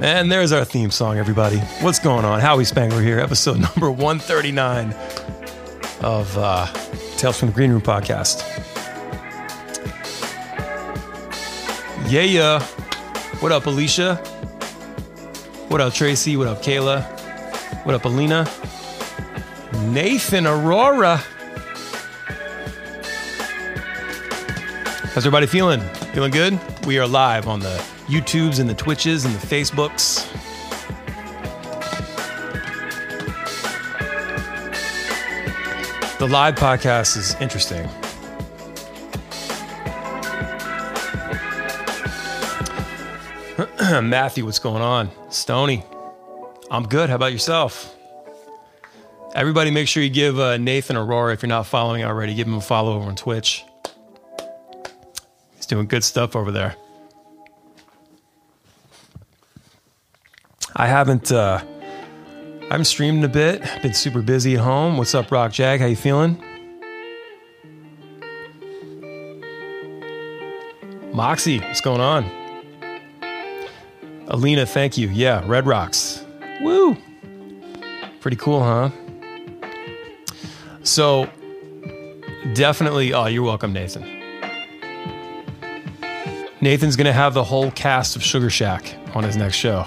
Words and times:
And 0.00 0.30
there's 0.30 0.52
our 0.52 0.64
theme 0.64 0.92
song, 0.92 1.18
everybody. 1.18 1.58
What's 1.80 1.98
going 1.98 2.24
on? 2.24 2.40
Howi 2.40 2.64
Spangler 2.64 3.02
here, 3.02 3.18
episode 3.18 3.58
number 3.76 3.90
139 3.90 4.92
of 6.02 6.38
uh, 6.38 6.66
Tales 7.16 7.36
from 7.36 7.48
the 7.48 7.54
Green 7.54 7.72
Room 7.72 7.80
podcast. 7.82 8.44
Yeah, 12.08 12.22
yeah. 12.22 12.62
What 13.40 13.50
up, 13.50 13.66
Alicia? 13.66 14.16
What 15.66 15.80
up, 15.80 15.92
Tracy? 15.92 16.36
What 16.36 16.46
up, 16.46 16.62
Kayla? 16.62 17.02
What 17.84 17.96
up, 17.96 18.04
Alina? 18.04 18.48
Nathan 19.88 20.46
Aurora. 20.46 21.16
How's 25.12 25.26
everybody 25.26 25.46
feeling? 25.46 25.80
Feeling 26.18 26.32
good? 26.32 26.58
We 26.84 26.98
are 26.98 27.06
live 27.06 27.46
on 27.46 27.60
the 27.60 27.80
YouTubes 28.08 28.58
and 28.58 28.68
the 28.68 28.74
Twitches 28.74 29.24
and 29.24 29.32
the 29.32 29.46
Facebooks. 29.46 30.26
The 36.18 36.26
live 36.26 36.56
podcast 36.56 37.16
is 37.16 37.36
interesting. 37.40 37.88
Matthew, 44.08 44.44
what's 44.44 44.58
going 44.58 44.82
on? 44.82 45.10
Stony, 45.30 45.84
I'm 46.68 46.88
good. 46.88 47.10
How 47.10 47.14
about 47.14 47.30
yourself? 47.30 47.96
Everybody, 49.36 49.70
make 49.70 49.86
sure 49.86 50.02
you 50.02 50.10
give 50.10 50.40
uh, 50.40 50.56
Nathan 50.56 50.96
Aurora, 50.96 51.32
if 51.32 51.44
you're 51.44 51.48
not 51.48 51.66
following 51.66 52.02
already, 52.02 52.34
give 52.34 52.48
him 52.48 52.54
a 52.54 52.60
follow 52.60 52.96
over 52.96 53.06
on 53.06 53.14
Twitch. 53.14 53.64
Doing 55.68 55.86
good 55.86 56.02
stuff 56.02 56.34
over 56.34 56.50
there. 56.50 56.74
I 60.74 60.86
haven't 60.86 61.30
uh, 61.30 61.62
I 61.62 62.64
haven't 62.72 62.86
streamed 62.86 63.22
a 63.24 63.28
bit. 63.28 63.62
Been 63.82 63.92
super 63.92 64.22
busy 64.22 64.54
at 64.54 64.60
home. 64.60 64.96
What's 64.96 65.14
up, 65.14 65.30
Rock 65.30 65.52
Jag? 65.52 65.80
How 65.80 65.86
you 65.86 65.96
feeling? 65.96 66.42
Moxie, 71.12 71.58
what's 71.58 71.80
going 71.80 72.00
on? 72.00 72.24
Alina, 74.28 74.64
thank 74.64 74.96
you. 74.96 75.08
Yeah, 75.08 75.42
Red 75.46 75.66
Rocks. 75.66 76.24
Woo! 76.60 76.96
Pretty 78.20 78.36
cool, 78.36 78.62
huh? 78.62 78.90
So, 80.82 81.28
definitely. 82.54 83.12
Oh, 83.12 83.26
you're 83.26 83.42
welcome, 83.42 83.72
Nathan. 83.72 84.17
Nathan's 86.60 86.96
going 86.96 87.06
to 87.06 87.12
have 87.12 87.34
the 87.34 87.44
whole 87.44 87.70
cast 87.70 88.16
of 88.16 88.22
Sugar 88.22 88.50
Shack 88.50 88.94
on 89.14 89.22
his 89.22 89.36
next 89.36 89.56
show. 89.56 89.86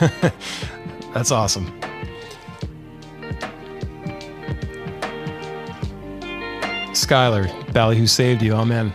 That's 1.12 1.32
awesome. 1.32 1.66
Skylar, 6.92 7.72
Bally, 7.72 7.96
who 7.96 8.06
saved 8.06 8.42
you. 8.42 8.52
Oh, 8.52 8.64
man. 8.64 8.92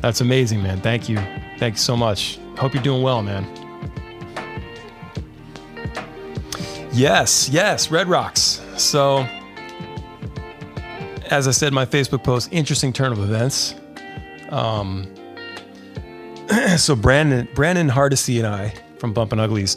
That's 0.00 0.20
amazing, 0.20 0.62
man. 0.62 0.80
Thank 0.80 1.08
you. 1.08 1.16
Thank 1.58 1.74
you 1.74 1.80
so 1.80 1.96
much. 1.96 2.38
Hope 2.58 2.74
you're 2.74 2.82
doing 2.82 3.02
well, 3.02 3.22
man. 3.22 3.46
Yes, 6.92 7.48
yes, 7.48 7.90
Red 7.90 8.08
Rocks. 8.08 8.60
So, 8.76 9.26
as 11.30 11.48
I 11.48 11.50
said 11.52 11.68
in 11.68 11.74
my 11.74 11.86
Facebook 11.86 12.22
post, 12.22 12.50
interesting 12.52 12.92
turn 12.92 13.12
of 13.12 13.18
events. 13.20 13.74
Um, 14.50 15.08
so 16.76 16.94
Brandon, 16.94 17.48
Brandon 17.54 17.88
Hardesty 17.88 18.38
and 18.38 18.46
I 18.46 18.74
from 18.98 19.12
Bumpin' 19.12 19.40
Uglies 19.40 19.76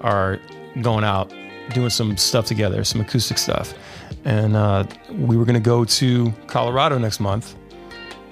are 0.00 0.38
going 0.82 1.04
out 1.04 1.32
doing 1.72 1.90
some 1.90 2.16
stuff 2.16 2.46
together, 2.46 2.84
some 2.84 3.00
acoustic 3.00 3.38
stuff, 3.38 3.74
and 4.24 4.56
uh, 4.56 4.84
we 5.10 5.36
were 5.36 5.44
going 5.44 5.54
to 5.54 5.60
go 5.60 5.84
to 5.84 6.32
Colorado 6.46 6.98
next 6.98 7.20
month, 7.20 7.56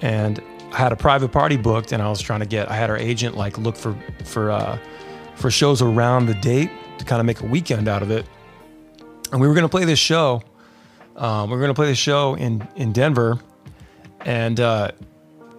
and 0.01 0.41
I 0.71 0.77
had 0.77 0.91
a 0.91 0.95
private 0.95 1.31
party 1.31 1.57
booked, 1.57 1.91
and 1.91 2.01
I 2.01 2.09
was 2.09 2.21
trying 2.21 2.41
to 2.41 2.45
get. 2.45 2.69
I 2.69 2.75
had 2.75 2.89
our 2.89 2.97
agent 2.97 3.35
like 3.35 3.57
look 3.57 3.75
for 3.75 3.97
for 4.23 4.51
uh, 4.51 4.77
for 5.35 5.51
shows 5.51 5.81
around 5.81 6.27
the 6.27 6.35
date 6.35 6.71
to 6.97 7.05
kind 7.05 7.19
of 7.19 7.25
make 7.25 7.41
a 7.41 7.45
weekend 7.45 7.87
out 7.87 8.01
of 8.01 8.11
it, 8.11 8.25
and 9.31 9.39
we 9.39 9.47
were 9.47 9.53
going 9.53 9.65
to 9.65 9.69
play 9.69 9.85
this 9.85 9.99
show. 9.99 10.41
Um, 11.15 11.49
we 11.49 11.55
were 11.55 11.61
going 11.61 11.69
to 11.69 11.75
play 11.75 11.87
this 11.87 11.97
show 11.97 12.35
in 12.35 12.67
in 12.75 12.91
Denver, 12.91 13.39
and 14.21 14.59
uh, 14.59 14.91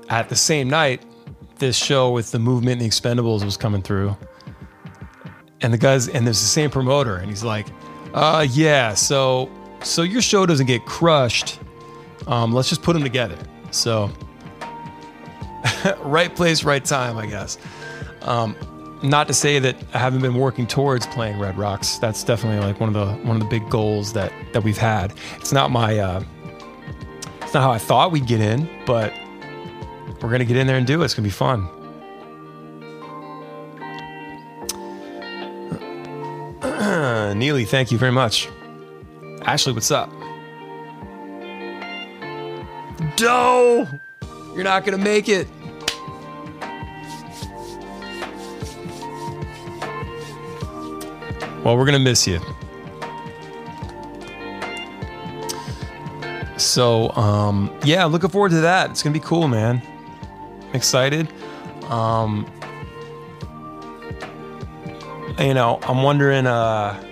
at 0.08 0.28
the 0.28 0.36
same 0.36 0.68
night, 0.68 1.02
this 1.58 1.76
show 1.76 2.10
with 2.10 2.30
the 2.30 2.38
movement 2.38 2.80
and 2.80 2.90
the 2.90 2.94
Expendables 2.94 3.44
was 3.44 3.56
coming 3.56 3.82
through, 3.82 4.16
and 5.60 5.72
the 5.72 5.78
guys 5.78 6.08
and 6.08 6.26
there's 6.26 6.40
the 6.40 6.46
same 6.46 6.70
promoter, 6.70 7.16
and 7.16 7.28
he's 7.28 7.44
like, 7.44 7.66
"Uh, 8.14 8.46
yeah, 8.50 8.94
so 8.94 9.50
so 9.82 10.02
your 10.02 10.22
show 10.22 10.46
doesn't 10.46 10.66
get 10.66 10.84
crushed. 10.84 11.58
Um, 12.26 12.52
let's 12.52 12.68
just 12.68 12.82
put 12.82 12.92
them 12.92 13.02
together." 13.02 13.38
So 13.70 14.10
right 16.00 16.34
place, 16.34 16.64
right 16.64 16.84
time, 16.84 17.16
I 17.16 17.26
guess. 17.26 17.58
Um, 18.22 18.56
not 19.02 19.28
to 19.28 19.34
say 19.34 19.58
that 19.58 19.76
I 19.94 19.98
haven't 19.98 20.22
been 20.22 20.34
working 20.34 20.66
towards 20.66 21.06
playing 21.06 21.38
Red 21.38 21.56
Rocks. 21.58 21.98
That's 21.98 22.24
definitely 22.24 22.64
like 22.66 22.80
one 22.80 22.88
of 22.88 22.94
the 22.94 23.14
one 23.26 23.36
of 23.36 23.42
the 23.42 23.48
big 23.48 23.68
goals 23.70 24.12
that 24.14 24.32
that 24.52 24.64
we've 24.64 24.78
had. 24.78 25.12
It's 25.36 25.52
not 25.52 25.70
my 25.70 25.98
uh, 25.98 26.22
it's 27.42 27.54
not 27.54 27.62
how 27.62 27.70
I 27.70 27.78
thought 27.78 28.10
we'd 28.12 28.26
get 28.26 28.40
in, 28.40 28.68
but 28.86 29.12
we're 30.22 30.30
gonna 30.30 30.44
get 30.44 30.56
in 30.56 30.66
there 30.66 30.76
and 30.76 30.86
do 30.86 31.02
it. 31.02 31.04
It's 31.04 31.14
gonna 31.14 31.24
be 31.24 31.30
fun. 31.30 31.68
Neely, 37.38 37.64
thank 37.64 37.90
you 37.92 37.98
very 37.98 38.12
much. 38.12 38.48
Ashley, 39.42 39.72
what's 39.72 39.90
up? 39.90 40.10
Doe, 43.16 43.86
you're 44.54 44.64
not 44.64 44.84
gonna 44.84 44.98
make 44.98 45.28
it. 45.28 45.46
Well, 51.62 51.76
we're 51.76 51.84
gonna 51.84 51.98
miss 51.98 52.26
you. 52.26 52.40
So, 56.56 57.10
um, 57.10 57.76
yeah, 57.84 58.04
looking 58.04 58.30
forward 58.30 58.50
to 58.50 58.60
that. 58.60 58.90
It's 58.90 59.02
gonna 59.02 59.12
be 59.12 59.20
cool, 59.20 59.48
man. 59.48 59.82
Excited. 60.76 61.26
Um, 61.84 62.46
you 65.38 65.54
know, 65.54 65.78
I'm 65.82 66.02
wondering, 66.02 66.46
uh, 66.46 67.02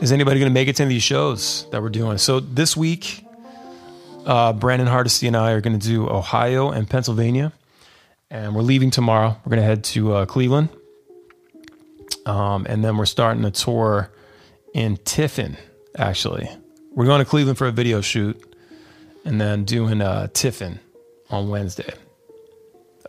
is 0.00 0.10
anybody 0.10 0.40
gonna 0.40 0.50
make 0.50 0.66
it 0.66 0.76
to 0.76 0.82
any 0.82 0.88
of 0.88 0.96
these 0.96 1.02
shows 1.04 1.66
that 1.70 1.80
we're 1.80 1.90
doing? 1.90 2.18
So 2.18 2.40
this 2.40 2.76
week, 2.76 3.24
uh, 4.26 4.52
Brandon 4.52 4.88
Hardesty 4.88 5.28
and 5.28 5.36
I 5.36 5.52
are 5.52 5.60
gonna 5.60 5.78
do 5.78 6.08
Ohio 6.08 6.70
and 6.70 6.90
Pennsylvania, 6.90 7.52
and 8.30 8.54
we're 8.54 8.62
leaving 8.62 8.90
tomorrow. 8.90 9.36
We're 9.44 9.50
gonna 9.50 9.62
head 9.62 9.84
to 9.84 10.12
uh, 10.14 10.26
Cleveland. 10.26 10.70
Um, 12.26 12.66
and 12.68 12.84
then 12.84 12.96
we're 12.96 13.06
starting 13.06 13.44
a 13.44 13.50
tour 13.50 14.10
in 14.74 14.98
Tiffin, 14.98 15.56
actually. 15.96 16.50
We're 16.90 17.06
going 17.06 17.20
to 17.20 17.24
Cleveland 17.24 17.56
for 17.56 17.68
a 17.68 17.72
video 17.72 18.00
shoot 18.00 18.47
and 19.24 19.40
then 19.40 19.64
doing 19.64 20.00
uh, 20.00 20.28
Tiffin 20.32 20.78
on 21.30 21.48
Wednesday. 21.48 21.92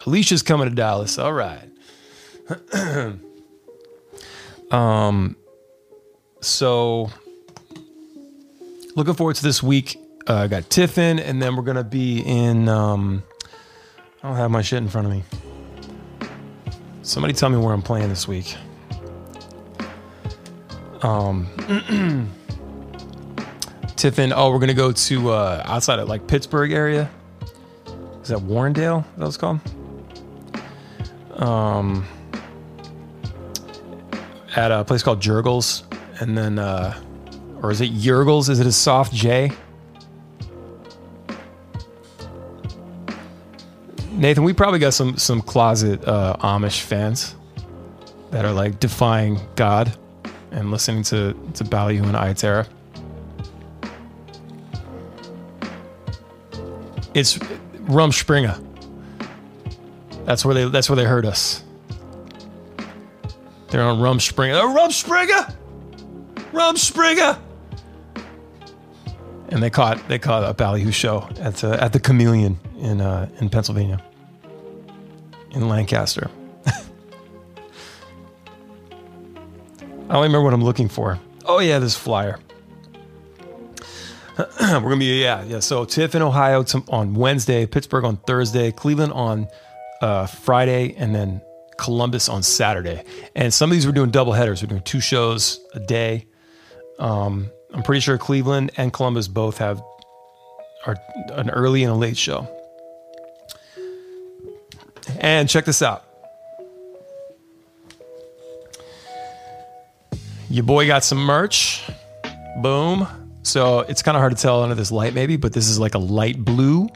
Alicia's 0.06 0.44
coming 0.44 0.70
to 0.70 0.76
Dallas. 0.76 1.18
All 1.18 1.34
right. 1.34 1.70
um, 4.72 5.36
so 6.42 7.10
looking 8.96 9.14
forward 9.14 9.36
to 9.38 9.44
this 9.44 9.62
week. 9.62 9.98
Uh, 10.28 10.36
I 10.36 10.48
got 10.48 10.70
Tiffin, 10.70 11.20
and 11.20 11.42
then 11.42 11.56
we're 11.56 11.64
to 11.76 11.84
be 11.84 12.20
in. 12.22 12.70
Um, 12.70 13.24
I 14.22 14.28
don't 14.28 14.38
have 14.38 14.52
my 14.52 14.62
shit 14.62 14.78
in 14.78 14.90
front 14.90 15.08
of 15.08 15.14
me. 15.14 15.24
Somebody 17.02 17.34
tell 17.34 17.50
me 17.50 17.58
where 17.58 17.74
I'm 17.74 17.82
playing 17.82 18.10
this 18.10 18.28
week. 18.28 18.56
Um, 21.02 21.48
Tiffin. 24.00 24.32
Oh, 24.34 24.50
we're 24.50 24.60
gonna 24.60 24.74
go 24.74 24.94
to 24.94 25.32
uh, 25.32 25.62
outside 25.66 26.00
of 26.00 26.08
like 26.08 26.26
Pittsburgh 26.26 26.72
area. 26.72 27.10
Is 28.22 28.30
that 28.30 28.38
Warrendale? 28.40 29.04
That 29.18 29.26
was 29.26 29.36
called. 29.36 29.60
Um, 31.34 32.06
at 34.56 34.72
a 34.72 34.86
place 34.86 35.04
called 35.04 35.20
Jergel's, 35.20 35.84
and 36.22 36.38
then, 36.38 36.60
uh, 36.60 36.98
or 37.62 37.72
is 37.72 37.82
it 37.82 37.92
Jergel's? 37.92 38.48
Is 38.48 38.62
it 38.62 38.68
a 38.68 38.72
soft 38.72 39.14
J? 39.14 39.52
Nathan, 44.14 44.46
we 44.46 44.54
probably 44.54 44.80
got 44.80 44.94
some 44.94 45.18
some 45.18 45.42
closet 45.42 46.08
uh, 46.08 46.38
Amish 46.40 46.84
fans 46.84 47.36
that 48.32 48.46
are 48.46 48.54
like 48.54 48.80
defying 48.80 49.42
God 49.56 49.94
and 50.52 50.72
listening 50.72 51.04
to 51.04 51.36
to 51.56 51.66
Ballyhoo 51.66 52.06
and 52.06 52.16
Iration. 52.16 52.66
It's 57.14 57.38
Rumspringa. 57.38 58.66
That's 60.26 60.46
where 60.46 60.54
they 60.54 60.66
that's 60.70 60.90
where 60.90 60.96
they 60.96 61.06
heard 61.06 61.26
us. 61.26 61.64
They're 63.70 63.84
on 63.84 64.00
Rumspringa. 64.00 64.60
Oh, 64.62 64.76
Rumspringa! 64.76 65.56
Rumspringa! 66.52 67.40
And 69.50 69.64
they 69.64 69.70
caught 69.70 70.08
they 70.08 70.20
caught 70.20 70.48
a 70.48 70.54
ballyhoo 70.54 70.92
show 70.92 71.28
at 71.40 71.64
uh, 71.64 71.78
at 71.80 71.94
the 71.94 72.00
Chameleon 72.00 72.60
in 72.78 73.02
uh, 73.02 73.30
in 73.40 73.50
Pennsylvania, 73.50 74.04
in 75.52 75.68
Lancaster. 75.68 76.30
I 76.66 76.74
don't 80.14 80.24
remember 80.24 80.44
what 80.44 80.54
I'm 80.54 80.64
looking 80.64 80.90
for. 80.90 81.20
Oh 81.46 81.60
yeah, 81.60 81.80
this 81.80 81.96
flyer. 81.96 82.40
We're 84.62 84.82
gonna 84.82 84.98
be 84.98 85.22
yeah 85.22 85.44
yeah. 85.44 85.60
So 85.60 85.84
Tiffin, 85.84 86.22
Ohio 86.22 86.64
on 86.88 87.14
Wednesday, 87.14 87.66
Pittsburgh 87.66 88.06
on 88.06 88.18
Thursday, 88.18 88.72
Cleveland 88.72 89.12
on 89.12 89.48
uh, 90.02 90.28
Friday, 90.28 90.96
and 90.98 91.14
then 91.14 91.42
Columbus 91.78 92.30
on 92.30 92.42
Saturday. 92.42 93.04
And 93.36 93.54
some 93.54 93.70
of 93.70 93.76
these 93.76 93.86
we're 93.86 93.92
doing 93.92 94.12
double 94.12 94.32
headers. 94.32 94.62
We're 94.62 94.68
doing 94.68 94.82
two 94.84 95.02
shows 95.02 95.60
a 95.74 95.80
day. 95.80 96.26
Um, 97.00 97.50
I'm 97.74 97.84
pretty 97.84 98.00
sure 98.00 98.18
Cleveland 98.18 98.72
and 98.78 98.94
Columbus 98.94 99.28
both 99.28 99.58
have 99.58 99.82
are 100.86 100.96
an 101.32 101.50
early 101.50 101.84
and 101.84 101.92
a 101.92 101.96
late 101.96 102.18
show. 102.18 102.48
And 105.20 105.50
check 105.50 105.66
this 105.66 105.82
out. 105.82 106.06
Your 110.50 110.64
boy 110.64 110.88
got 110.88 111.04
some 111.04 111.20
merch. 111.20 111.84
Boom. 112.62 113.08
So 113.50 113.80
it's 113.80 114.04
kind 114.04 114.16
of 114.16 114.22
hard 114.22 114.36
to 114.36 114.40
tell 114.40 114.62
under 114.62 114.76
this 114.76 114.92
light, 114.92 115.16
maybe, 115.16 115.36
but 115.36 115.54
this 115.54 115.70
is 115.70 115.80
like 115.80 115.96
a 115.96 116.00
light 116.00 116.38
blue. 116.38 116.88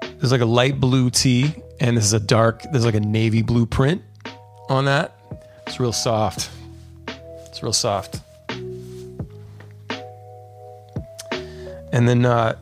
There's 0.00 0.32
like 0.32 0.40
a 0.40 0.44
light 0.44 0.80
blue 0.80 1.08
tee, 1.08 1.54
and 1.78 1.96
this 1.96 2.04
is 2.04 2.12
a 2.12 2.18
dark, 2.18 2.64
there's 2.72 2.84
like 2.84 2.96
a 2.96 3.00
navy 3.00 3.42
blue 3.42 3.64
print 3.64 4.02
on 4.68 4.86
that. 4.86 5.16
It's 5.68 5.78
real 5.78 5.92
soft. 5.92 6.50
It's 7.46 7.62
real 7.62 7.72
soft. 7.72 8.20
And 11.92 12.08
then 12.08 12.26
uh, 12.26 12.56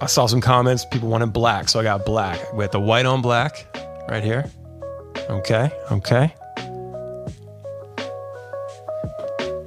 I 0.00 0.06
saw 0.06 0.24
some 0.24 0.40
comments. 0.40 0.86
People 0.86 1.10
wanted 1.10 1.34
black, 1.34 1.68
so 1.68 1.78
I 1.78 1.82
got 1.82 2.06
black. 2.06 2.54
We 2.54 2.64
have 2.64 2.72
the 2.72 2.80
white 2.80 3.04
on 3.04 3.20
black 3.20 3.66
right 4.08 4.24
here. 4.24 4.50
Okay, 5.28 5.70
okay. 5.92 6.34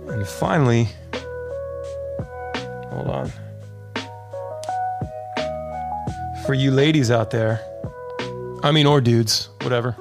And 0.07 0.27
finally, 0.27 0.87
hold 2.94 3.07
on. 3.10 3.31
For 6.45 6.54
you 6.54 6.72
ladies 6.72 7.10
out 7.10 7.31
there, 7.31 7.62
I 8.63 8.72
mean, 8.72 8.86
or 8.86 9.01
dudes, 9.01 9.50
whatever. 9.62 9.95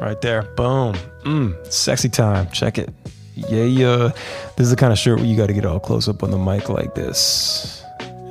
Right 0.00 0.20
there, 0.20 0.42
boom. 0.42 0.94
Mmm, 1.22 1.72
sexy 1.72 2.08
time. 2.08 2.50
Check 2.50 2.78
it. 2.78 2.90
Yeah, 3.34 3.64
yeah. 3.64 4.10
This 4.56 4.66
is 4.66 4.70
the 4.70 4.76
kind 4.76 4.92
of 4.92 4.98
shirt 4.98 5.18
where 5.18 5.26
you 5.26 5.36
got 5.36 5.46
to 5.46 5.52
get 5.52 5.64
all 5.64 5.80
close 5.80 6.08
up 6.08 6.22
on 6.22 6.30
the 6.30 6.38
mic 6.38 6.68
like 6.68 6.94
this 6.94 7.82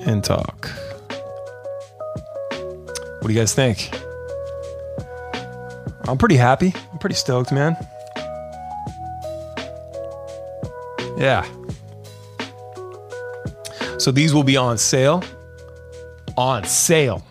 and 0.05 0.23
talk. 0.23 0.69
What 3.19 3.27
do 3.27 3.33
you 3.33 3.39
guys 3.39 3.53
think? 3.53 3.89
I'm 6.07 6.17
pretty 6.17 6.35
happy. 6.35 6.73
I'm 6.91 6.99
pretty 6.99 7.15
stoked, 7.15 7.51
man. 7.51 7.77
Yeah. 11.17 11.45
So 14.03 14.11
these 14.11 14.33
will 14.33 14.43
be 14.43 14.57
on 14.57 14.77
sale. 14.77 15.23
On 16.35 16.65
sale. 16.65 17.25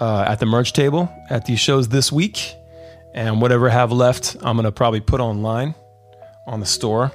Uh, 0.00 0.24
at 0.28 0.38
the 0.38 0.46
merch 0.46 0.72
table 0.72 1.12
at 1.28 1.44
these 1.44 1.58
shows 1.58 1.88
this 1.88 2.12
week. 2.12 2.54
And 3.14 3.42
whatever 3.42 3.68
I 3.68 3.72
have 3.72 3.90
left, 3.90 4.36
I'm 4.42 4.54
going 4.54 4.62
to 4.62 4.70
probably 4.70 5.00
put 5.00 5.20
online 5.20 5.74
on 6.46 6.60
the 6.60 6.66
store. 6.66 7.10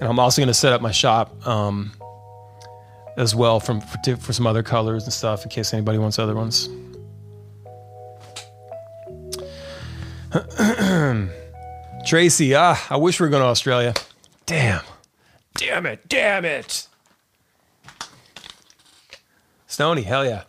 And 0.00 0.08
I'm 0.08 0.20
also 0.20 0.40
going 0.40 0.46
to 0.46 0.54
set 0.54 0.72
up 0.72 0.80
my 0.80 0.92
shop 0.92 1.44
um, 1.44 1.90
as 3.16 3.34
well 3.34 3.58
from 3.58 3.80
for, 3.80 4.16
for 4.18 4.32
some 4.32 4.46
other 4.46 4.62
colors 4.62 5.02
and 5.02 5.12
stuff 5.12 5.42
in 5.42 5.50
case 5.50 5.74
anybody 5.74 5.98
wants 5.98 6.20
other 6.20 6.36
ones. 6.36 6.68
Tracy, 12.06 12.54
ah, 12.54 12.86
I 12.88 12.96
wish 12.96 13.18
we 13.18 13.26
were 13.26 13.30
going 13.30 13.42
to 13.42 13.48
Australia. 13.48 13.92
Damn. 14.46 14.82
Damn 15.54 15.86
it. 15.86 16.08
Damn 16.08 16.44
it. 16.44 16.86
Stony, 19.66 20.02
hell 20.02 20.24
yeah. 20.24 20.44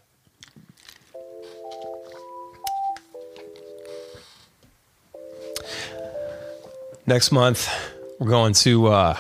Next 7.08 7.32
month, 7.32 7.70
we're 8.20 8.30
going 8.30 8.54
to 8.54 8.88
uh, 8.88 9.18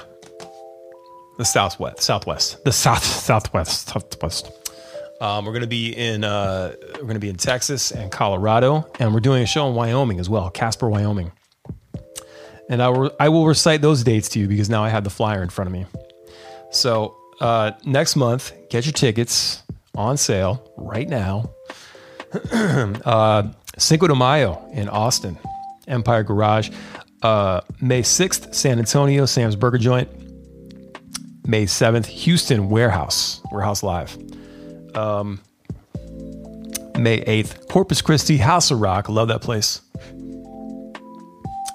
the 1.38 1.46
southwest, 1.46 2.02
southwest, 2.02 2.64
the 2.64 2.72
south, 2.72 3.04
southwest, 3.04 3.90
southwest. 3.90 4.52
Um, 5.20 5.46
we're 5.46 5.52
to 5.62 5.68
be 5.68 5.92
in 5.96 6.24
uh, 6.24 6.74
we're 6.96 7.14
to 7.14 7.20
be 7.20 7.30
in 7.30 7.36
Texas 7.36 7.92
and 7.92 8.12
Colorado, 8.12 8.88
and 9.00 9.14
we're 9.14 9.20
doing 9.20 9.44
a 9.44 9.46
show 9.46 9.68
in 9.68 9.76
Wyoming 9.76 10.20
as 10.20 10.30
well, 10.30 10.50
Casper, 10.50 10.90
Wyoming. 10.90 11.32
And 12.72 12.82
I 12.82 12.90
will 12.90 13.12
I 13.20 13.30
will 13.30 13.46
recite 13.46 13.82
those 13.82 14.04
dates 14.04 14.30
to 14.30 14.40
you 14.40 14.48
because 14.48 14.70
now 14.70 14.84
I 14.84 14.90
have 14.90 15.04
the 15.04 15.10
flyer 15.10 15.44
in 15.44 15.50
front 15.50 15.68
of 15.68 15.74
me. 15.74 15.86
So 16.72 17.18
uh, 17.42 17.72
next 17.84 18.16
month, 18.16 18.54
get 18.70 18.86
your 18.86 18.94
tickets 18.94 19.62
on 19.94 20.16
sale 20.16 20.72
right 20.78 21.08
now. 21.08 21.52
uh, 22.54 23.52
Cinco 23.78 24.08
de 24.08 24.16
Mayo 24.16 24.66
in 24.72 24.88
Austin, 24.88 25.38
Empire 25.88 26.24
Garage. 26.24 26.70
Uh, 27.22 27.62
May 27.80 28.02
6th, 28.02 28.56
San 28.56 28.80
Antonio, 28.80 29.26
Sam's 29.26 29.56
Burger 29.56 29.78
Joint. 29.78 30.10
May 31.46 31.66
7th, 31.66 32.06
Houston 32.06 32.70
Warehouse, 32.70 33.42
Warehouse 33.52 33.84
Live. 33.84 34.18
Um, 34.96 35.42
May 36.98 37.22
8th, 37.22 37.68
Corpus 37.68 38.02
Christi, 38.02 38.38
House 38.38 38.72
of 38.72 38.80
Rock. 38.80 39.10
Love 39.10 39.28
that 39.28 39.42
place. 39.42 39.82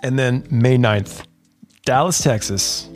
And 0.02 0.18
then 0.18 0.46
May 0.50 0.76
9th, 0.76 1.24
Dallas, 1.84 2.22
Texas, 2.22 2.88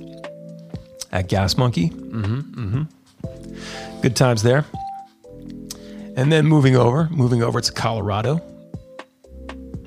at 1.13 1.29
Gas 1.29 1.57
Monkey. 1.57 1.91
Mm-hmm, 1.91 2.41
mm-hmm. 2.41 4.01
Good 4.01 4.17
times 4.17 4.43
there. 4.43 4.65
And 6.17 6.31
then 6.31 6.47
moving 6.47 6.77
over, 6.77 7.09
moving 7.11 7.43
over 7.43 7.61
to 7.61 7.73
Colorado. 7.73 8.37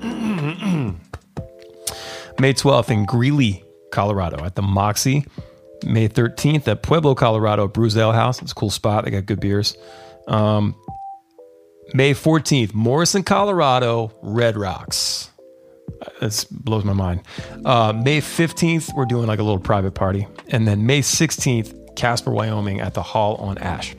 May 2.38 2.52
12th 2.52 2.90
in 2.90 3.04
Greeley, 3.06 3.64
Colorado 3.92 4.44
at 4.44 4.54
the 4.54 4.62
Moxie. 4.62 5.26
May 5.84 6.08
13th 6.08 6.66
at 6.66 6.82
Pueblo, 6.82 7.14
Colorado, 7.14 7.68
Brues 7.68 7.96
Ale 7.96 8.12
House. 8.12 8.40
It's 8.40 8.52
a 8.52 8.54
cool 8.54 8.70
spot. 8.70 9.04
They 9.04 9.10
got 9.10 9.26
good 9.26 9.40
beers. 9.40 9.76
Um, 10.26 10.74
May 11.92 12.14
14th, 12.14 12.72
Morrison, 12.74 13.22
Colorado, 13.22 14.12
Red 14.22 14.56
Rocks. 14.56 15.30
This 16.20 16.44
blows 16.44 16.84
my 16.84 16.92
mind. 16.92 17.22
Uh, 17.64 17.92
May 17.92 18.20
15th, 18.20 18.94
we're 18.94 19.04
doing 19.04 19.26
like 19.26 19.38
a 19.38 19.42
little 19.42 19.60
private 19.60 19.92
party. 19.92 20.26
And 20.48 20.66
then 20.66 20.86
May 20.86 21.00
16th, 21.00 21.96
Casper, 21.96 22.30
Wyoming 22.30 22.80
at 22.80 22.94
the 22.94 23.02
Hall 23.02 23.36
on 23.36 23.58
Ash. 23.58 23.94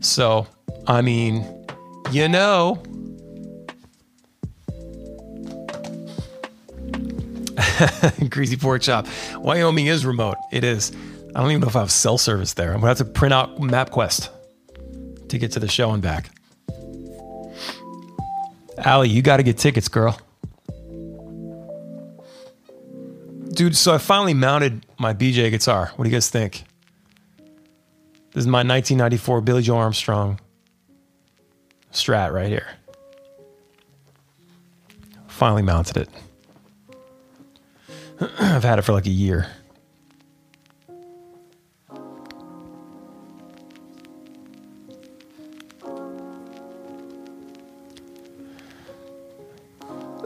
So, 0.00 0.46
I 0.86 1.00
mean, 1.00 1.66
you 2.10 2.28
know, 2.28 2.82
Greasy 8.28 8.56
Pork 8.56 8.82
Chop. 8.82 9.06
Wyoming 9.36 9.86
is 9.86 10.04
remote. 10.04 10.36
It 10.52 10.64
is. 10.64 10.92
I 11.34 11.40
don't 11.40 11.50
even 11.50 11.62
know 11.62 11.68
if 11.68 11.76
I 11.76 11.80
have 11.80 11.90
cell 11.90 12.18
service 12.18 12.54
there. 12.54 12.72
I'm 12.72 12.76
gonna 12.76 12.88
have 12.88 12.98
to 12.98 13.04
print 13.04 13.34
out 13.34 13.58
MapQuest 13.58 14.28
to 15.28 15.38
get 15.38 15.52
to 15.52 15.60
the 15.60 15.68
show 15.68 15.90
and 15.90 16.02
back. 16.02 16.30
Allie, 18.78 19.08
you 19.08 19.22
got 19.22 19.38
to 19.38 19.42
get 19.42 19.56
tickets, 19.56 19.88
girl. 19.88 20.18
Dude, 23.54 23.76
so 23.76 23.94
I 23.94 23.98
finally 23.98 24.34
mounted 24.34 24.84
my 24.98 25.14
BJ 25.14 25.48
guitar. 25.48 25.92
What 25.94 26.04
do 26.04 26.10
you 26.10 26.16
guys 26.16 26.28
think? 26.28 26.64
This 28.32 28.40
is 28.42 28.46
my 28.48 28.64
1994 28.64 29.42
Billie 29.42 29.62
Joe 29.62 29.76
Armstrong 29.76 30.40
Strat 31.92 32.32
right 32.32 32.48
here. 32.48 32.66
Finally 35.28 35.62
mounted 35.62 35.98
it. 35.98 36.08
I've 38.40 38.64
had 38.64 38.80
it 38.80 38.82
for 38.82 38.92
like 38.92 39.06
a 39.06 39.10
year. 39.10 39.46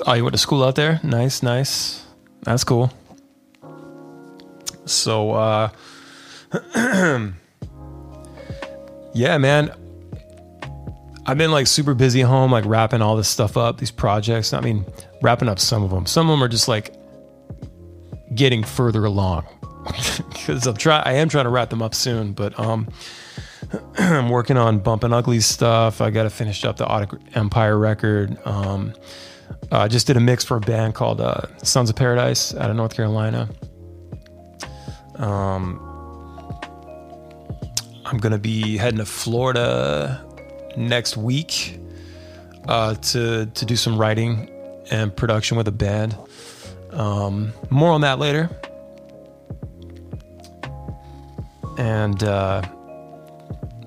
Oh, 0.07 0.15
you 0.15 0.25
went 0.25 0.33
to 0.33 0.39
school 0.39 0.65
out 0.65 0.77
there? 0.77 0.99
Nice, 1.03 1.43
nice. 1.43 2.03
That's 2.43 2.65
cool. 2.65 2.91
So, 4.89 5.33
uh, 5.33 5.71
yeah, 9.15 9.39
man. 9.39 9.73
I've 11.27 11.37
been 11.37 11.51
like 11.51 11.67
super 11.67 11.93
busy 11.93 12.23
at 12.23 12.29
home, 12.29 12.51
like 12.51 12.65
wrapping 12.65 13.03
all 13.03 13.15
this 13.15 13.29
stuff 13.29 13.59
up, 13.59 13.77
these 13.77 13.91
projects. 13.91 14.55
I 14.55 14.61
mean, 14.61 14.87
wrapping 15.21 15.49
up 15.49 15.59
some 15.59 15.83
of 15.83 15.91
them. 15.91 16.07
Some 16.07 16.31
of 16.31 16.33
them 16.33 16.43
are 16.43 16.49
just 16.49 16.69
like 16.69 16.95
getting 18.35 18.65
further 18.65 19.05
along 19.05 19.47
because 20.31 20.67
I'm 20.67 20.77
trying. 20.77 21.03
I 21.05 21.13
am 21.15 21.29
trying 21.29 21.45
to 21.45 21.51
wrap 21.51 21.69
them 21.69 21.83
up 21.83 21.95
soon, 21.95 22.33
but 22.33 22.59
um, 22.59 22.89
I'm 23.99 24.31
working 24.31 24.57
on 24.57 24.79
Bumpin' 24.79 25.13
Ugly 25.13 25.41
stuff. 25.41 26.01
I 26.01 26.09
got 26.09 26.23
to 26.23 26.31
finish 26.31 26.65
up 26.65 26.79
the 26.79 26.87
Auto 26.87 27.19
Empire 27.35 27.79
record. 27.79 28.39
Um, 28.47 28.95
I 29.71 29.89
just 29.89 30.07
did 30.07 30.17
a 30.17 30.21
mix 30.21 30.45
for 30.45 30.57
a 30.57 30.61
band 30.61 30.95
called 30.95 31.21
uh, 31.21 31.43
Sons 31.63 31.91
of 31.91 31.97
Paradise 31.97 32.55
out 32.55 32.71
of 32.71 32.77
North 32.77 32.97
Carolina. 32.97 33.51
Um, 35.19 35.81
I'm 38.05 38.19
gonna 38.19 38.39
be 38.39 38.77
heading 38.77 38.99
to 38.99 39.05
Florida 39.05 40.25
next 40.77 41.17
week 41.17 41.79
uh, 42.67 42.95
to 42.95 43.47
to 43.47 43.65
do 43.65 43.77
some 43.77 43.99
writing 43.99 44.51
and 44.91 45.15
production 45.15 45.57
with 45.57 45.69
a 45.69 45.73
band. 45.73 46.17
Um, 46.93 47.53
more 47.71 47.93
on 47.93 48.01
that 48.03 48.19
later. 48.19 48.49
And 51.77 52.23
uh, 52.25 52.63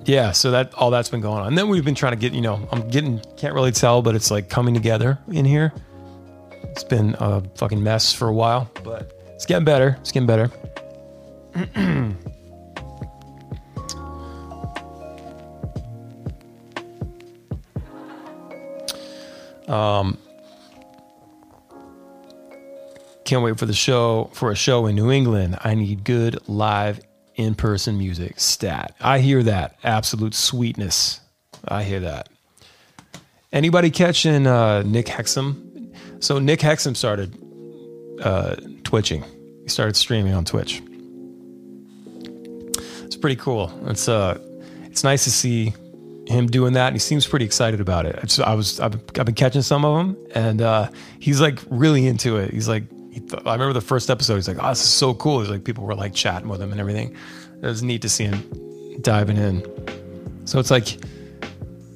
yeah, 0.05 0.31
so 0.31 0.51
that 0.51 0.73
all 0.75 0.91
that's 0.91 1.09
been 1.09 1.21
going 1.21 1.41
on. 1.41 1.47
And 1.47 1.57
then 1.57 1.67
we've 1.67 1.83
been 1.83 1.95
trying 1.95 2.13
to 2.13 2.17
get, 2.17 2.33
you 2.33 2.41
know, 2.41 2.67
I'm 2.71 2.87
getting 2.89 3.19
can't 3.37 3.53
really 3.53 3.71
tell, 3.71 4.01
but 4.01 4.15
it's 4.15 4.31
like 4.31 4.49
coming 4.49 4.73
together 4.73 5.19
in 5.31 5.45
here. 5.45 5.73
It's 6.63 6.83
been 6.83 7.15
a 7.19 7.41
fucking 7.55 7.83
mess 7.83 8.13
for 8.13 8.27
a 8.27 8.33
while, 8.33 8.69
but 8.83 9.11
it's 9.29 9.45
getting 9.45 9.65
better. 9.65 9.97
It's 9.99 10.11
getting 10.11 10.27
better. 10.27 10.49
um 19.67 20.17
can't 23.31 23.43
wait 23.43 23.57
for 23.57 23.65
the 23.65 23.73
show 23.73 24.29
for 24.33 24.51
a 24.51 24.55
show 24.55 24.87
in 24.87 24.95
New 24.95 25.09
England. 25.09 25.57
I 25.63 25.73
need 25.73 26.03
good 26.03 26.37
live 26.49 26.99
in 27.35 27.55
person 27.55 27.97
music. 27.97 28.37
Stat. 28.41 28.93
I 28.99 29.19
hear 29.19 29.41
that. 29.43 29.77
Absolute 29.85 30.33
sweetness. 30.33 31.21
I 31.65 31.83
hear 31.83 32.01
that. 32.01 32.27
Anybody 33.53 33.89
catching 33.89 34.47
uh, 34.47 34.83
Nick 34.83 35.05
Hexum? 35.05 35.95
So 36.19 36.39
Nick 36.39 36.59
Hexum 36.59 36.95
started 36.95 37.33
uh, 38.21 38.57
twitching. 38.83 39.23
He 39.63 39.69
started 39.69 39.95
streaming 39.95 40.33
on 40.33 40.43
Twitch. 40.43 40.81
Pretty 43.21 43.37
cool. 43.37 43.71
It's 43.87 44.09
uh, 44.09 44.39
it's 44.85 45.03
nice 45.03 45.23
to 45.23 45.31
see 45.31 45.73
him 46.27 46.47
doing 46.47 46.73
that. 46.73 46.87
And 46.87 46.95
he 46.95 46.99
seems 46.99 47.25
pretty 47.25 47.45
excited 47.45 47.79
about 47.79 48.05
it. 48.05 48.19
Just, 48.21 48.39
I 48.39 48.53
was 48.53 48.79
I've, 48.79 48.95
I've, 49.17 49.25
been 49.25 49.35
catching 49.35 49.61
some 49.61 49.85
of 49.85 49.97
them, 49.97 50.17
and 50.33 50.61
uh, 50.61 50.89
he's 51.19 51.39
like 51.39 51.59
really 51.69 52.07
into 52.07 52.37
it. 52.37 52.51
He's 52.51 52.67
like 52.67 52.83
th- 53.19 53.43
I 53.45 53.53
remember 53.53 53.73
the 53.73 53.81
first 53.81 54.09
episode. 54.09 54.35
He's 54.35 54.47
like, 54.47 54.57
"Oh, 54.59 54.69
this 54.69 54.81
is 54.81 54.89
so 54.89 55.13
cool." 55.13 55.41
He's 55.41 55.49
like, 55.49 55.63
people 55.63 55.83
were 55.83 55.95
like 55.95 56.13
chatting 56.13 56.49
with 56.49 56.61
him 56.61 56.71
and 56.71 56.79
everything. 56.79 57.15
It 57.61 57.65
was 57.65 57.83
neat 57.83 58.01
to 58.01 58.09
see 58.09 58.25
him 58.25 58.99
diving 59.01 59.37
in. 59.37 59.61
So 60.45 60.59
it's 60.59 60.71
like 60.71 60.97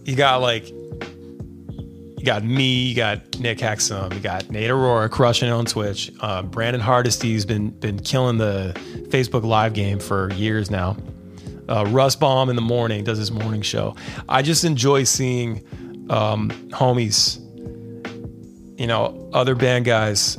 you 0.08 0.16
got 0.16 0.42
like 0.42 0.70
you 0.70 2.24
got 2.24 2.44
me, 2.44 2.88
you 2.88 2.96
got 2.96 3.40
Nick 3.40 3.60
Hexum, 3.60 4.14
you 4.14 4.20
got 4.20 4.50
Nate 4.50 4.70
Aurora 4.70 5.10
crushing 5.10 5.50
on 5.50 5.66
Twitch. 5.66 6.12
Uh, 6.22 6.44
Brandon 6.44 6.82
Hardesty's 6.82 7.46
been 7.46 7.70
been 7.70 8.00
killing 8.00 8.38
the 8.38 8.74
Facebook 9.10 9.44
Live 9.44 9.74
game 9.74 10.00
for 10.00 10.32
years 10.34 10.70
now. 10.70 10.98
Uh, 11.68 11.86
Russ 11.88 12.16
Baum 12.16 12.50
in 12.50 12.56
the 12.56 12.62
morning 12.62 13.04
does 13.04 13.18
his 13.18 13.32
morning 13.32 13.62
show. 13.62 13.96
I 14.30 14.42
just 14.42 14.64
enjoy 14.64 15.04
seeing 15.04 15.66
um, 16.10 16.50
homies, 16.70 17.40
you 18.80 18.88
know, 18.88 19.30
other 19.34 19.56
band 19.56 19.86
guys 19.86 20.38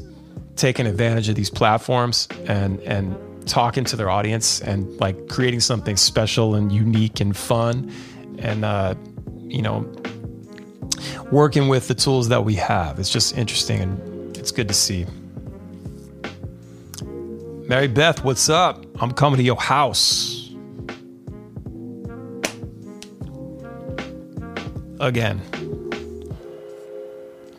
taking 0.56 0.86
advantage 0.86 1.28
of 1.28 1.34
these 1.34 1.50
platforms 1.50 2.28
and 2.46 2.80
and 2.80 3.16
talking 3.46 3.84
to 3.84 3.96
their 3.96 4.10
audience 4.10 4.60
and 4.60 4.88
like 5.00 5.28
creating 5.28 5.60
something 5.60 5.96
special 5.96 6.54
and 6.54 6.72
unique 6.72 7.20
and 7.20 7.36
fun 7.36 7.92
and 8.38 8.64
uh, 8.64 8.94
you 9.44 9.62
know 9.62 9.88
working 11.30 11.68
with 11.68 11.88
the 11.88 11.94
tools 11.94 12.28
that 12.28 12.44
we 12.44 12.54
have. 12.54 12.98
It's 12.98 13.10
just 13.10 13.36
interesting 13.36 13.80
and 13.80 14.36
it's 14.36 14.50
good 14.50 14.68
to 14.68 14.74
see. 14.74 15.06
Mary 17.68 17.88
beth 17.88 18.24
what's 18.24 18.48
up? 18.48 18.84
I'm 19.00 19.12
coming 19.12 19.38
to 19.38 19.42
your 19.42 19.60
house 19.60 20.35
again 25.06 25.40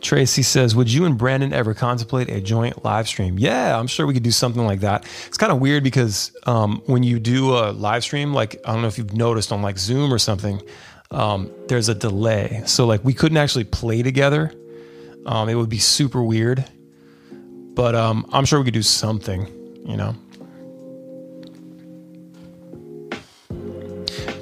Tracy 0.00 0.42
says, 0.42 0.74
Would 0.74 0.90
you 0.90 1.04
and 1.04 1.18
Brandon 1.18 1.52
ever 1.52 1.74
contemplate 1.74 2.30
a 2.30 2.40
joint 2.40 2.84
live 2.84 3.06
stream? 3.06 3.38
Yeah, 3.38 3.78
I'm 3.78 3.86
sure 3.86 4.06
we 4.06 4.14
could 4.14 4.22
do 4.22 4.30
something 4.30 4.64
like 4.64 4.80
that. 4.80 5.04
It's 5.26 5.36
kind 5.36 5.52
of 5.52 5.60
weird 5.60 5.84
because 5.84 6.32
um, 6.46 6.82
when 6.86 7.02
you 7.02 7.18
do 7.18 7.54
a 7.54 7.72
live 7.72 8.02
stream, 8.04 8.32
like, 8.32 8.58
I 8.64 8.72
don't 8.72 8.82
know 8.82 8.88
if 8.88 8.98
you've 8.98 9.12
noticed 9.14 9.52
on 9.52 9.60
like 9.62 9.78
Zoom 9.78 10.12
or 10.12 10.18
something, 10.18 10.62
um, 11.10 11.50
there's 11.68 11.88
a 11.88 11.94
delay. 11.94 12.62
So, 12.66 12.86
like, 12.86 13.04
we 13.04 13.12
couldn't 13.12 13.38
actually 13.38 13.64
play 13.64 14.02
together. 14.02 14.52
Um, 15.26 15.48
it 15.48 15.54
would 15.54 15.68
be 15.68 15.78
super 15.78 16.22
weird. 16.22 16.64
But 17.30 17.94
um, 17.94 18.28
I'm 18.32 18.44
sure 18.44 18.58
we 18.58 18.64
could 18.64 18.74
do 18.74 18.82
something, 18.82 19.46
you 19.86 19.96
know? 19.96 20.14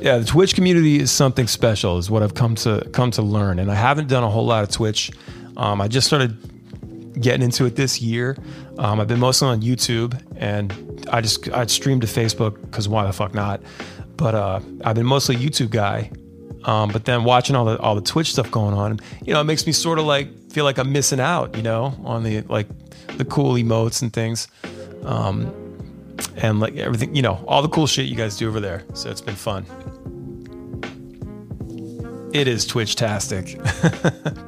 Yeah, 0.06 0.18
the 0.18 0.24
Twitch 0.24 0.54
community 0.54 1.00
is 1.00 1.10
something 1.10 1.48
special, 1.48 1.98
is 1.98 2.08
what 2.08 2.22
I've 2.22 2.34
come 2.34 2.54
to 2.56 2.88
come 2.92 3.10
to 3.10 3.22
learn. 3.22 3.58
And 3.58 3.72
I 3.72 3.74
haven't 3.74 4.06
done 4.08 4.22
a 4.22 4.30
whole 4.30 4.46
lot 4.46 4.62
of 4.62 4.70
Twitch 4.70 5.10
um, 5.56 5.80
I 5.80 5.88
just 5.88 6.06
started 6.06 7.20
getting 7.20 7.42
into 7.42 7.64
it 7.64 7.74
this 7.74 8.00
year. 8.00 8.36
Um, 8.78 9.00
I've 9.00 9.08
been 9.08 9.18
mostly 9.18 9.48
on 9.48 9.62
YouTube, 9.62 10.20
and 10.36 10.72
I 11.10 11.20
just 11.20 11.48
I 11.50 11.66
streamed 11.66 12.02
to 12.02 12.06
Facebook 12.06 12.60
because 12.60 12.88
why 12.88 13.04
the 13.04 13.12
fuck 13.12 13.34
not? 13.34 13.60
But 14.16 14.36
uh, 14.36 14.60
I've 14.84 14.94
been 14.94 15.06
mostly 15.06 15.34
YouTube 15.34 15.70
guy. 15.70 16.12
Um, 16.62 16.90
but 16.92 17.04
then 17.04 17.24
watching 17.24 17.56
all 17.56 17.64
the 17.64 17.76
all 17.80 17.96
the 17.96 18.00
Twitch 18.00 18.32
stuff 18.32 18.48
going 18.50 18.74
on, 18.74 19.00
you 19.24 19.32
know, 19.32 19.40
it 19.40 19.44
makes 19.44 19.66
me 19.66 19.72
sort 19.72 19.98
of 19.98 20.04
like 20.04 20.28
feel 20.52 20.64
like 20.64 20.78
I'm 20.78 20.92
missing 20.92 21.18
out, 21.18 21.56
you 21.56 21.62
know, 21.62 21.98
on 22.04 22.22
the 22.22 22.42
like 22.42 22.68
the 23.16 23.24
cool 23.24 23.54
emotes 23.54 24.02
and 24.02 24.12
things, 24.12 24.46
um, 25.04 25.52
and 26.36 26.60
like 26.60 26.76
everything, 26.76 27.14
you 27.14 27.22
know, 27.22 27.44
all 27.46 27.62
the 27.62 27.68
cool 27.68 27.86
shit 27.86 28.06
you 28.06 28.16
guys 28.16 28.36
do 28.36 28.48
over 28.48 28.60
there. 28.60 28.84
So 28.94 29.10
it's 29.10 29.20
been 29.20 29.34
fun. 29.34 29.66
It 32.32 32.48
is 32.48 32.66
Twitch 32.66 32.96
tastic. 32.96 33.58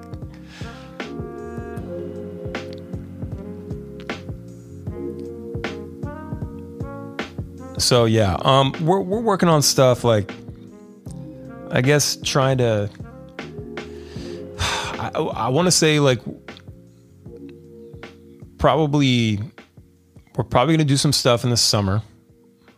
So 7.78 8.04
yeah, 8.06 8.36
um, 8.42 8.74
we're 8.82 9.00
we're 9.00 9.20
working 9.20 9.48
on 9.48 9.62
stuff 9.62 10.02
like, 10.02 10.32
I 11.70 11.80
guess 11.80 12.18
trying 12.22 12.58
to. 12.58 12.90
I, 14.58 15.10
I 15.14 15.48
want 15.48 15.66
to 15.66 15.72
say 15.72 16.00
like, 16.00 16.20
probably, 18.58 19.38
we're 20.38 20.44
probably 20.44 20.74
gonna 20.74 20.86
do 20.86 20.96
some 20.96 21.12
stuff 21.12 21.44
in 21.44 21.50
the 21.50 21.56
summer, 21.58 22.00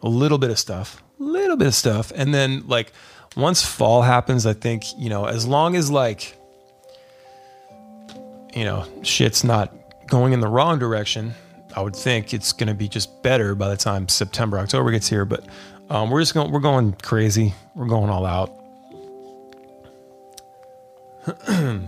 a 0.02 0.09
little 0.09 0.38
bit 0.38 0.50
of 0.50 0.59
stuff, 0.59 1.00
a 1.21 1.23
little 1.23 1.57
bit 1.57 1.69
of 1.69 1.75
stuff, 1.75 2.11
and 2.17 2.35
then 2.35 2.67
like 2.67 2.93
once 3.37 3.64
fall 3.64 4.02
happens, 4.02 4.47
I 4.47 4.55
think 4.55 4.99
you 4.99 5.09
know 5.09 5.26
as 5.26 5.47
long 5.47 5.76
as 5.76 5.88
like, 5.93 6.37
you 8.52 8.64
know, 8.64 8.85
shit's 9.02 9.45
not 9.45 9.73
going 10.09 10.33
in 10.33 10.40
the 10.40 10.49
wrong 10.49 10.81
direction 10.81 11.35
I 11.76 11.83
would 11.83 11.95
think 11.95 12.35
it's 12.35 12.52
going 12.52 12.69
to 12.69 12.75
be 12.75 12.88
just 12.88 13.23
better 13.23 13.55
by 13.55 13.69
the 13.69 13.76
time 13.76 14.09
September, 14.09 14.59
October 14.59 14.90
gets 14.90 15.09
here. 15.09 15.25
But 15.25 15.47
um, 15.88 16.11
we're 16.11 16.21
just 16.21 16.35
going, 16.35 16.50
we're 16.50 16.61
going 16.61 16.93
crazy. 17.02 17.55
We're 17.75 17.87
going 17.87 18.11
all 18.11 18.26
out. 18.26 18.57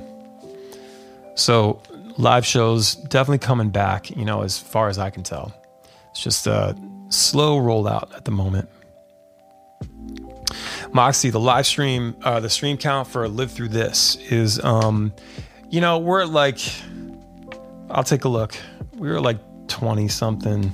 so 1.34 1.82
live 2.18 2.46
shows 2.46 2.94
definitely 2.94 3.38
coming 3.38 3.70
back. 3.70 4.10
You 4.10 4.24
know, 4.24 4.42
as 4.42 4.58
far 4.58 4.88
as 4.88 4.98
I 4.98 5.10
can 5.10 5.22
tell, 5.22 5.52
it's 6.12 6.22
just 6.22 6.46
a 6.46 6.76
slow 7.08 7.58
rollout 7.58 8.14
at 8.14 8.26
the 8.26 8.30
moment. 8.30 8.68
Moxie, 10.92 11.30
the 11.30 11.40
live 11.40 11.66
stream, 11.66 12.14
uh, 12.22 12.38
the 12.38 12.50
stream 12.50 12.76
count 12.76 13.08
for 13.08 13.26
Live 13.28 13.50
Through 13.50 13.68
This 13.68 14.16
is, 14.16 14.62
um, 14.62 15.14
you 15.70 15.80
know, 15.80 15.98
we're 15.98 16.20
at 16.20 16.28
like, 16.28 16.58
I'll 17.90 18.04
take 18.04 18.24
a 18.24 18.28
look. 18.28 18.54
We 18.94 19.08
were 19.08 19.22
like 19.22 19.38
20 19.68 20.06
something. 20.08 20.70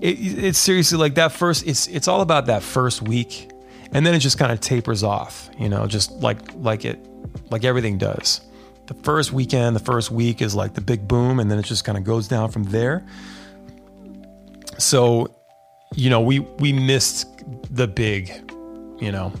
It, 0.00 0.12
it's 0.18 0.58
seriously 0.58 0.96
like 0.96 1.14
that 1.16 1.32
first, 1.32 1.66
it's, 1.66 1.86
it's 1.88 2.08
all 2.08 2.22
about 2.22 2.46
that 2.46 2.62
first 2.62 3.02
week. 3.02 3.50
And 3.92 4.06
then 4.06 4.14
it 4.14 4.20
just 4.20 4.38
kind 4.38 4.50
of 4.50 4.60
tapers 4.60 5.02
off, 5.02 5.50
you 5.58 5.68
know, 5.68 5.86
just 5.86 6.10
like, 6.12 6.54
like 6.54 6.86
it, 6.86 7.06
like 7.50 7.64
everything 7.64 7.98
does. 7.98 8.40
The 8.86 8.94
first 8.94 9.30
weekend, 9.30 9.76
the 9.76 9.80
first 9.80 10.10
week 10.10 10.40
is 10.40 10.54
like 10.54 10.72
the 10.72 10.80
big 10.80 11.06
boom, 11.06 11.38
and 11.38 11.50
then 11.50 11.58
it 11.58 11.64
just 11.64 11.84
kind 11.84 11.98
of 11.98 12.04
goes 12.04 12.28
down 12.28 12.50
from 12.50 12.64
there. 12.64 13.06
So, 14.80 15.34
you 15.94 16.10
know, 16.10 16.20
we, 16.20 16.40
we 16.40 16.72
missed 16.72 17.26
the 17.74 17.86
big, 17.86 18.30
you 18.98 19.12
know, 19.12 19.32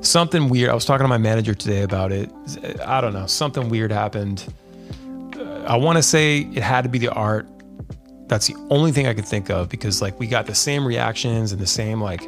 something 0.00 0.48
weird. 0.48 0.70
I 0.70 0.74
was 0.74 0.84
talking 0.84 1.04
to 1.04 1.08
my 1.08 1.18
manager 1.18 1.54
today 1.54 1.82
about 1.82 2.12
it. 2.12 2.30
I 2.84 3.00
don't 3.00 3.12
know. 3.12 3.26
Something 3.26 3.68
weird 3.68 3.90
happened. 3.90 4.52
I 5.66 5.76
want 5.76 5.96
to 5.96 6.02
say 6.02 6.40
it 6.40 6.62
had 6.62 6.82
to 6.82 6.88
be 6.88 6.98
the 6.98 7.10
art. 7.10 7.46
That's 8.28 8.46
the 8.46 8.56
only 8.70 8.92
thing 8.92 9.06
I 9.06 9.14
could 9.14 9.26
think 9.26 9.50
of 9.50 9.68
because 9.68 10.00
like 10.02 10.18
we 10.20 10.26
got 10.26 10.46
the 10.46 10.54
same 10.54 10.86
reactions 10.86 11.52
and 11.52 11.60
the 11.60 11.66
same 11.66 12.00
like 12.00 12.22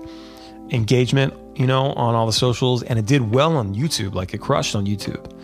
engagement, 0.71 1.35
you 1.57 1.67
know, 1.67 1.93
on 1.93 2.15
all 2.15 2.27
the 2.27 2.33
socials, 2.33 2.83
and 2.83 2.99
it 2.99 3.07
did 3.07 3.33
well 3.33 3.57
on 3.57 3.75
YouTube. 3.75 4.15
Like 4.15 4.35
it 4.35 4.39
crushed 4.39 4.75
on 4.75 4.87
YouTube. 4.87 5.37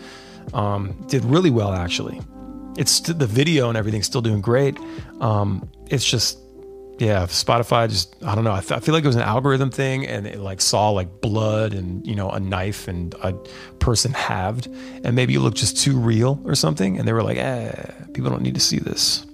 Um, 0.53 1.05
did 1.07 1.23
really 1.25 1.49
well 1.51 1.73
actually. 1.73 2.21
It's 2.77 2.91
st- 2.91 3.19
the 3.19 3.27
video 3.27 3.69
and 3.69 3.77
everything's 3.77 4.05
still 4.05 4.21
doing 4.21 4.41
great. 4.41 4.77
Um, 5.19 5.69
it's 5.89 6.05
just 6.05 6.39
yeah, 6.99 7.23
Spotify 7.27 7.87
just 7.89 8.15
I 8.23 8.33
don't 8.33 8.43
know. 8.43 8.53
I, 8.53 8.61
th- 8.61 8.71
I, 8.71 8.79
feel 8.79 8.93
like 8.93 9.03
it 9.03 9.07
was 9.07 9.15
an 9.15 9.21
algorithm 9.21 9.69
thing, 9.69 10.05
and 10.07 10.25
it 10.25 10.39
like 10.39 10.61
saw 10.61 10.89
like 10.89 11.21
blood 11.21 11.73
and 11.73 12.05
you 12.07 12.15
know 12.15 12.29
a 12.29 12.39
knife 12.39 12.87
and 12.87 13.13
a 13.21 13.33
person 13.79 14.13
halved, 14.13 14.67
and 14.67 15.15
maybe 15.15 15.35
it 15.35 15.39
looked 15.39 15.57
just 15.57 15.77
too 15.77 15.97
real 15.97 16.41
or 16.45 16.55
something, 16.55 16.97
and 16.97 17.07
they 17.07 17.13
were 17.13 17.23
like, 17.23 17.37
eh, 17.37 17.91
people 18.13 18.31
don't 18.31 18.41
need 18.41 18.55
to 18.55 18.59
see 18.59 18.79
this. 18.79 19.25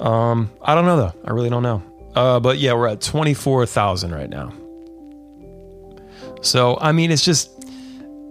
Um, 0.00 0.50
I 0.60 0.74
don't 0.74 0.86
know 0.86 0.96
though. 0.96 1.14
I 1.24 1.30
really 1.30 1.50
don't 1.50 1.62
know. 1.62 1.82
Uh, 2.14 2.40
but 2.40 2.58
yeah, 2.58 2.72
we're 2.72 2.88
at 2.88 3.00
twenty 3.00 3.34
four 3.34 3.64
thousand 3.64 4.12
right 4.12 4.28
now. 4.28 4.52
So 6.42 6.78
I 6.80 6.90
mean, 6.90 7.12
it's 7.12 7.24
just 7.24 7.50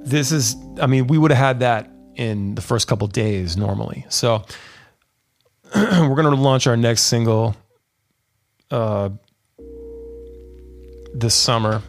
this 0.04 0.34
is. 0.34 0.58
I 0.82 0.88
mean, 0.88 1.08
we 1.08 1.18
would 1.18 1.32
have 1.32 1.38
had 1.38 1.60
that 1.62 1.90
in 2.16 2.56
the 2.56 2.62
first 2.62 2.88
couple 2.88 3.08
days 3.08 3.56
normally. 3.56 4.06
So 4.10 4.44
we're 5.76 6.16
gonna 6.16 6.36
launch 6.36 6.68
our 6.68 6.76
next 6.76 7.04
single 7.04 7.56
uh, 8.72 9.10
this 11.14 11.34
summer, 11.34 11.82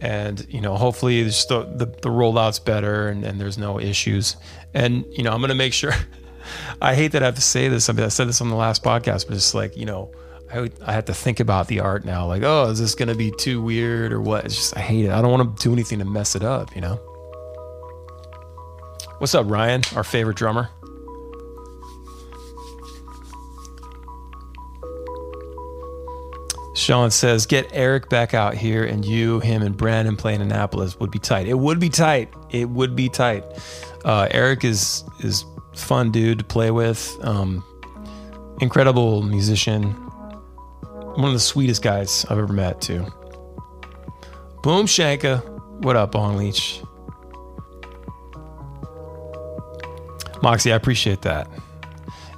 and 0.00 0.46
you 0.48 0.60
know, 0.60 0.76
hopefully, 0.76 1.22
the 1.22 1.72
the, 1.76 1.86
the 1.86 2.08
rollout's 2.08 2.58
better 2.58 3.08
and, 3.08 3.24
and 3.24 3.40
there's 3.40 3.58
no 3.58 3.80
issues. 3.80 4.36
And 4.74 5.04
you 5.10 5.22
know, 5.22 5.32
I'm 5.32 5.40
gonna 5.40 5.54
make 5.54 5.72
sure. 5.72 5.92
I 6.82 6.94
hate 6.94 7.12
that 7.12 7.22
I 7.22 7.26
have 7.26 7.34
to 7.36 7.40
say 7.40 7.68
this. 7.68 7.88
I, 7.88 7.92
mean, 7.92 8.04
I 8.04 8.08
said 8.08 8.26
this 8.26 8.40
on 8.40 8.48
the 8.48 8.56
last 8.56 8.82
podcast, 8.82 9.26
but 9.28 9.36
it's 9.36 9.54
like 9.54 9.76
you 9.76 9.86
know, 9.86 10.12
I 10.52 10.70
I 10.84 10.92
have 10.92 11.04
to 11.06 11.14
think 11.14 11.40
about 11.40 11.68
the 11.68 11.80
art 11.80 12.04
now. 12.04 12.26
Like, 12.26 12.42
oh, 12.42 12.70
is 12.70 12.78
this 12.78 12.94
gonna 12.94 13.14
be 13.14 13.30
too 13.38 13.60
weird 13.62 14.12
or 14.12 14.20
what? 14.20 14.44
It's 14.44 14.56
just 14.56 14.76
I 14.76 14.80
hate 14.80 15.04
it. 15.04 15.10
I 15.10 15.20
don't 15.20 15.30
want 15.30 15.58
to 15.58 15.62
do 15.62 15.72
anything 15.72 15.98
to 15.98 16.04
mess 16.04 16.34
it 16.34 16.42
up. 16.42 16.74
You 16.74 16.80
know. 16.80 17.00
What's 19.18 19.34
up, 19.34 19.50
Ryan? 19.50 19.82
Our 19.94 20.04
favorite 20.04 20.38
drummer. 20.38 20.70
Sean 26.80 27.10
says, 27.10 27.46
get 27.46 27.68
Eric 27.72 28.08
back 28.08 28.32
out 28.32 28.54
here 28.54 28.84
and 28.84 29.04
you, 29.04 29.38
him, 29.40 29.62
and 29.62 29.76
Brandon 29.76 30.16
playing 30.16 30.40
Annapolis 30.40 30.98
would 30.98 31.10
be 31.10 31.18
tight. 31.18 31.46
It 31.46 31.58
would 31.58 31.78
be 31.78 31.90
tight. 31.90 32.32
It 32.50 32.70
would 32.70 32.96
be 32.96 33.08
tight. 33.08 33.44
Uh, 34.04 34.28
Eric 34.30 34.64
is 34.64 35.04
is 35.20 35.44
fun 35.74 36.10
dude 36.10 36.38
to 36.38 36.44
play 36.44 36.70
with. 36.70 37.16
Um, 37.22 37.62
incredible 38.60 39.22
musician. 39.22 39.92
One 39.92 41.26
of 41.26 41.32
the 41.34 41.40
sweetest 41.40 41.82
guys 41.82 42.24
I've 42.30 42.38
ever 42.38 42.52
met, 42.52 42.80
too. 42.80 43.04
Boom 44.62 44.86
Shanka. 44.86 45.42
What 45.84 45.96
up, 45.96 46.12
Bong 46.12 46.36
Leech? 46.36 46.80
Moxie, 50.42 50.72
I 50.72 50.76
appreciate 50.76 51.22
that. 51.22 51.48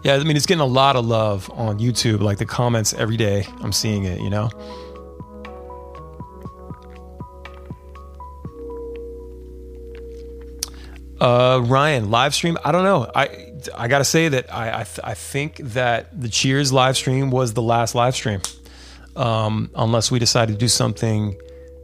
Yeah, 0.02 0.14
I 0.14 0.24
mean, 0.24 0.36
it's 0.36 0.46
getting 0.46 0.60
a 0.60 0.66
lot 0.66 0.96
of 0.96 1.06
love 1.06 1.48
on 1.54 1.78
YouTube. 1.78 2.20
Like 2.20 2.38
the 2.38 2.46
comments 2.46 2.92
every 2.92 3.16
day, 3.16 3.46
I'm 3.60 3.72
seeing 3.72 4.04
it, 4.04 4.20
you 4.20 4.30
know? 4.30 4.50
Uh, 11.20 11.60
Ryan, 11.64 12.10
live 12.10 12.34
stream. 12.34 12.58
I 12.64 12.72
don't 12.72 12.82
know. 12.82 13.08
I 13.14 13.52
I 13.76 13.86
gotta 13.86 14.04
say 14.04 14.28
that 14.28 14.52
I 14.52 14.80
I, 14.80 14.82
th- 14.82 15.00
I 15.04 15.14
think 15.14 15.58
that 15.58 16.20
the 16.20 16.28
Cheers 16.28 16.72
live 16.72 16.96
stream 16.96 17.30
was 17.30 17.52
the 17.52 17.62
last 17.62 17.94
live 17.94 18.16
stream, 18.16 18.40
um, 19.14 19.70
unless 19.76 20.10
we 20.10 20.18
decide 20.18 20.48
to 20.48 20.54
do 20.54 20.66
something, 20.66 21.36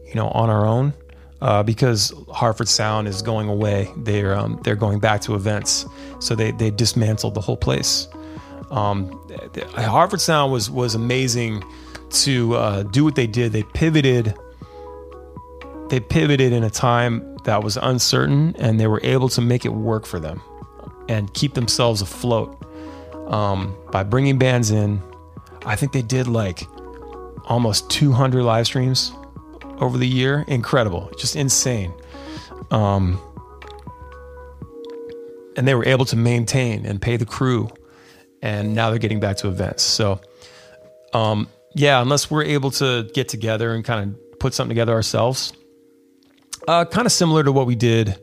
you 0.06 0.14
know, 0.16 0.26
on 0.26 0.50
our 0.50 0.66
own 0.66 0.92
uh, 1.40 1.62
because 1.62 2.12
Hartford 2.32 2.68
Sound 2.68 3.08
is 3.08 3.22
going 3.22 3.48
away. 3.48 3.90
They're 3.96 4.34
um, 4.34 4.60
they're 4.64 4.76
going 4.76 4.98
back 4.98 5.20
to 5.22 5.34
events, 5.34 5.86
so 6.18 6.34
they 6.34 6.50
they 6.52 6.70
dismantled 6.70 7.34
the 7.34 7.40
whole 7.40 7.56
place. 7.56 8.08
Um, 8.70 9.20
Hartford 9.76 10.20
Sound 10.20 10.52
was 10.52 10.70
was 10.70 10.94
amazing 10.94 11.64
to 12.10 12.54
uh, 12.54 12.82
do 12.84 13.04
what 13.04 13.14
they 13.14 13.26
did. 13.26 13.52
They 13.52 13.62
pivoted. 13.62 14.34
They 15.88 16.00
pivoted 16.00 16.52
in 16.52 16.64
a 16.64 16.70
time 16.70 17.38
that 17.44 17.62
was 17.62 17.78
uncertain, 17.78 18.54
and 18.58 18.78
they 18.78 18.86
were 18.86 19.00
able 19.02 19.28
to 19.30 19.40
make 19.40 19.64
it 19.64 19.70
work 19.70 20.04
for 20.04 20.20
them 20.20 20.42
and 21.08 21.32
keep 21.32 21.54
themselves 21.54 22.02
afloat 22.02 22.62
um, 23.28 23.74
by 23.90 24.02
bringing 24.02 24.38
bands 24.38 24.70
in. 24.70 25.02
I 25.64 25.76
think 25.76 25.92
they 25.92 26.02
did 26.02 26.26
like 26.26 26.66
almost 27.46 27.88
200 27.90 28.42
live 28.42 28.66
streams 28.66 29.12
over 29.80 29.98
the 29.98 30.06
year. 30.06 30.44
Incredible, 30.48 31.10
just 31.18 31.36
insane. 31.36 31.92
Um, 32.70 33.20
and 35.56 35.66
they 35.66 35.74
were 35.74 35.86
able 35.86 36.04
to 36.06 36.16
maintain 36.16 36.86
and 36.86 37.00
pay 37.00 37.16
the 37.16 37.26
crew, 37.26 37.68
and 38.42 38.74
now 38.74 38.90
they're 38.90 38.98
getting 38.98 39.20
back 39.20 39.36
to 39.38 39.48
events. 39.48 39.82
So, 39.82 40.20
um, 41.12 41.48
yeah, 41.74 42.00
unless 42.00 42.30
we're 42.30 42.44
able 42.44 42.70
to 42.72 43.10
get 43.14 43.28
together 43.28 43.74
and 43.74 43.84
kind 43.84 44.14
of 44.14 44.38
put 44.38 44.54
something 44.54 44.70
together 44.70 44.92
ourselves, 44.92 45.52
uh, 46.68 46.84
kind 46.84 47.06
of 47.06 47.12
similar 47.12 47.42
to 47.42 47.52
what 47.52 47.66
we 47.66 47.74
did 47.74 48.18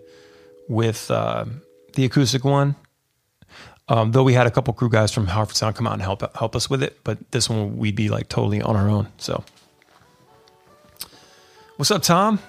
with 0.69 1.09
uh, 1.11 1.45
the 1.93 2.05
acoustic 2.05 2.43
one. 2.43 2.75
Um, 3.87 4.11
though 4.11 4.23
we 4.23 4.33
had 4.33 4.47
a 4.47 4.51
couple 4.51 4.73
crew 4.73 4.89
guys 4.89 5.11
from 5.11 5.27
Hartford 5.27 5.57
Sound 5.57 5.75
come 5.75 5.85
out 5.85 5.93
and 5.93 6.01
help 6.01 6.35
help 6.35 6.55
us 6.55 6.69
with 6.69 6.81
it, 6.81 6.97
but 7.03 7.19
this 7.31 7.49
one 7.49 7.77
we'd 7.77 7.95
be 7.95 8.09
like 8.09 8.29
totally 8.29 8.61
on 8.61 8.75
our 8.75 8.89
own. 8.89 9.07
So 9.17 9.43
What's 11.77 11.91
up, 11.91 12.03
Tom? 12.03 12.39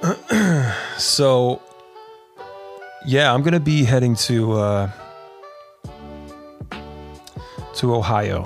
so, 0.96 1.60
yeah, 3.04 3.34
I'm 3.34 3.42
gonna 3.42 3.58
be 3.58 3.82
heading 3.82 4.14
to 4.14 4.52
uh, 4.52 4.90
to 7.74 7.96
Ohio, 7.96 8.44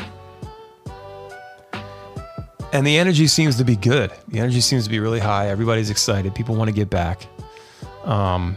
and 2.73 2.87
the 2.87 2.97
energy 2.97 3.27
seems 3.27 3.59
to 3.59 3.65
be 3.65 3.77
good. 3.77 4.11
The 4.29 4.39
energy 4.39 4.63
seems 4.63 4.85
to 4.85 4.91
be 4.91 4.99
really 4.99 5.21
high. 5.21 5.49
Everybody's 5.49 5.91
excited. 5.91 6.35
People 6.35 6.55
want 6.55 6.69
to 6.69 6.75
get 6.75 6.89
back. 6.89 7.27
Um, 8.05 8.57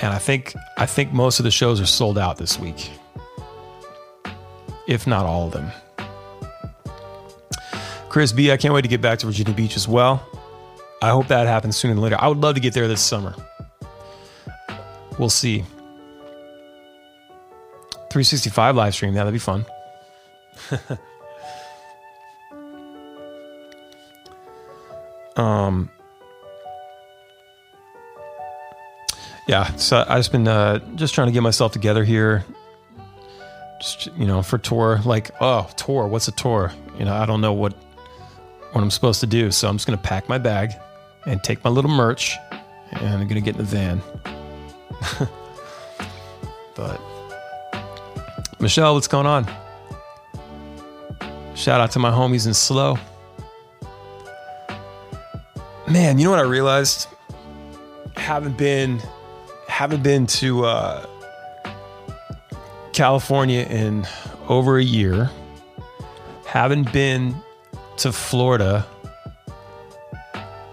and 0.00 0.12
I 0.12 0.18
think 0.18 0.56
I 0.76 0.86
think 0.86 1.12
most 1.12 1.38
of 1.38 1.44
the 1.44 1.52
shows 1.52 1.80
are 1.80 1.86
sold 1.86 2.18
out 2.18 2.36
this 2.36 2.58
week, 2.58 2.90
if 4.88 5.06
not 5.06 5.24
all 5.24 5.46
of 5.46 5.52
them. 5.52 5.70
Chris 8.16 8.32
B, 8.32 8.50
I 8.50 8.56
can't 8.56 8.72
wait 8.72 8.80
to 8.80 8.88
get 8.88 9.02
back 9.02 9.18
to 9.18 9.26
Virginia 9.26 9.52
Beach 9.52 9.76
as 9.76 9.86
well. 9.86 10.26
I 11.02 11.10
hope 11.10 11.28
that 11.28 11.46
happens 11.46 11.76
sooner 11.76 11.92
than 11.92 12.02
later. 12.02 12.16
I 12.18 12.28
would 12.28 12.38
love 12.38 12.54
to 12.54 12.62
get 12.62 12.72
there 12.72 12.88
this 12.88 13.02
summer. 13.02 13.34
We'll 15.18 15.28
see. 15.28 15.66
365 18.08 18.74
live 18.74 18.94
stream. 18.94 19.12
Yeah, 19.12 19.24
that'd 19.24 19.34
be 19.34 19.38
fun. 19.38 19.66
um, 25.36 25.90
yeah, 29.46 29.76
so 29.76 30.06
I've 30.08 30.20
just 30.20 30.32
been 30.32 30.48
uh, 30.48 30.78
just 30.94 31.14
trying 31.14 31.26
to 31.26 31.32
get 31.32 31.42
myself 31.42 31.72
together 31.72 32.02
here. 32.02 32.46
Just 33.78 34.06
you 34.16 34.24
know, 34.26 34.40
for 34.40 34.56
tour. 34.56 35.02
Like, 35.04 35.32
oh, 35.42 35.68
tour. 35.76 36.08
What's 36.08 36.28
a 36.28 36.32
tour? 36.32 36.72
You 36.98 37.04
know, 37.04 37.12
I 37.12 37.26
don't 37.26 37.42
know 37.42 37.52
what 37.52 37.74
what 38.72 38.82
I'm 38.82 38.90
supposed 38.90 39.20
to 39.20 39.26
do. 39.26 39.50
So 39.50 39.68
I'm 39.68 39.76
just 39.76 39.86
going 39.86 39.98
to 39.98 40.02
pack 40.02 40.28
my 40.28 40.38
bag 40.38 40.72
and 41.26 41.42
take 41.42 41.62
my 41.64 41.70
little 41.70 41.90
merch 41.90 42.36
and 42.92 43.08
I'm 43.08 43.28
going 43.28 43.34
to 43.34 43.40
get 43.40 43.56
in 43.56 43.58
the 43.58 43.64
van. 43.64 44.00
but 46.74 47.00
Michelle, 48.60 48.94
what's 48.94 49.08
going 49.08 49.26
on? 49.26 49.46
Shout 51.54 51.80
out 51.80 51.90
to 51.92 51.98
my 51.98 52.10
homies 52.10 52.46
in 52.46 52.54
Slow. 52.54 52.98
Man, 55.88 56.18
you 56.18 56.24
know 56.24 56.30
what 56.30 56.40
I 56.40 56.42
realized? 56.42 57.08
Haven't 58.16 58.58
been 58.58 59.00
haven't 59.68 60.02
been 60.02 60.26
to 60.26 60.64
uh, 60.64 61.06
California 62.92 63.66
in 63.68 64.06
over 64.48 64.78
a 64.78 64.82
year. 64.82 65.30
Haven't 66.46 66.92
been 66.92 67.36
to 67.98 68.12
Florida 68.12 68.86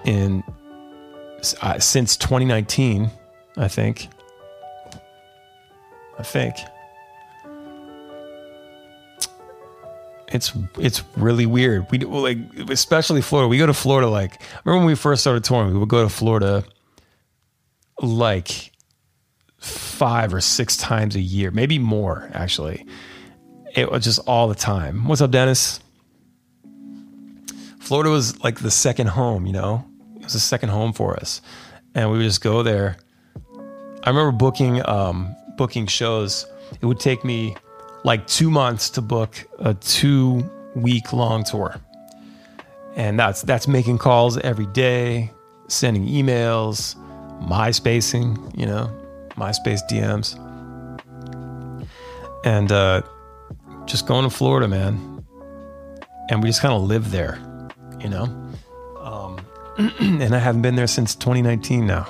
in 0.05 0.43
uh, 1.61 1.79
since 1.79 2.17
2019, 2.17 3.09
I 3.57 3.67
think. 3.67 4.09
I 6.19 6.23
think. 6.23 6.55
it's 10.33 10.51
it's 10.79 11.03
really 11.15 11.45
weird. 11.45 11.85
We 11.91 11.99
like 11.99 12.37
especially 12.69 13.21
Florida. 13.21 13.47
We 13.47 13.57
go 13.57 13.67
to 13.67 13.73
Florida 13.73 14.09
like 14.09 14.41
remember 14.65 14.79
when 14.79 14.87
we 14.87 14.95
first 14.95 15.21
started 15.21 15.43
touring, 15.43 15.71
we 15.71 15.79
would 15.79 15.89
go 15.89 16.03
to 16.03 16.09
Florida 16.09 16.63
like 18.01 18.71
five 19.59 20.33
or 20.33 20.41
six 20.41 20.75
times 20.75 21.15
a 21.15 21.21
year, 21.21 21.51
maybe 21.51 21.77
more 21.77 22.29
actually. 22.33 22.85
It 23.75 23.91
was 23.91 24.03
just 24.03 24.19
all 24.27 24.47
the 24.47 24.55
time. 24.55 25.07
What's 25.07 25.21
up, 25.21 25.31
Dennis? 25.31 25.79
Florida 27.83 28.09
was 28.09 28.41
like 28.41 28.61
the 28.61 28.71
second 28.71 29.07
home, 29.07 29.45
you 29.45 29.51
know? 29.51 29.85
It 30.15 30.23
was 30.23 30.35
a 30.35 30.39
second 30.39 30.69
home 30.69 30.93
for 30.93 31.17
us. 31.17 31.41
And 31.93 32.09
we 32.09 32.17
would 32.17 32.23
just 32.23 32.41
go 32.41 32.63
there. 32.63 32.95
I 34.03 34.09
remember 34.09 34.31
booking 34.31 34.87
um 34.87 35.35
booking 35.57 35.87
shows. 35.87 36.45
It 36.79 36.85
would 36.85 37.01
take 37.01 37.25
me 37.25 37.57
like 38.05 38.25
two 38.25 38.49
months 38.49 38.89
to 38.91 39.01
book 39.01 39.35
a 39.59 39.73
two 39.73 40.49
week 40.75 41.11
long 41.11 41.43
tour. 41.43 41.75
And 42.95 43.19
that's 43.19 43.41
that's 43.41 43.67
making 43.67 43.97
calls 43.97 44.37
every 44.37 44.67
day, 44.67 45.29
sending 45.67 46.07
emails, 46.07 46.95
MySpacing, 47.41 48.57
you 48.57 48.65
know, 48.65 48.89
MySpace 49.31 49.81
DMs. 49.91 50.39
And 52.45 52.71
uh, 52.71 53.01
just 53.85 54.07
going 54.07 54.23
to 54.23 54.29
Florida, 54.29 54.69
man. 54.69 55.25
And 56.29 56.41
we 56.41 56.47
just 56.47 56.61
kind 56.61 56.73
of 56.73 56.83
lived 56.83 57.11
there, 57.11 57.37
you 58.03 58.09
know? 58.09 58.23
Um, 58.99 59.39
and 59.99 60.35
I 60.35 60.39
haven't 60.39 60.61
been 60.61 60.75
there 60.75 60.87
since 60.87 61.15
2019 61.15 61.87
now. 61.87 62.07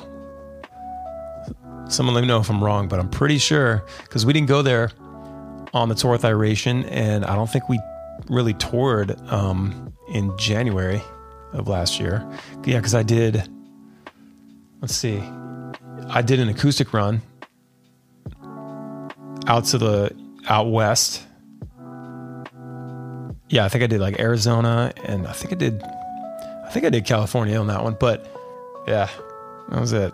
Someone 1.88 2.15
let 2.15 2.21
me 2.21 2.27
know 2.27 2.39
if 2.39 2.49
I'm 2.49 2.63
wrong, 2.63 2.88
but 2.88 2.99
I'm 2.99 3.10
pretty 3.10 3.38
sure 3.38 3.86
because 4.03 4.25
we 4.25 4.34
didn't 4.34 4.47
go 4.47 4.62
there 4.62 4.91
on 5.73 5.89
the 5.89 5.95
tour 5.95 6.12
with 6.12 6.25
Iration, 6.25 6.86
and 6.86 7.25
I 7.25 7.36
don't 7.36 7.49
think 7.49 7.69
we 7.69 7.79
really 8.29 8.53
toured 8.53 9.19
um, 9.29 9.93
in 10.10 10.36
January 10.38 11.01
of 11.51 11.67
last 11.67 11.99
year. 11.99 12.27
Yeah, 12.65 12.77
because 12.77 12.95
I 12.95 13.03
did. 13.03 13.47
Let's 14.82 14.95
see, 14.95 15.21
I 16.10 16.21
did 16.21 16.39
an 16.39 16.49
acoustic 16.49 16.93
run 16.93 17.21
out 19.47 19.65
to 19.65 19.77
the 19.77 20.15
out 20.47 20.69
west. 20.69 21.25
Yeah, 23.49 23.65
I 23.65 23.69
think 23.69 23.84
I 23.84 23.88
did 23.88 23.99
like 23.99 24.19
Arizona, 24.19 24.93
and 25.03 25.27
I 25.27 25.34
think 25.34 25.53
I 25.53 25.56
did. 25.56 25.84
I 25.84 26.69
think 26.71 26.86
I 26.86 26.89
did 26.89 27.06
California 27.06 27.60
on 27.60 27.67
that 27.67 27.84
one, 27.84 27.95
but 27.99 28.25
yeah, 28.88 29.10
that 29.69 29.79
was 29.79 29.93
it. 29.93 30.13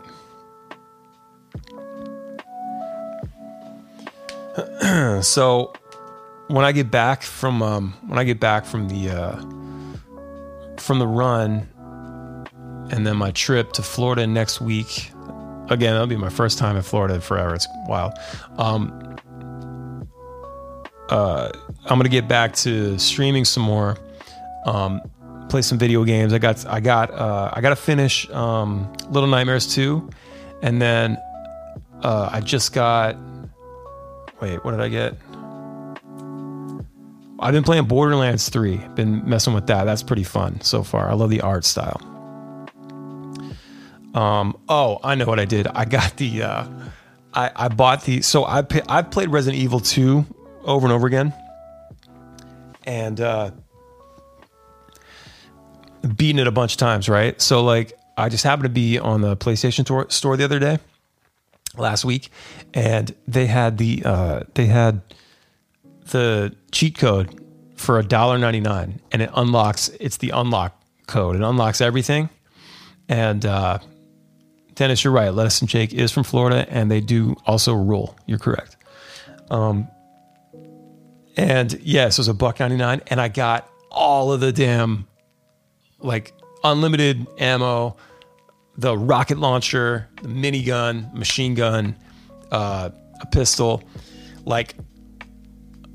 so 5.24 5.74
when 6.48 6.66
I 6.66 6.72
get 6.72 6.92
back 6.92 7.22
from 7.22 7.62
um, 7.62 7.94
when 8.08 8.20
I 8.20 8.24
get 8.24 8.40
back 8.40 8.66
from 8.66 8.90
the 8.90 9.10
uh, 9.10 9.36
from 10.78 11.00
the 11.00 11.08
run, 11.08 11.68
and 12.92 13.06
then 13.06 13.18
my 13.18 13.32
trip 13.32 13.74
to 13.74 13.84
Florida 13.84 14.26
next 14.28 14.62
week. 14.62 15.12
Again, 15.70 15.94
that'll 15.94 16.08
be 16.08 16.18
my 16.18 16.30
first 16.30 16.58
time 16.58 16.76
in 16.76 16.82
Florida 16.82 17.22
forever. 17.22 17.54
It's 17.54 17.68
wild. 17.88 18.14
Um, 18.58 19.18
uh, 21.10 21.52
I'm 21.90 21.98
gonna 21.98 22.10
get 22.10 22.28
back 22.28 22.54
to 22.58 22.98
streaming 23.00 23.46
some 23.46 23.64
more. 23.64 23.98
Um, 24.66 25.02
play 25.50 25.62
some 25.62 25.78
video 25.78 26.04
games. 26.04 26.34
I 26.34 26.38
got 26.38 26.66
I 26.68 26.80
got 26.80 27.12
uh, 27.12 27.50
I 27.54 27.62
got 27.62 27.70
to 27.70 27.76
finish 27.76 28.30
um, 28.30 28.92
Little 29.10 29.28
Nightmares 29.28 29.74
2, 29.74 30.10
and 30.62 30.82
then 30.82 31.18
uh, 32.04 32.30
I 32.32 32.42
just 32.42 32.74
got 32.74 33.18
Wait, 34.42 34.64
what 34.64 34.72
did 34.72 34.80
I 34.80 34.88
get? 34.88 35.16
I've 37.42 37.54
been 37.54 37.64
playing 37.64 37.86
Borderlands 37.86 38.50
3. 38.50 38.78
Been 38.96 39.28
messing 39.28 39.54
with 39.54 39.68
that. 39.68 39.84
That's 39.84 40.04
pretty 40.04 40.24
fun 40.24 40.62
so 40.62 40.84
far. 40.84 41.10
I 41.10 41.14
love 41.14 41.30
the 41.30 41.42
art 41.42 41.66
style. 41.66 42.00
Um, 44.14 44.58
oh, 44.68 45.00
I 45.04 45.16
know 45.16 45.26
what 45.26 45.40
I 45.40 45.46
did. 45.46 45.68
I 45.68 45.86
got 45.86 46.16
the 46.18 46.44
uh 46.44 46.68
I, 47.34 47.52
I 47.56 47.68
bought 47.68 48.06
the 48.06 48.22
so 48.22 48.44
I 48.46 48.64
I 48.88 49.02
played 49.02 49.30
Resident 49.30 49.62
Evil 49.62 49.80
2 49.80 50.26
over 50.64 50.86
and 50.86 50.94
over 50.94 51.06
again. 51.06 51.34
And 52.90 53.22
uh 53.22 53.52
beaten 56.16 56.40
it 56.40 56.48
a 56.48 56.52
bunch 56.52 56.74
of 56.74 56.78
times, 56.78 57.10
right? 57.10 57.40
So 57.42 57.64
like 57.64 57.94
I 58.18 58.30
just 58.30 58.44
happened 58.44 58.64
to 58.64 58.70
be 58.70 59.00
on 59.00 59.22
the 59.22 59.38
PlayStation 59.38 60.12
store 60.12 60.38
the 60.38 60.44
other 60.44 60.60
day 60.60 60.80
last 61.78 62.04
week, 62.06 62.30
and 62.74 63.14
they 63.28 63.46
had 63.46 63.78
the 63.78 64.02
uh, 64.04 64.44
they 64.56 64.66
had 64.66 65.02
the 66.12 66.56
cheat 66.72 66.98
code 66.98 67.44
for 67.76 68.00
a 68.00 68.04
dollar 68.04 68.38
ninety 68.38 68.60
nine, 68.60 69.00
and 69.12 69.22
it 69.22 69.30
unlocks. 69.36 69.90
It's 70.00 70.18
the 70.18 70.32
unlock 70.32 70.76
code. 71.08 71.36
It 71.36 71.42
unlocks 71.42 71.82
everything. 71.82 72.30
And 73.08 73.46
uh, 73.46 73.80
Dennis, 74.76 75.04
you're 75.04 75.14
right. 75.14 75.34
Less 75.34 75.60
Than 75.60 75.68
Jake 75.68 75.94
is 75.94 76.12
from 76.12 76.24
Florida, 76.24 76.68
and 76.70 76.92
they 76.92 77.02
do 77.02 77.36
also 77.46 77.74
rule. 77.74 78.18
You're 78.26 78.38
correct. 78.38 78.78
Um, 79.50 79.88
and 81.38 81.72
yes, 81.74 81.82
yeah, 81.84 82.10
so 82.10 82.20
it 82.20 82.22
was 82.22 82.28
a 82.30 82.34
buck 82.34 82.60
ninety 82.60 82.78
nine, 82.78 83.02
and 83.08 83.20
I 83.20 83.28
got 83.28 83.70
all 83.92 84.32
of 84.32 84.40
the 84.40 84.52
damn 84.52 85.08
like 86.00 86.34
unlimited 86.64 87.28
ammo 87.38 87.98
the 88.80 88.98
rocket 88.98 89.38
launcher, 89.38 90.08
the 90.22 90.30
minigun, 90.30 91.14
machine 91.14 91.54
gun, 91.54 91.98
uh, 92.52 92.90
a 93.20 93.26
pistol, 93.26 93.84
like 94.46 94.76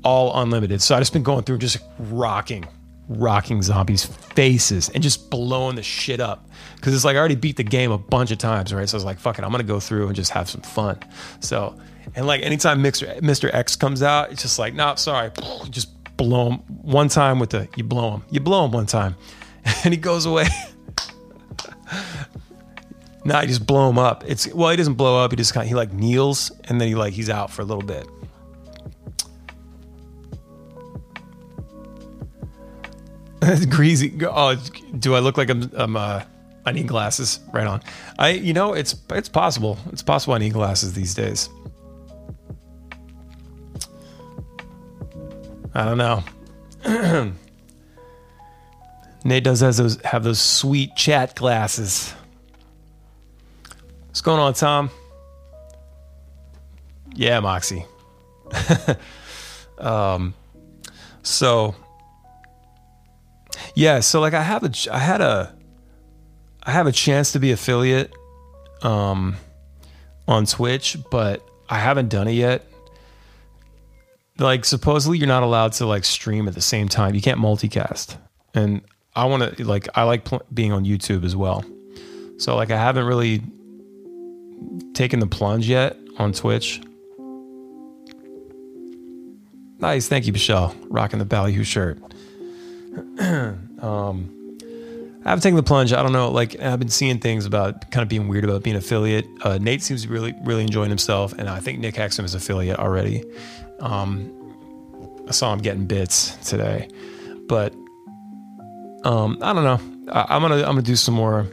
all 0.03 0.39
unlimited. 0.39 0.83
So 0.83 0.95
I 0.95 0.99
just 0.99 1.11
been 1.11 1.23
going 1.23 1.43
through 1.43 1.57
just 1.57 1.79
rocking, 1.97 2.63
rocking 3.09 3.63
zombies' 3.63 4.05
faces 4.05 4.89
and 4.89 5.01
just 5.01 5.31
blowing 5.31 5.75
the 5.75 5.81
shit 5.81 6.19
up. 6.19 6.47
Cause 6.81 6.93
it's 6.93 7.03
like 7.03 7.15
I 7.15 7.19
already 7.19 7.35
beat 7.35 7.57
the 7.57 7.63
game 7.63 7.91
a 7.91 7.97
bunch 7.97 8.29
of 8.29 8.37
times, 8.37 8.71
right? 8.71 8.87
So 8.87 8.95
I 8.95 8.97
was 8.97 9.05
like, 9.05 9.17
fuck 9.17 9.39
it, 9.39 9.43
I'm 9.43 9.49
gonna 9.49 9.63
go 9.63 9.79
through 9.79 10.05
and 10.05 10.15
just 10.15 10.29
have 10.31 10.47
some 10.47 10.61
fun. 10.61 10.99
So, 11.39 11.75
and 12.13 12.27
like 12.27 12.41
anytime 12.41 12.83
Mr. 12.83 13.19
Mr. 13.19 13.53
X 13.53 13.75
comes 13.75 14.03
out, 14.03 14.31
it's 14.31 14.41
just 14.41 14.59
like, 14.59 14.73
nah, 14.73 14.95
sorry, 14.95 15.31
just 15.69 15.89
blow 16.17 16.51
him 16.51 16.57
one 16.81 17.09
time 17.09 17.39
with 17.39 17.49
the, 17.49 17.67
you 17.75 17.83
blow 17.83 18.15
him, 18.15 18.23
you 18.29 18.39
blow 18.39 18.65
him 18.65 18.71
one 18.71 18.85
time, 18.85 19.15
and 19.83 19.93
he 19.93 19.99
goes 19.99 20.25
away. 20.25 20.45
No, 23.27 23.33
I 23.33 23.47
just 23.47 23.65
blow 23.65 23.89
him 23.89 23.97
up. 23.97 24.23
It's 24.27 24.47
well, 24.53 24.69
he 24.69 24.77
doesn't 24.77 24.93
blow 24.93 25.23
up. 25.23 25.31
He 25.31 25.35
just 25.35 25.51
kind 25.51 25.63
of, 25.63 25.69
he 25.69 25.73
like 25.73 25.91
kneels 25.91 26.51
and 26.65 26.79
then 26.79 26.87
he 26.87 26.93
like 26.93 27.11
he's 27.11 27.27
out 27.27 27.49
for 27.49 27.63
a 27.63 27.65
little 27.65 27.81
bit. 27.81 28.07
Greasy. 33.69 34.15
Oh, 34.23 34.55
do 34.99 35.15
I 35.15 35.19
look 35.19 35.37
like 35.37 35.49
I'm? 35.49 35.71
I'm 35.73 35.97
uh, 35.97 36.23
I 36.67 36.71
need 36.71 36.87
glasses. 36.87 37.39
Right 37.51 37.65
on. 37.65 37.81
I, 38.19 38.29
you 38.29 38.53
know, 38.53 38.73
it's 38.73 38.95
it's 39.09 39.29
possible. 39.29 39.79
It's 39.91 40.03
possible 40.03 40.35
I 40.35 40.37
need 40.37 40.53
glasses 40.53 40.93
these 40.93 41.15
days. 41.15 41.49
I 45.75 45.83
don't 45.83 45.97
know. 45.97 46.23
Nate 49.25 49.43
does 49.43 49.59
has 49.59 49.77
those 49.77 50.01
have 50.01 50.23
those 50.23 50.39
sweet 50.39 50.95
chat 50.95 51.35
glasses. 51.35 52.13
What's 54.07 54.21
going 54.21 54.39
on, 54.39 54.53
Tom? 54.53 54.89
Yeah, 57.13 57.41
Moxie. 57.41 57.85
um, 59.77 60.33
so 61.23 61.75
yeah, 63.73 63.99
so 63.99 64.21
like 64.21 64.33
I 64.33 64.41
have 64.41 64.63
a, 64.63 64.71
I 64.91 64.99
had 64.99 65.19
a, 65.19 65.53
I 66.63 66.71
have 66.71 66.87
a 66.87 66.91
chance 66.93 67.33
to 67.33 67.39
be 67.39 67.51
affiliate, 67.51 68.13
um, 68.81 69.35
on 70.27 70.45
Twitch, 70.45 70.97
but 71.11 71.45
I 71.69 71.79
haven't 71.79 72.09
done 72.09 72.29
it 72.29 72.33
yet. 72.33 72.65
Like 74.37 74.65
supposedly 74.65 75.17
you're 75.17 75.27
not 75.27 75.43
allowed 75.43 75.73
to 75.73 75.85
like 75.85 76.03
stream 76.03 76.47
at 76.47 76.55
the 76.55 76.61
same 76.61 76.89
time. 76.89 77.15
You 77.15 77.21
can't 77.21 77.39
multicast, 77.39 78.17
and 78.53 78.81
I 79.15 79.25
want 79.25 79.57
to 79.57 79.65
like 79.65 79.87
I 79.95 80.03
like 80.03 80.25
pl- 80.25 80.43
being 80.53 80.73
on 80.73 80.83
YouTube 80.83 81.23
as 81.23 81.35
well. 81.35 81.63
So 82.37 82.55
like 82.55 82.69
I 82.69 82.77
haven't 82.77 83.05
really 83.05 83.41
taken 84.93 85.19
the 85.19 85.27
plunge 85.27 85.67
yet 85.67 85.97
on 86.17 86.33
Twitch? 86.33 86.81
Nice, 89.79 90.07
thank 90.07 90.25
you, 90.25 90.33
Michelle. 90.33 90.75
Rocking 90.87 91.19
the 91.19 91.25
Ballyhoo 91.25 91.63
shirt. 91.63 91.99
um, 93.19 94.34
I 95.25 95.29
haven't 95.29 95.41
taken 95.41 95.55
the 95.55 95.63
plunge. 95.63 95.91
I 95.91 96.03
don't 96.03 96.11
know. 96.11 96.29
Like 96.29 96.59
I've 96.61 96.77
been 96.77 96.89
seeing 96.89 97.17
things 97.17 97.47
about 97.47 97.89
kind 97.89 98.03
of 98.03 98.09
being 98.09 98.27
weird 98.27 98.43
about 98.43 98.61
being 98.61 98.75
affiliate. 98.75 99.25
Uh, 99.41 99.57
Nate 99.57 99.81
seems 99.81 100.07
really, 100.07 100.35
really 100.43 100.61
enjoying 100.61 100.89
himself, 100.89 101.33
and 101.33 101.49
I 101.49 101.59
think 101.59 101.79
Nick 101.79 101.95
Hexum 101.95 102.23
is 102.25 102.35
affiliate 102.35 102.77
already. 102.77 103.23
Um, 103.79 104.31
I 105.27 105.31
saw 105.31 105.51
him 105.51 105.59
getting 105.59 105.87
bits 105.87 106.35
today, 106.47 106.87
but 107.47 107.73
um, 109.03 109.39
I 109.41 109.53
don't 109.53 109.63
know. 109.63 110.11
I, 110.13 110.35
I'm 110.35 110.43
gonna, 110.43 110.57
I'm 110.57 110.61
gonna 110.61 110.83
do 110.83 110.95
some 110.95 111.15
more. 111.15 111.47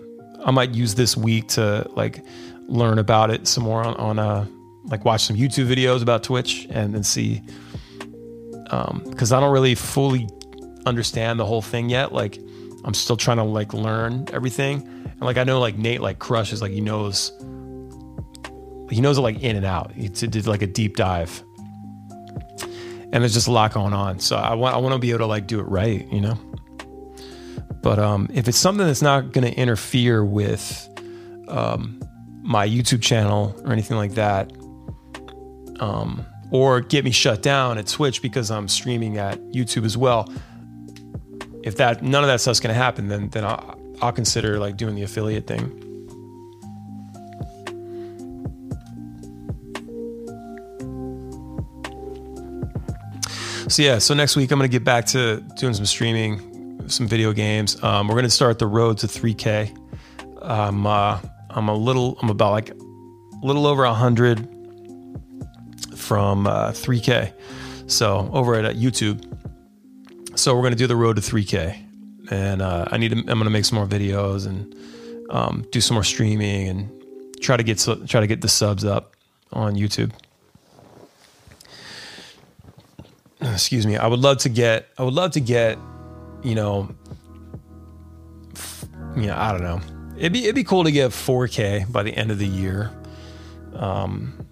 I 0.45 0.51
might 0.51 0.73
use 0.73 0.95
this 0.95 1.17
week 1.17 1.49
to 1.49 1.89
like 1.97 2.23
learn 2.69 2.99
about 2.99 3.31
it 3.31 3.49
some 3.49 3.65
more 3.65 3.83
on, 3.83 3.95
on 3.95 4.19
uh, 4.19 4.47
like 4.85 5.07
watch 5.07 5.25
some 5.25 5.37
YouTube 5.37 5.67
videos 5.67 6.03
about 6.03 6.23
Twitch 6.23 6.67
and 6.69 6.95
then 6.95 7.03
see 7.03 7.41
because 8.65 9.33
um, 9.33 9.39
I 9.39 9.41
don't 9.41 9.53
really 9.53 9.75
fully 9.75 10.29
understand 10.85 11.41
the 11.41 11.47
whole 11.47 11.63
thing 11.63 11.89
yet. 11.89 12.13
Like 12.13 12.39
I'm 12.85 12.95
still 12.95 13.17
trying 13.17 13.37
to 13.39 13.45
like 13.45 13.73
learn 13.73 14.27
everything. 14.33 14.83
And 15.05 15.21
like 15.21 15.37
I 15.37 15.45
know 15.45 15.61
like 15.61 15.77
Nate 15.77 16.01
like 16.01 16.19
crushes 16.19 16.61
like 16.61 16.73
he 16.73 16.81
knows 16.81 17.33
he 18.91 19.01
knows 19.01 19.19
it 19.19 19.23
like 19.23 19.41
in 19.43 19.57
and 19.57 19.65
out. 19.65 19.93
He 19.93 20.09
did 20.09 20.47
like 20.47 20.63
a 20.63 20.67
deep 20.67 20.97
dive. 20.97 21.43
And 23.13 23.23
there's 23.23 23.35
just 23.35 23.47
a 23.47 23.53
lot 23.53 23.73
going 23.75 23.93
on. 23.93 24.19
So 24.21 24.37
I 24.37 24.55
want 24.55 24.75
I 24.75 24.79
want 24.79 24.95
to 24.95 24.99
be 24.99 25.11
able 25.11 25.21
to 25.21 25.27
like 25.27 25.47
do 25.47 25.61
it 25.61 25.65
right, 25.65 26.11
you 26.13 26.21
know? 26.21 26.39
But 27.83 27.99
um 27.99 28.29
if 28.33 28.49
it's 28.49 28.59
something 28.59 28.87
that's 28.87 29.03
not 29.03 29.33
gonna 29.33 29.49
interfere 29.49 30.25
with 30.25 30.89
um 31.49 32.01
my 32.43 32.67
YouTube 32.67 33.03
channel 33.03 33.55
or 33.65 33.73
anything 33.73 33.97
like 33.97 34.13
that, 34.15 34.53
um, 35.81 36.27
or 36.51 36.81
get 36.81 37.05
me 37.05 37.11
shut 37.11 37.43
down 37.43 37.79
at 37.79 37.87
Twitch 37.87 38.21
because 38.21 38.51
I'm 38.51 38.69
streaming 38.69 39.19
at 39.19 39.39
YouTube 39.53 39.85
as 39.85 39.97
well. 39.97 40.29
If 41.63 41.77
that 41.77 42.03
none 42.03 42.23
of 42.25 42.29
that 42.29 42.41
stuff's 42.41 42.61
gonna 42.61 42.75
happen, 42.75 43.09
then 43.09 43.29
then 43.31 43.45
I'll, 43.45 43.79
I'll 44.01 44.13
consider 44.13 44.59
like 44.59 44.77
doing 44.77 44.95
the 44.95 45.03
affiliate 45.03 45.47
thing. 45.47 45.89
So 53.69 53.83
yeah, 53.83 53.99
so 53.99 54.13
next 54.13 54.37
week 54.37 54.51
I'm 54.51 54.59
gonna 54.59 54.69
get 54.69 54.85
back 54.85 55.07
to 55.07 55.41
doing 55.57 55.73
some 55.73 55.87
streaming, 55.87 56.89
some 56.89 57.09
video 57.09 57.33
games. 57.33 57.83
Um, 57.83 58.07
we're 58.07 58.17
gonna 58.17 58.29
start 58.29 58.59
the 58.59 58.67
road 58.67 58.99
to 58.99 59.07
3K. 59.07 59.75
Um, 60.43 60.87
uh, 60.87 61.19
I'm 61.49 61.69
a 61.69 61.75
little, 61.75 62.19
I'm 62.21 62.29
about 62.29 62.51
like 62.51 62.71
a 62.71 62.77
little 63.47 63.67
over 63.67 63.85
a 63.85 63.95
hundred 63.95 64.47
from 65.97 66.47
uh, 66.47 66.73
3K. 66.73 67.33
So 67.87 68.29
over 68.33 68.57
at 68.57 68.65
uh, 68.65 68.73
YouTube. 68.73 69.25
So 70.43 70.57
we're 70.57 70.65
gonna 70.65 70.75
do 70.75 70.89
the 70.89 70.97
road 70.97 71.15
to 71.15 71.23
3K, 71.23 71.87
and 72.33 72.63
uh, 72.63 72.87
I 72.91 72.97
need 72.97 73.13
to. 73.13 73.19
I'm 73.19 73.39
gonna 73.39 73.49
make 73.49 73.65
some 73.65 73.77
more 73.77 73.87
videos 73.87 74.49
and 74.49 74.75
um, 75.31 75.65
do 75.71 75.81
some 75.81 75.95
more 75.95 76.03
streaming 76.03 76.67
and 76.67 76.91
try 77.41 77.57
to 77.57 77.63
get 77.63 77.79
try 78.09 78.19
to 78.19 78.27
get 78.27 78.41
the 78.41 78.49
subs 78.49 78.85
up 78.85 79.15
on 79.53 79.77
YouTube. 79.77 80.11
Excuse 83.41 83.87
me. 83.87 83.97
I 83.97 84.09
would 84.09 84.19
love 84.19 84.39
to 84.39 84.49
get. 84.49 84.89
I 84.99 85.05
would 85.05 85.15
love 85.15 85.31
to 85.31 85.41
get. 85.41 85.79
You 86.43 86.57
know. 86.57 86.93
F- 88.57 88.87
you 89.15 89.29
know. 89.29 89.37
I 89.39 89.53
don't 89.53 89.63
know. 89.63 89.81
It'd 90.17 90.33
be 90.33 90.43
it'd 90.43 90.57
be 90.57 90.65
cool 90.65 90.83
to 90.83 90.91
get 90.91 91.13
4K 91.13 91.93
by 91.93 92.03
the 92.03 92.17
end 92.17 92.33
of 92.33 92.41
the 92.41 92.49
year. 92.49 92.91
Um, 93.77 94.45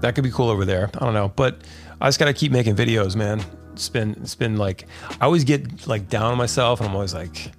that 0.00 0.14
could 0.14 0.24
be 0.24 0.30
cool 0.30 0.48
over 0.48 0.64
there. 0.64 0.88
I 0.94 1.00
don't 1.00 1.12
know, 1.12 1.28
but 1.28 1.60
I 2.00 2.08
just 2.08 2.18
gotta 2.18 2.32
keep 2.32 2.50
making 2.50 2.76
videos, 2.76 3.14
man. 3.14 3.44
It's 3.74 3.88
been 3.88 4.12
it's 4.22 4.36
been 4.36 4.56
like 4.56 4.86
I 5.20 5.24
always 5.24 5.42
get 5.42 5.86
like 5.88 6.08
down 6.08 6.32
on 6.32 6.38
myself, 6.38 6.80
and 6.80 6.88
I'm 6.88 6.94
always 6.94 7.12
like, 7.12 7.50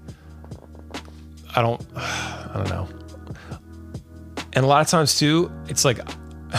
I 1.56 1.62
don't, 1.62 1.86
I 1.95 2.54
don't 2.56 2.69
know. 2.69 2.88
And 4.54 4.63
a 4.63 4.67
lot 4.67 4.80
of 4.80 4.88
times 4.88 5.19
too, 5.19 5.51
it's 5.67 5.84
like 5.84 5.99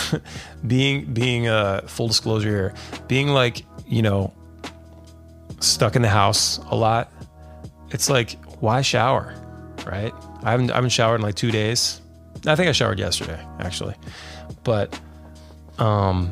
being 0.66 1.12
being 1.14 1.48
uh 1.48 1.80
full 1.86 2.08
disclosure 2.08 2.50
here, 2.50 2.74
being 3.08 3.28
like 3.28 3.64
you 3.86 4.02
know 4.02 4.34
stuck 5.60 5.96
in 5.96 6.02
the 6.02 6.08
house 6.08 6.58
a 6.70 6.76
lot. 6.76 7.10
It's 7.90 8.10
like 8.10 8.36
why 8.60 8.82
shower, 8.82 9.34
right? 9.86 10.12
I 10.42 10.50
haven't 10.50 10.70
I 10.70 10.74
haven't 10.74 10.90
showered 10.90 11.16
in 11.16 11.22
like 11.22 11.34
two 11.34 11.50
days. 11.50 12.02
I 12.46 12.56
think 12.56 12.68
I 12.68 12.72
showered 12.72 12.98
yesterday 12.98 13.42
actually, 13.58 13.94
but 14.64 15.00
um, 15.78 16.30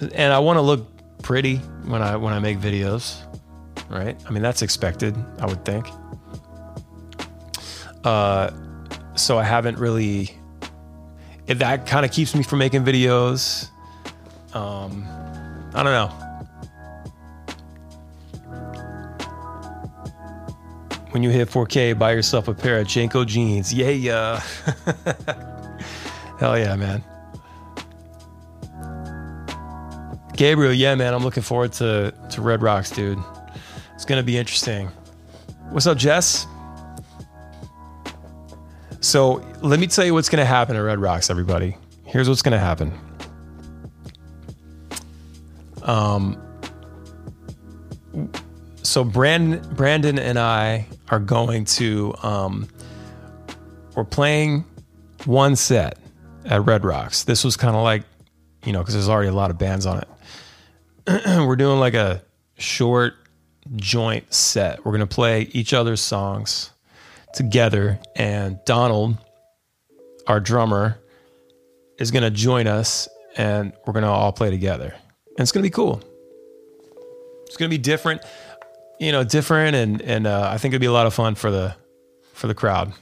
and 0.00 0.32
I 0.32 0.40
want 0.40 0.56
to 0.56 0.62
look 0.62 0.93
pretty 1.24 1.56
when 1.86 2.02
I 2.02 2.16
when 2.16 2.32
I 2.32 2.38
make 2.38 2.58
videos, 2.58 3.18
right? 3.88 4.16
I 4.26 4.30
mean 4.30 4.42
that's 4.42 4.62
expected, 4.62 5.16
I 5.40 5.46
would 5.46 5.64
think. 5.64 5.88
Uh, 8.04 8.50
so 9.16 9.38
I 9.38 9.42
haven't 9.42 9.78
really. 9.78 10.36
That 11.46 11.86
kind 11.86 12.06
of 12.06 12.12
keeps 12.12 12.34
me 12.34 12.42
from 12.42 12.58
making 12.58 12.84
videos. 12.84 13.68
Um, 14.54 15.06
I 15.74 15.82
don't 15.82 15.92
know. 15.92 16.08
When 21.10 21.22
you 21.22 21.30
hit 21.30 21.48
4K, 21.48 21.98
buy 21.98 22.12
yourself 22.12 22.48
a 22.48 22.54
pair 22.54 22.80
of 22.80 22.86
JNCO 22.86 23.26
jeans. 23.26 23.72
Yeah, 23.72 23.90
yeah. 23.90 24.40
Hell 26.40 26.58
yeah, 26.58 26.74
man. 26.76 27.04
Gabriel, 30.36 30.72
yeah, 30.72 30.94
man, 30.94 31.14
I'm 31.14 31.22
looking 31.22 31.42
forward 31.42 31.72
to 31.74 32.12
to 32.30 32.42
Red 32.42 32.62
Rocks, 32.62 32.90
dude. 32.90 33.18
It's 33.94 34.04
gonna 34.04 34.22
be 34.22 34.36
interesting. 34.36 34.88
What's 35.70 35.86
up, 35.86 35.96
Jess? 35.96 36.46
So 39.00 39.44
let 39.62 39.78
me 39.78 39.86
tell 39.86 40.04
you 40.04 40.14
what's 40.14 40.28
gonna 40.28 40.44
happen 40.44 40.76
at 40.76 40.80
Red 40.80 40.98
Rocks, 40.98 41.30
everybody. 41.30 41.76
Here's 42.04 42.28
what's 42.28 42.42
gonna 42.42 42.58
happen. 42.58 42.92
Um. 45.82 46.40
So 48.82 49.02
Brandon, 49.04 49.60
Brandon 49.74 50.18
and 50.18 50.38
I 50.38 50.86
are 51.10 51.18
going 51.18 51.64
to 51.64 52.14
um, 52.22 52.68
we're 53.94 54.04
playing 54.04 54.64
one 55.24 55.56
set 55.56 55.98
at 56.44 56.64
Red 56.64 56.84
Rocks. 56.84 57.24
This 57.24 57.44
was 57.44 57.56
kind 57.56 57.76
of 57.76 57.82
like, 57.82 58.02
you 58.64 58.72
know, 58.72 58.80
because 58.80 58.94
there's 58.94 59.08
already 59.08 59.28
a 59.28 59.32
lot 59.32 59.50
of 59.50 59.58
bands 59.58 59.86
on 59.86 59.98
it. 59.98 60.08
we're 61.26 61.56
doing 61.56 61.78
like 61.78 61.94
a 61.94 62.22
short 62.56 63.14
joint 63.76 64.32
set. 64.32 64.84
We're 64.84 64.92
going 64.92 65.00
to 65.00 65.06
play 65.06 65.42
each 65.52 65.74
other's 65.74 66.00
songs 66.00 66.70
together, 67.34 67.98
and 68.16 68.58
Donald, 68.64 69.18
our 70.26 70.40
drummer, 70.40 70.98
is 71.98 72.10
going 72.10 72.22
to 72.22 72.30
join 72.30 72.66
us, 72.66 73.08
and 73.36 73.72
we're 73.86 73.92
going 73.92 74.04
to 74.04 74.08
all 74.08 74.32
play 74.32 74.50
together. 74.50 74.94
And 75.26 75.40
it's 75.40 75.52
going 75.52 75.62
to 75.62 75.68
be 75.68 75.74
cool. 75.74 76.02
It's 77.46 77.56
going 77.56 77.70
to 77.70 77.76
be 77.76 77.82
different, 77.82 78.22
you 78.98 79.12
know, 79.12 79.24
different, 79.24 79.76
and 79.76 80.00
and 80.00 80.26
uh, 80.26 80.48
I 80.50 80.56
think 80.56 80.72
it'll 80.72 80.80
be 80.80 80.86
a 80.86 80.92
lot 80.92 81.06
of 81.06 81.12
fun 81.12 81.34
for 81.34 81.50
the 81.50 81.74
for 82.32 82.46
the 82.46 82.54
crowd. 82.54 82.92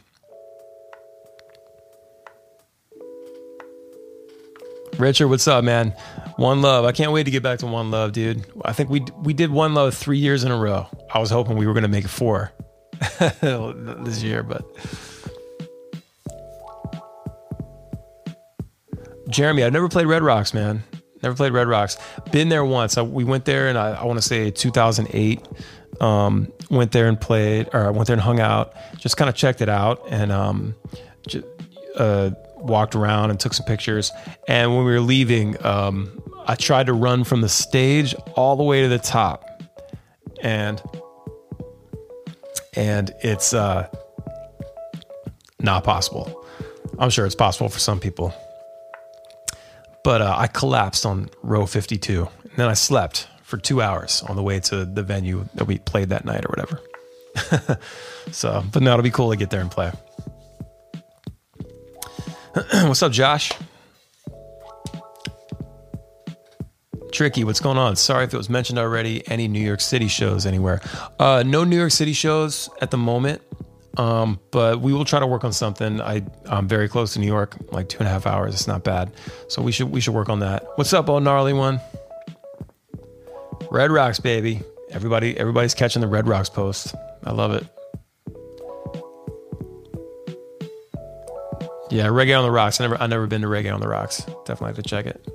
Richard, 5.03 5.27
what's 5.27 5.49
up, 5.49 5.65
man? 5.65 5.91
One 6.37 6.63
Love. 6.63 6.85
I 6.85 6.93
can't 6.93 7.11
wait 7.11 7.25
to 7.25 7.33
get 7.33 7.43
back 7.43 7.59
to 7.59 7.67
One 7.67 7.91
Love, 7.91 8.13
dude. 8.13 8.47
I 8.65 8.73
think 8.73 8.89
we 8.89 9.05
we 9.19 9.35
did 9.35 9.51
One 9.51 9.75
Love 9.75 9.95
three 9.95 10.19
years 10.19 10.45
in 10.45 10.53
a 10.53 10.57
row. 10.57 10.87
I 11.13 11.19
was 11.19 11.29
hoping 11.29 11.57
we 11.57 11.67
were 11.67 11.73
going 11.73 11.83
to 11.83 11.89
make 11.89 12.05
it 12.05 12.09
four 12.09 12.53
this 13.21 14.23
year, 14.23 14.45
but 14.45 14.65
Jeremy, 19.29 19.65
I've 19.65 19.73
never 19.73 19.89
played 19.89 20.07
Red 20.07 20.23
Rocks, 20.23 20.55
man. 20.55 20.85
Never 21.21 21.35
played 21.35 21.53
Red 21.53 21.67
Rocks. 21.67 21.99
Been 22.31 22.49
there 22.49 22.65
once. 22.65 22.97
I, 22.97 23.03
we 23.03 23.25
went 23.25 23.45
there, 23.45 23.67
and 23.67 23.77
I, 23.77 23.91
I 23.95 24.05
want 24.05 24.19
to 24.19 24.27
say 24.27 24.53
2008. 24.53 25.41
Um, 26.01 26.53
went 26.71 26.93
there 26.93 27.09
and 27.09 27.21
played, 27.21 27.69
or 27.73 27.87
I 27.87 27.91
went 27.91 28.07
there 28.07 28.15
and 28.15 28.23
hung 28.23 28.39
out. 28.39 28.73
Just 28.99 29.17
kind 29.17 29.29
of 29.29 29.35
checked 29.35 29.63
it 29.63 29.69
out, 29.69 30.05
and 30.09 30.31
um, 30.31 30.77
just, 31.27 31.45
uh, 31.97 32.31
walked 32.63 32.95
around 32.95 33.31
and 33.31 33.39
took 33.39 33.55
some 33.55 33.67
pictures. 33.67 34.13
And 34.49 34.75
when 34.75 34.85
we 34.85 34.93
were 34.93 35.01
leaving, 35.01 35.63
um, 35.65 36.23
I 36.47 36.55
tried 36.55 36.87
to 36.87 36.93
run 36.93 37.25
from 37.25 37.41
the 37.41 37.49
stage 37.49 38.15
all 38.35 38.57
the 38.57 38.63
way 38.63 38.83
to 38.83 38.89
the 38.89 38.99
top, 38.99 39.45
and 40.43 40.83
and 42.75 43.13
it's 43.21 43.55
uh, 43.55 43.89
not 45.61 45.85
possible. 45.85 46.45
I'm 46.99 47.11
sure 47.11 47.27
it's 47.27 47.35
possible 47.35 47.69
for 47.69 47.79
some 47.79 48.01
people, 48.01 48.35
but 50.05 50.21
uh, 50.21 50.35
I 50.37 50.47
collapsed 50.47 51.07
on 51.07 51.31
row 51.43 51.67
52, 51.67 52.29
and 52.43 52.53
then 52.57 52.69
I 52.69 52.75
slept 52.75 53.29
for 53.43 53.57
two 53.57 53.83
hours 53.83 54.23
on 54.29 54.37
the 54.37 54.43
way 54.43 54.61
to 54.61 54.85
the 54.85 55.03
venue 55.03 55.47
that 55.55 55.67
we 55.67 55.79
played 55.79 56.09
that 56.09 56.25
night 56.25 56.45
or 56.45 56.49
whatever. 56.49 57.79
so, 58.31 58.65
but 58.73 58.83
now 58.83 58.93
it'll 58.93 59.03
be 59.03 59.11
cool 59.11 59.31
to 59.31 59.37
get 59.37 59.51
there 59.51 59.61
and 59.61 59.71
play. 59.71 59.93
What's 62.73 63.03
up, 63.03 63.13
Josh? 63.13 63.51
Tricky, 67.13 67.45
what's 67.45 67.61
going 67.61 67.79
on? 67.79 67.97
Sorry 67.97 68.25
if 68.25 68.35
it 68.35 68.37
was 68.37 68.51
mentioned 68.51 68.79
already. 68.79 69.27
Any 69.29 69.49
New 69.49 69.61
York 69.61 69.81
City 69.81 70.09
shows 70.09 70.45
anywhere? 70.45 70.81
Uh, 71.19 71.43
no 71.47 71.65
New 71.65 71.79
York 71.79 71.93
City 71.93 72.13
shows 72.13 72.69
at 72.81 72.91
the 72.91 72.97
moment, 72.97 73.43
um, 73.97 74.41
but 74.51 74.81
we 74.81 74.93
will 74.93 75.05
try 75.05 75.19
to 75.21 75.27
work 75.27 75.45
on 75.45 75.53
something. 75.53 76.01
I 76.01 76.23
I'm 76.47 76.69
very 76.69 76.89
close 76.89 77.13
to 77.15 77.21
New 77.21 77.27
York, 77.27 77.55
like 77.71 77.89
two 77.89 77.99
and 77.99 78.09
a 78.09 78.11
half 78.11 78.27
hours. 78.27 78.55
It's 78.55 78.67
not 78.67 78.83
bad, 78.83 79.13
so 79.49 79.61
we 79.63 79.73
should 79.73 79.91
we 79.91 80.01
should 80.01 80.15
work 80.15 80.31
on 80.31 80.41
that. 80.41 80.65
What's 80.77 80.93
up, 80.93 81.09
old 81.09 81.23
gnarly 81.23 81.53
one? 81.53 81.81
Red 83.71 83.91
Rocks, 83.91 84.19
baby. 84.19 84.63
Everybody 84.91 85.39
everybody's 85.39 85.75
catching 85.75 86.01
the 86.01 86.09
Red 86.09 86.27
Rocks 86.27 86.49
post. 86.49 86.95
I 87.25 87.33
love 87.33 87.53
it. 87.53 87.67
Yeah, 91.93 92.07
Reggae 92.07 92.37
on 92.39 92.43
the 92.43 92.51
Rocks. 92.51 92.81
I 92.81 92.85
never 92.85 93.03
I 93.03 93.07
never 93.07 93.27
been 93.27 93.43
to 93.43 93.49
Reggae 93.49 93.73
on 93.73 93.81
the 93.81 93.87
Rocks. 93.87 94.25
Definitely 94.47 94.69
have 94.69 94.77
to 94.77 94.83
check 94.83 95.05
it. 95.05 95.29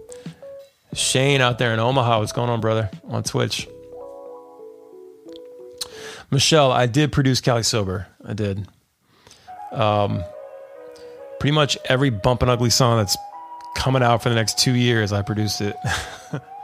Shane 0.94 1.40
out 1.40 1.60
there 1.60 1.72
in 1.72 1.80
Omaha, 1.80 2.20
what's 2.20 2.32
going 2.32 2.50
on, 2.50 2.62
brother? 2.62 2.90
On 3.10 3.22
Twitch. 3.22 3.68
Michelle, 6.32 6.72
I 6.72 6.88
did 6.88 7.12
produce 7.12 7.42
Cali 7.42 7.62
Sober. 7.62 8.08
I 8.26 8.34
did. 8.34 8.68
Um, 9.72 10.24
pretty 11.40 11.54
much 11.54 11.78
every 11.86 12.10
Bumpin' 12.10 12.50
Ugly 12.50 12.72
song 12.72 12.98
that's 12.98 13.16
coming 13.76 14.02
out 14.02 14.24
for 14.24 14.30
the 14.30 14.36
next 14.36 14.58
two 14.58 14.74
years, 14.74 15.14
I 15.14 15.22
produced 15.22 15.62
it. 15.62 15.76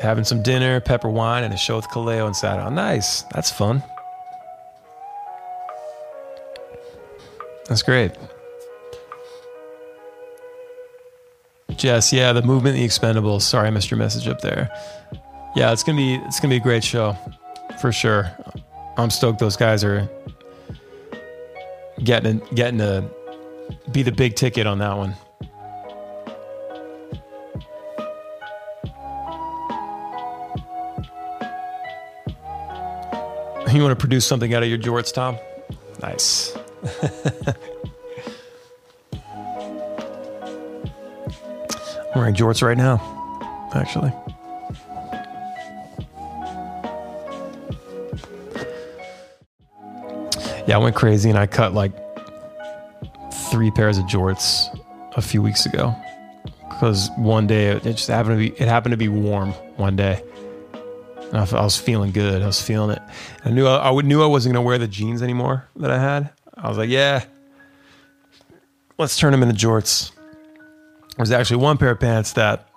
Having 0.00 0.24
some 0.24 0.42
dinner, 0.42 0.80
pepper 0.80 1.08
wine, 1.08 1.44
and 1.44 1.54
a 1.54 1.56
show 1.56 1.76
with 1.76 1.88
Kaleo 1.88 2.26
and 2.26 2.36
Sato. 2.36 2.68
Nice. 2.68 3.22
That's 3.34 3.50
fun. 3.50 3.82
That's 7.68 7.82
great. 7.82 8.12
Jess, 11.76 12.12
yeah, 12.12 12.32
the 12.32 12.42
movement, 12.42 12.76
the 12.76 12.84
expendables. 12.84 13.42
Sorry, 13.42 13.66
I 13.66 13.70
missed 13.70 13.90
your 13.90 13.98
message 13.98 14.28
up 14.28 14.40
there. 14.40 14.70
Yeah, 15.54 15.72
it's 15.72 15.82
gonna 15.82 15.98
be 15.98 16.14
it's 16.26 16.40
gonna 16.40 16.52
be 16.52 16.56
a 16.56 16.60
great 16.60 16.84
show, 16.84 17.16
for 17.80 17.92
sure. 17.92 18.30
I'm 18.96 19.10
stoked 19.10 19.38
those 19.38 19.56
guys 19.56 19.84
are 19.84 20.08
getting 22.02 22.38
getting 22.54 22.78
to 22.78 23.04
be 23.92 24.02
the 24.02 24.12
big 24.12 24.36
ticket 24.36 24.66
on 24.66 24.78
that 24.78 24.96
one. 24.96 25.14
You 33.76 33.82
want 33.82 33.92
to 33.92 34.00
produce 34.00 34.24
something 34.24 34.54
out 34.54 34.62
of 34.62 34.70
your 34.70 34.78
jorts, 34.78 35.12
Tom? 35.12 35.36
Nice. 36.00 36.56
I'm 42.14 42.22
wearing 42.22 42.34
jorts 42.34 42.62
right 42.62 42.78
now, 42.78 42.96
actually. 43.74 44.14
Yeah, 50.66 50.76
I 50.76 50.78
went 50.78 50.96
crazy 50.96 51.28
and 51.28 51.38
I 51.38 51.46
cut 51.46 51.74
like 51.74 51.92
three 53.50 53.70
pairs 53.70 53.98
of 53.98 54.06
jorts 54.06 54.74
a 55.18 55.20
few 55.20 55.42
weeks 55.42 55.66
ago 55.66 55.94
because 56.70 57.10
one 57.18 57.46
day 57.46 57.66
it 57.66 57.82
just 57.82 58.08
happened 58.08 58.40
to 58.40 58.50
be 58.50 58.56
it 58.58 58.68
happened 58.68 58.92
to 58.94 58.96
be 58.96 59.08
warm 59.08 59.52
one 59.76 59.96
day. 59.96 60.22
I, 61.32 61.62
was 61.62 61.76
feeling 61.76 62.12
good. 62.12 62.42
I 62.42 62.46
was 62.46 62.60
feeling 62.60 62.90
it. 62.90 63.02
I 63.44 63.50
knew 63.50 63.66
I, 63.66 63.90
I 63.90 64.00
knew 64.02 64.22
I 64.22 64.26
wasn't 64.26 64.54
gonna 64.54 64.64
wear 64.64 64.78
the 64.78 64.88
jeans 64.88 65.22
anymore 65.22 65.68
that 65.76 65.90
I 65.90 65.98
had. 65.98 66.30
I 66.54 66.68
was 66.68 66.78
like, 66.78 66.88
yeah, 66.88 67.24
let's 68.98 69.18
turn 69.18 69.32
them 69.32 69.42
into 69.42 69.54
jorts. 69.54 70.12
There's 71.16 71.30
actually 71.30 71.58
one 71.58 71.78
pair 71.78 71.90
of 71.90 72.00
pants 72.00 72.34
that 72.34 72.68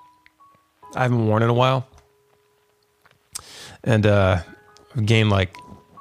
I 0.96 1.04
haven't 1.04 1.28
worn 1.28 1.44
in 1.44 1.50
a 1.50 1.54
while, 1.54 1.88
and 3.84 4.06
uh, 4.06 4.42
I've 4.96 5.06
gained 5.06 5.30
like 5.30 5.56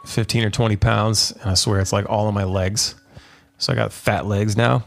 15 0.07 0.45
or 0.45 0.51
20 0.51 0.77
pounds, 0.77 1.33
and 1.33 1.51
I 1.51 1.55
swear 1.55 1.81
it's 1.81 1.93
like 1.93 2.09
all 2.09 2.27
on 2.27 2.35
my 2.35 2.45
legs. 2.45 2.95
So 3.59 3.73
I 3.73 3.77
got 3.77 3.93
fat 3.93 4.27
legs 4.27 4.57
now. 4.57 4.85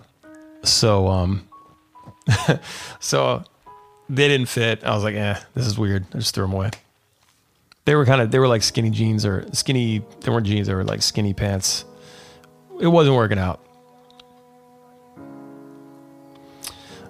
So 0.64 1.08
um, 1.08 1.48
so 3.00 3.44
they 4.10 4.28
didn't 4.28 4.48
fit. 4.48 4.84
I 4.84 4.94
was 4.96 5.04
like, 5.04 5.16
eh, 5.16 5.40
this 5.54 5.68
is 5.68 5.78
weird. 5.78 6.06
I 6.14 6.18
just 6.18 6.34
threw 6.34 6.46
them 6.46 6.54
away. 6.54 6.72
They 7.86 7.96
were 7.96 8.06
kind 8.06 8.22
of 8.22 8.32
they 8.32 8.40
were 8.40 8.48
like 8.48 8.62
skinny 8.64 8.90
jeans 8.92 9.26
or 9.26 9.46
skinny. 9.54 10.06
They 10.22 10.32
weren't 10.32 10.46
jeans. 10.46 10.68
They 10.68 10.76
were 10.76 10.84
like 10.84 11.02
skinny 11.02 11.34
pants. 11.34 11.86
It 12.80 12.88
wasn't 12.88 13.16
working 13.16 13.40
out. 13.40 13.60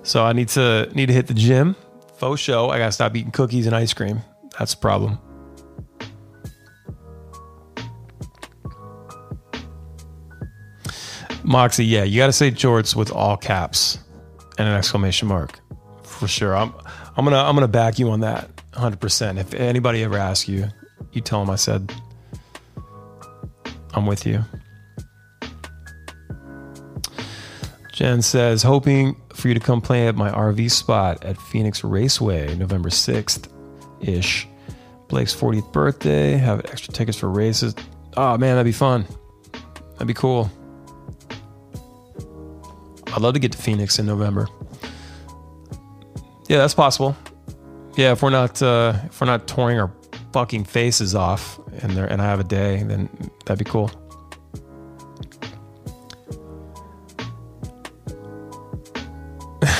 So 0.03 0.23
I 0.23 0.33
need 0.33 0.47
to 0.49 0.89
need 0.93 1.07
to 1.07 1.13
hit 1.13 1.27
the 1.27 1.33
gym. 1.33 1.75
Faux 2.17 2.39
show. 2.39 2.69
I 2.69 2.77
gotta 2.77 2.91
stop 2.91 3.15
eating 3.15 3.31
cookies 3.31 3.67
and 3.67 3.75
ice 3.75 3.93
cream. 3.93 4.21
That's 4.57 4.73
the 4.73 4.81
problem. 4.81 5.19
Moxie, 11.43 11.85
yeah, 11.85 12.03
you 12.03 12.17
gotta 12.17 12.31
say 12.31 12.51
jorts 12.51 12.95
with 12.95 13.11
all 13.11 13.35
caps 13.35 13.99
and 14.57 14.67
an 14.67 14.75
exclamation 14.75 15.27
mark. 15.27 15.59
For 16.03 16.27
sure. 16.27 16.55
I'm 16.55 16.73
I'm 17.17 17.25
gonna 17.25 17.37
I'm 17.37 17.55
gonna 17.55 17.67
back 17.67 17.99
you 17.99 18.09
on 18.11 18.21
that 18.21 18.49
100%. 18.73 19.39
If 19.39 19.53
anybody 19.53 20.03
ever 20.03 20.17
asks 20.17 20.47
you, 20.47 20.67
you 21.11 21.21
tell 21.21 21.39
them 21.39 21.49
I 21.49 21.55
said 21.55 21.91
I'm 23.93 24.05
with 24.05 24.25
you. 24.25 24.43
Jen 27.91 28.21
says, 28.21 28.63
hoping 28.63 29.15
for 29.33 29.47
you 29.47 29.53
to 29.53 29.59
come 29.59 29.81
play 29.81 30.07
at 30.07 30.15
my 30.15 30.31
RV 30.31 30.71
spot 30.71 31.23
at 31.23 31.37
Phoenix 31.37 31.83
Raceway 31.83 32.55
November 32.55 32.89
6th 32.89 33.47
ish. 34.01 34.47
Blake's 35.07 35.35
40th 35.35 35.71
birthday, 35.73 36.31
have 36.37 36.61
extra 36.65 36.93
tickets 36.93 37.17
for 37.17 37.29
races. 37.29 37.75
Oh 38.15 38.37
man, 38.37 38.55
that'd 38.55 38.65
be 38.65 38.71
fun. 38.71 39.05
That'd 39.93 40.07
be 40.07 40.13
cool. 40.13 40.49
I'd 43.13 43.21
love 43.21 43.33
to 43.33 43.39
get 43.39 43.51
to 43.51 43.57
Phoenix 43.57 43.99
in 43.99 44.05
November. 44.05 44.47
Yeah, 46.47 46.57
that's 46.57 46.73
possible. 46.73 47.15
Yeah, 47.95 48.13
if 48.13 48.21
we're 48.23 48.29
not 48.29 48.61
uh, 48.61 48.93
if 49.05 49.19
we're 49.19 49.27
not 49.27 49.47
touring 49.47 49.79
our 49.79 49.91
fucking 50.31 50.63
faces 50.63 51.13
off 51.13 51.59
and 51.81 51.91
there 51.91 52.05
and 52.05 52.21
I 52.21 52.25
have 52.25 52.39
a 52.39 52.45
day, 52.45 52.83
then 52.83 53.09
that'd 53.45 53.63
be 53.63 53.69
cool. 53.69 53.91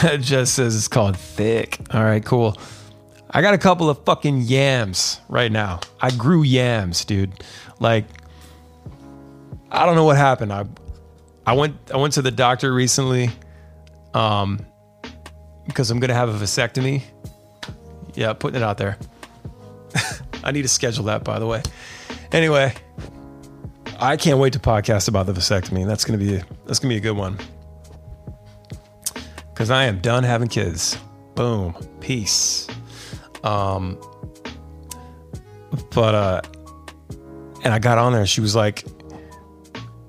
It 0.03 0.21
just 0.21 0.55
says 0.55 0.75
it's 0.75 0.87
called 0.87 1.15
thick. 1.15 1.79
All 1.93 2.03
right, 2.03 2.25
cool. 2.25 2.57
I 3.29 3.41
got 3.41 3.53
a 3.53 3.57
couple 3.59 3.87
of 3.87 4.03
fucking 4.03 4.41
yams 4.41 5.21
right 5.29 5.51
now. 5.51 5.79
I 6.01 6.09
grew 6.09 6.41
yams, 6.41 7.05
dude. 7.05 7.31
Like 7.79 8.05
I 9.71 9.85
don't 9.85 9.95
know 9.95 10.03
what 10.03 10.17
happened. 10.17 10.51
I 10.51 10.65
I 11.45 11.53
went 11.53 11.75
I 11.93 11.97
went 11.97 12.15
to 12.15 12.21
the 12.21 12.31
doctor 12.31 12.73
recently 12.73 13.29
um 14.13 14.65
because 15.67 15.91
I'm 15.91 15.99
going 15.99 16.09
to 16.09 16.15
have 16.15 16.29
a 16.29 16.33
vasectomy. 16.33 17.03
Yeah, 18.15 18.33
putting 18.33 18.61
it 18.61 18.63
out 18.63 18.77
there. 18.77 18.97
I 20.43 20.51
need 20.51 20.63
to 20.63 20.67
schedule 20.67 21.05
that 21.05 21.23
by 21.23 21.39
the 21.39 21.47
way. 21.47 21.61
Anyway, 22.31 22.73
I 23.99 24.17
can't 24.17 24.39
wait 24.39 24.53
to 24.53 24.59
podcast 24.59 25.07
about 25.07 25.25
the 25.25 25.33
vasectomy. 25.33 25.85
That's 25.85 26.03
to 26.05 26.17
be 26.17 26.41
that's 26.65 26.79
to 26.79 26.87
be 26.87 26.97
a 26.97 27.01
good 27.01 27.17
one 27.17 27.37
because 29.61 29.69
I 29.69 29.83
am 29.83 29.99
done 29.99 30.23
having 30.23 30.47
kids. 30.47 30.97
Boom. 31.35 31.75
Peace. 31.99 32.67
Um, 33.43 34.01
but, 35.93 36.15
uh, 36.15 36.41
and 37.63 37.71
I 37.71 37.77
got 37.77 37.99
on 37.99 38.11
there. 38.11 38.25
She 38.25 38.41
was 38.41 38.55
like, 38.55 38.83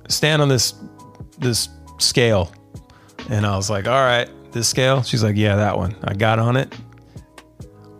stand 0.09 0.41
on 0.41 0.49
this, 0.49 0.73
this 1.39 1.69
scale. 1.99 2.51
And 3.29 3.45
I 3.45 3.55
was 3.55 3.69
like, 3.69 3.87
all 3.87 4.01
right, 4.01 4.27
this 4.53 4.69
scale. 4.69 5.03
She's 5.03 5.23
like, 5.23 5.37
yeah, 5.37 5.57
that 5.57 5.77
one. 5.77 5.97
I 6.03 6.15
got 6.15 6.39
on 6.39 6.57
it. 6.57 6.75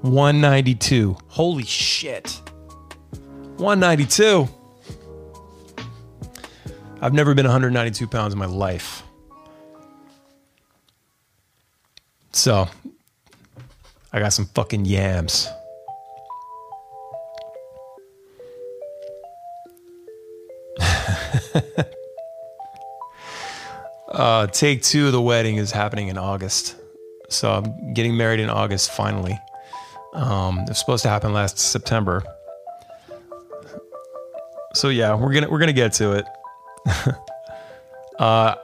192. 0.03 1.17
Holy 1.29 1.65
shit. 1.65 2.41
192. 3.57 4.49
I've 7.01 7.15
never 7.15 7.35
been 7.35 7.47
192 7.47 8.07
pounds 8.09 8.33
in 8.33 8.39
my 8.39 8.47
life. 8.47 9.03
So 12.33 12.69
I 14.13 14.19
got 14.19 14.33
some 14.33 14.47
fucking 14.47 14.85
yams. 14.87 15.49
uh, 24.09 24.49
take 24.49 24.83
two 24.83 25.07
of 25.07 25.13
the 25.13 25.23
wedding 25.23 25.57
is 25.57 25.71
happening 25.71 26.09
in 26.09 26.19
August. 26.19 26.75
So 27.29 27.53
I'm 27.53 27.95
getting 27.95 28.17
married 28.17 28.41
in 28.41 28.51
August 28.51 28.91
finally. 28.91 29.39
Um, 30.13 30.61
it 30.61 30.69
was 30.69 30.79
supposed 30.79 31.03
to 31.05 31.09
happen 31.09 31.33
last 31.33 31.59
September. 31.59 32.23
So 34.75 34.89
yeah, 34.89 35.15
we're 35.15 35.33
gonna 35.33 35.51
we're 35.51 35.59
gonna 35.59 35.73
get 35.73 35.93
to 35.95 36.13
it. 36.13 36.27
uh, 38.19 38.55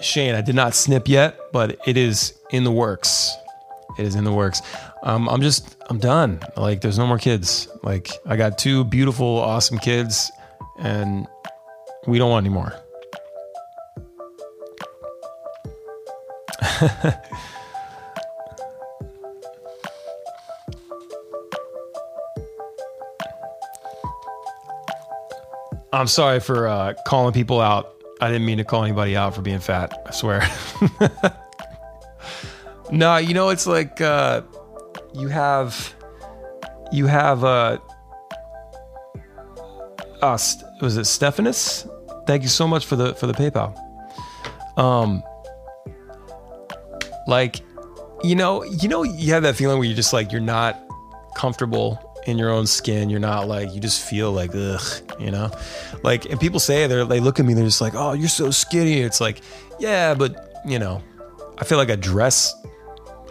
Shane, 0.00 0.34
I 0.34 0.40
did 0.40 0.54
not 0.54 0.74
snip 0.74 1.08
yet, 1.08 1.38
but 1.52 1.78
it 1.86 1.96
is 1.96 2.34
in 2.50 2.64
the 2.64 2.72
works. 2.72 3.34
It 3.98 4.04
is 4.04 4.14
in 4.14 4.24
the 4.24 4.32
works. 4.32 4.60
Um, 5.02 5.28
I'm 5.28 5.40
just, 5.40 5.76
I'm 5.88 5.98
done. 5.98 6.40
Like, 6.56 6.80
there's 6.80 6.98
no 6.98 7.06
more 7.06 7.18
kids. 7.18 7.68
Like, 7.82 8.10
I 8.26 8.36
got 8.36 8.58
two 8.58 8.84
beautiful, 8.84 9.26
awesome 9.26 9.78
kids, 9.78 10.30
and 10.78 11.26
we 12.06 12.18
don't 12.18 12.30
want 12.30 12.44
any 12.46 12.54
more. 12.54 12.74
I'm 25.96 26.08
sorry 26.08 26.40
for 26.40 26.68
uh, 26.68 26.92
calling 27.06 27.32
people 27.32 27.58
out. 27.58 27.94
I 28.20 28.28
didn't 28.28 28.44
mean 28.44 28.58
to 28.58 28.64
call 28.64 28.84
anybody 28.84 29.16
out 29.16 29.34
for 29.34 29.40
being 29.40 29.60
fat. 29.60 29.98
I 30.06 30.10
swear. 30.10 30.46
no, 32.90 33.16
you 33.16 33.32
know 33.32 33.48
it's 33.48 33.66
like 33.66 34.00
uh, 34.02 34.42
you 35.14 35.28
have 35.28 35.94
you 36.92 37.06
have 37.06 37.44
uh, 37.44 37.78
uh 40.20 40.38
was 40.82 40.98
it 40.98 41.06
Stephanus? 41.06 41.86
Thank 42.26 42.42
you 42.42 42.50
so 42.50 42.68
much 42.68 42.84
for 42.84 42.96
the 42.96 43.14
for 43.14 43.26
the 43.26 43.32
PayPal. 43.32 43.74
Um, 44.78 45.22
like, 47.26 47.62
you 48.22 48.34
know, 48.34 48.64
you 48.64 48.88
know, 48.88 49.02
you 49.02 49.32
have 49.32 49.44
that 49.44 49.56
feeling 49.56 49.78
where 49.78 49.86
you're 49.86 49.96
just 49.96 50.12
like 50.12 50.30
you're 50.30 50.42
not 50.42 50.78
comfortable 51.34 52.05
in 52.26 52.38
your 52.38 52.50
own 52.50 52.66
skin. 52.66 53.08
You're 53.08 53.20
not 53.20 53.48
like 53.48 53.72
you 53.72 53.80
just 53.80 54.06
feel 54.08 54.32
like 54.32 54.50
ugh, 54.54 54.82
you 55.18 55.30
know, 55.30 55.50
like 56.02 56.26
and 56.26 56.38
people 56.38 56.60
say 56.60 56.86
they 56.86 57.04
they 57.04 57.20
look 57.20 57.40
at 57.40 57.46
me, 57.46 57.54
they're 57.54 57.64
just 57.64 57.80
like, 57.80 57.94
oh, 57.94 58.12
you're 58.12 58.28
so 58.28 58.50
skinny. 58.50 59.00
It's 59.00 59.20
like, 59.20 59.40
yeah, 59.78 60.14
but 60.14 60.60
you 60.66 60.78
know, 60.78 61.02
I 61.58 61.64
feel 61.64 61.78
like 61.78 61.90
I 61.90 61.96
dress, 61.96 62.54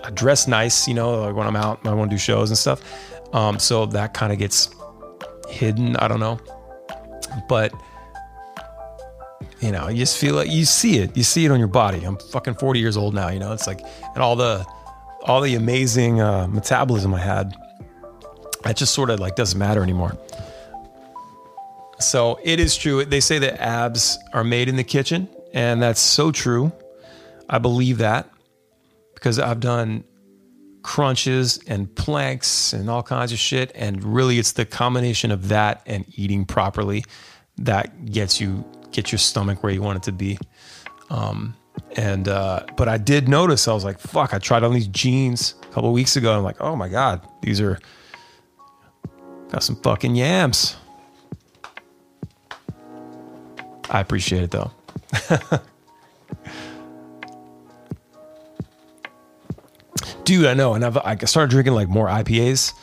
I 0.03 0.09
dress 0.09 0.47
nice, 0.47 0.87
you 0.87 0.93
know, 0.93 1.21
like 1.21 1.35
when 1.35 1.45
I'm 1.45 1.55
out, 1.55 1.85
I 1.85 1.93
want 1.93 2.09
to 2.09 2.15
do 2.15 2.19
shows 2.19 2.49
and 2.49 2.57
stuff. 2.57 2.81
Um, 3.33 3.59
so 3.59 3.85
that 3.87 4.13
kind 4.13 4.31
of 4.31 4.39
gets 4.39 4.69
hidden. 5.49 5.95
I 5.97 6.07
don't 6.07 6.19
know, 6.19 6.39
but 7.49 7.73
you 9.59 9.71
know, 9.71 9.87
you 9.89 9.97
just 9.97 10.17
feel 10.17 10.35
like 10.35 10.49
you 10.49 10.63
see 10.63 10.99
it. 10.99 11.15
You 11.17 11.23
see 11.23 11.45
it 11.45 11.51
on 11.51 11.59
your 11.59 11.67
body. 11.67 12.03
I'm 12.03 12.17
fucking 12.17 12.55
40 12.55 12.79
years 12.79 12.97
old 12.97 13.13
now. 13.13 13.29
You 13.29 13.39
know, 13.39 13.51
it's 13.51 13.67
like 13.67 13.81
and 14.13 14.23
all 14.23 14.35
the 14.35 14.65
all 15.23 15.41
the 15.41 15.55
amazing 15.55 16.21
uh, 16.21 16.47
metabolism 16.47 17.13
I 17.13 17.19
had. 17.19 17.55
That 18.65 18.75
just 18.75 18.93
sort 18.93 19.09
of 19.09 19.19
like 19.19 19.35
doesn't 19.35 19.57
matter 19.57 19.81
anymore. 19.81 20.17
So 21.99 22.39
it 22.43 22.59
is 22.59 22.75
true. 22.75 23.05
They 23.05 23.21
say 23.21 23.39
that 23.39 23.61
abs 23.61 24.17
are 24.33 24.43
made 24.43 24.67
in 24.67 24.75
the 24.75 24.83
kitchen, 24.83 25.29
and 25.53 25.81
that's 25.81 26.01
so 26.01 26.31
true. 26.31 26.71
I 27.47 27.59
believe 27.59 27.99
that 27.99 28.29
because 29.13 29.39
I've 29.39 29.59
done 29.59 30.03
crunches 30.81 31.59
and 31.67 31.93
planks 31.95 32.73
and 32.73 32.89
all 32.89 33.01
kinds 33.01 33.31
of 33.31 33.39
shit. 33.39 33.71
And 33.75 34.03
really, 34.03 34.39
it's 34.39 34.51
the 34.51 34.65
combination 34.65 35.31
of 35.31 35.47
that 35.49 35.81
and 35.85 36.05
eating 36.15 36.45
properly 36.45 37.05
that 37.57 38.05
gets 38.05 38.41
you 38.41 38.63
get 38.91 39.11
your 39.11 39.19
stomach 39.19 39.63
where 39.63 39.71
you 39.71 39.81
want 39.81 39.97
it 39.97 40.03
to 40.03 40.11
be. 40.11 40.37
Um, 41.09 41.55
and 41.97 42.27
uh, 42.27 42.65
but 42.77 42.87
I 42.87 42.97
did 42.97 43.27
notice 43.27 43.67
I 43.67 43.73
was 43.73 43.83
like, 43.83 43.99
fuck. 43.99 44.33
I 44.33 44.39
tried 44.39 44.63
on 44.63 44.73
these 44.73 44.87
jeans 44.87 45.55
a 45.63 45.73
couple 45.73 45.91
weeks 45.91 46.15
ago. 46.15 46.35
I'm 46.35 46.43
like, 46.43 46.61
oh 46.61 46.75
my 46.75 46.89
god, 46.89 47.27
these 47.41 47.61
are 47.61 47.79
got 49.49 49.63
some 49.63 49.75
fucking 49.77 50.15
yams. 50.15 50.75
I 53.89 53.99
appreciate 53.99 54.43
it 54.43 54.51
though. 54.51 54.71
Dude, 60.23 60.45
I 60.47 60.53
know, 60.55 60.73
and 60.73 60.83
I've 60.83 60.97
I 60.97 61.15
started 61.25 61.51
drinking 61.51 61.73
like 61.73 61.87
more 61.87 62.07
IPAs 62.07 62.73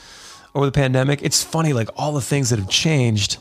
over 0.54 0.64
the 0.64 0.72
pandemic. 0.72 1.22
It's 1.22 1.42
funny, 1.42 1.72
like 1.72 1.88
all 1.96 2.12
the 2.12 2.20
things 2.20 2.50
that 2.50 2.58
have 2.58 2.68
changed, 2.68 3.38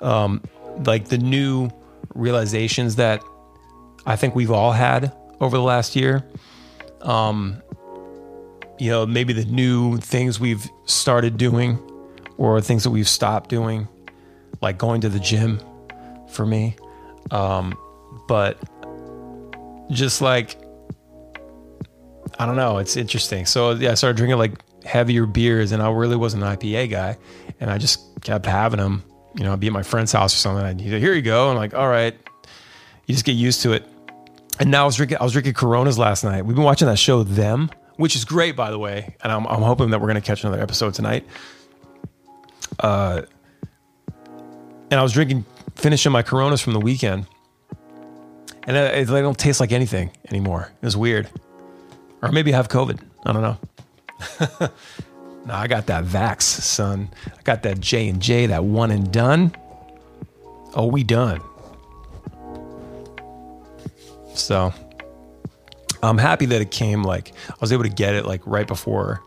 um, 0.00 0.42
like 0.84 1.06
the 1.08 1.18
new 1.18 1.70
realizations 2.14 2.96
that 2.96 3.22
I 4.04 4.16
think 4.16 4.34
we've 4.34 4.50
all 4.50 4.72
had 4.72 5.14
over 5.40 5.56
the 5.56 5.62
last 5.62 5.94
year. 5.94 6.24
Um, 7.02 7.62
you 8.78 8.90
know, 8.90 9.06
maybe 9.06 9.32
the 9.32 9.44
new 9.44 9.98
things 9.98 10.40
we've 10.40 10.68
started 10.86 11.36
doing 11.36 11.78
or 12.38 12.60
things 12.60 12.84
that 12.84 12.90
we've 12.90 13.08
stopped 13.08 13.50
doing, 13.50 13.88
like 14.60 14.78
going 14.78 15.00
to 15.02 15.08
the 15.08 15.20
gym 15.20 15.60
for 16.28 16.46
me. 16.46 16.76
Um, 17.30 17.76
but 18.28 18.62
just 19.90 20.20
like, 20.20 20.56
I 22.38 22.46
don't 22.46 22.56
know, 22.56 22.78
it's 22.78 22.96
interesting. 22.96 23.46
So 23.46 23.72
yeah, 23.72 23.92
I 23.92 23.94
started 23.94 24.16
drinking 24.16 24.38
like 24.38 24.52
heavier 24.84 25.26
beers 25.26 25.72
and 25.72 25.82
I 25.82 25.90
really 25.90 26.16
wasn't 26.16 26.42
an 26.42 26.56
IPA 26.56 26.90
guy. 26.90 27.18
And 27.60 27.70
I 27.70 27.78
just 27.78 28.00
kept 28.22 28.46
having 28.46 28.78
them. 28.78 29.02
You 29.34 29.44
know, 29.44 29.52
I'd 29.52 29.60
be 29.60 29.66
at 29.66 29.72
my 29.72 29.82
friend's 29.82 30.12
house 30.12 30.34
or 30.34 30.38
something. 30.38 30.64
And 30.64 30.80
he'd 30.80 30.90
say, 30.90 31.00
here 31.00 31.14
you 31.14 31.22
go. 31.22 31.50
I'm 31.50 31.56
like, 31.56 31.74
all 31.74 31.88
right. 31.88 32.14
You 33.06 33.14
just 33.14 33.24
get 33.24 33.32
used 33.32 33.62
to 33.62 33.72
it. 33.72 33.84
And 34.58 34.70
now 34.70 34.82
I 34.82 34.86
was 34.86 34.96
drinking, 34.96 35.18
I 35.20 35.24
was 35.24 35.32
drinking 35.32 35.54
Coronas 35.54 35.98
last 35.98 36.24
night. 36.24 36.44
We've 36.46 36.56
been 36.56 36.64
watching 36.64 36.88
that 36.88 36.98
show, 36.98 37.22
Them, 37.22 37.70
which 37.96 38.16
is 38.16 38.24
great, 38.24 38.56
by 38.56 38.70
the 38.70 38.78
way. 38.78 39.14
And 39.22 39.30
I'm, 39.30 39.46
I'm 39.46 39.62
hoping 39.62 39.90
that 39.90 40.00
we're 40.00 40.06
going 40.06 40.20
to 40.20 40.26
catch 40.26 40.42
another 40.42 40.62
episode 40.62 40.94
tonight. 40.94 41.26
Uh, 42.78 43.22
and 44.90 45.00
I 45.00 45.02
was 45.02 45.12
drinking, 45.12 45.44
finishing 45.74 46.12
my 46.12 46.22
Coronas 46.22 46.60
from 46.60 46.72
the 46.72 46.80
weekend, 46.80 47.26
and 48.64 48.76
it, 48.76 48.98
it, 48.98 49.04
they 49.08 49.20
don't 49.22 49.38
taste 49.38 49.60
like 49.60 49.72
anything 49.72 50.10
anymore. 50.28 50.72
It 50.80 50.84
was 50.84 50.96
weird, 50.96 51.28
or 52.22 52.30
maybe 52.30 52.52
I 52.52 52.56
have 52.56 52.68
COVID. 52.68 53.00
I 53.24 53.32
don't 53.32 53.42
know. 53.42 53.58
no, 55.46 55.54
I 55.54 55.66
got 55.66 55.86
that 55.86 56.04
Vax, 56.04 56.42
son. 56.42 57.10
I 57.26 57.42
got 57.42 57.62
that 57.64 57.80
J 57.80 58.08
and 58.08 58.20
J, 58.20 58.46
that 58.46 58.64
one 58.64 58.90
and 58.90 59.12
done. 59.12 59.54
Oh, 60.74 60.86
we 60.86 61.04
done. 61.04 61.40
So 64.34 64.72
I'm 66.02 66.18
happy 66.18 66.46
that 66.46 66.60
it 66.60 66.70
came 66.70 67.02
like 67.02 67.32
I 67.48 67.54
was 67.60 67.72
able 67.72 67.84
to 67.84 67.88
get 67.88 68.14
it 68.14 68.26
like 68.26 68.42
right 68.46 68.66
before 68.66 69.22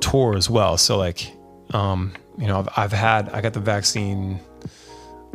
tour 0.00 0.36
as 0.36 0.48
well. 0.48 0.76
So 0.78 0.96
like 0.96 1.32
um, 1.72 2.12
you 2.38 2.46
know, 2.46 2.60
I've, 2.60 2.68
I've 2.76 2.92
had 2.92 3.28
I 3.30 3.40
got 3.40 3.52
the 3.52 3.60
vaccine. 3.60 4.40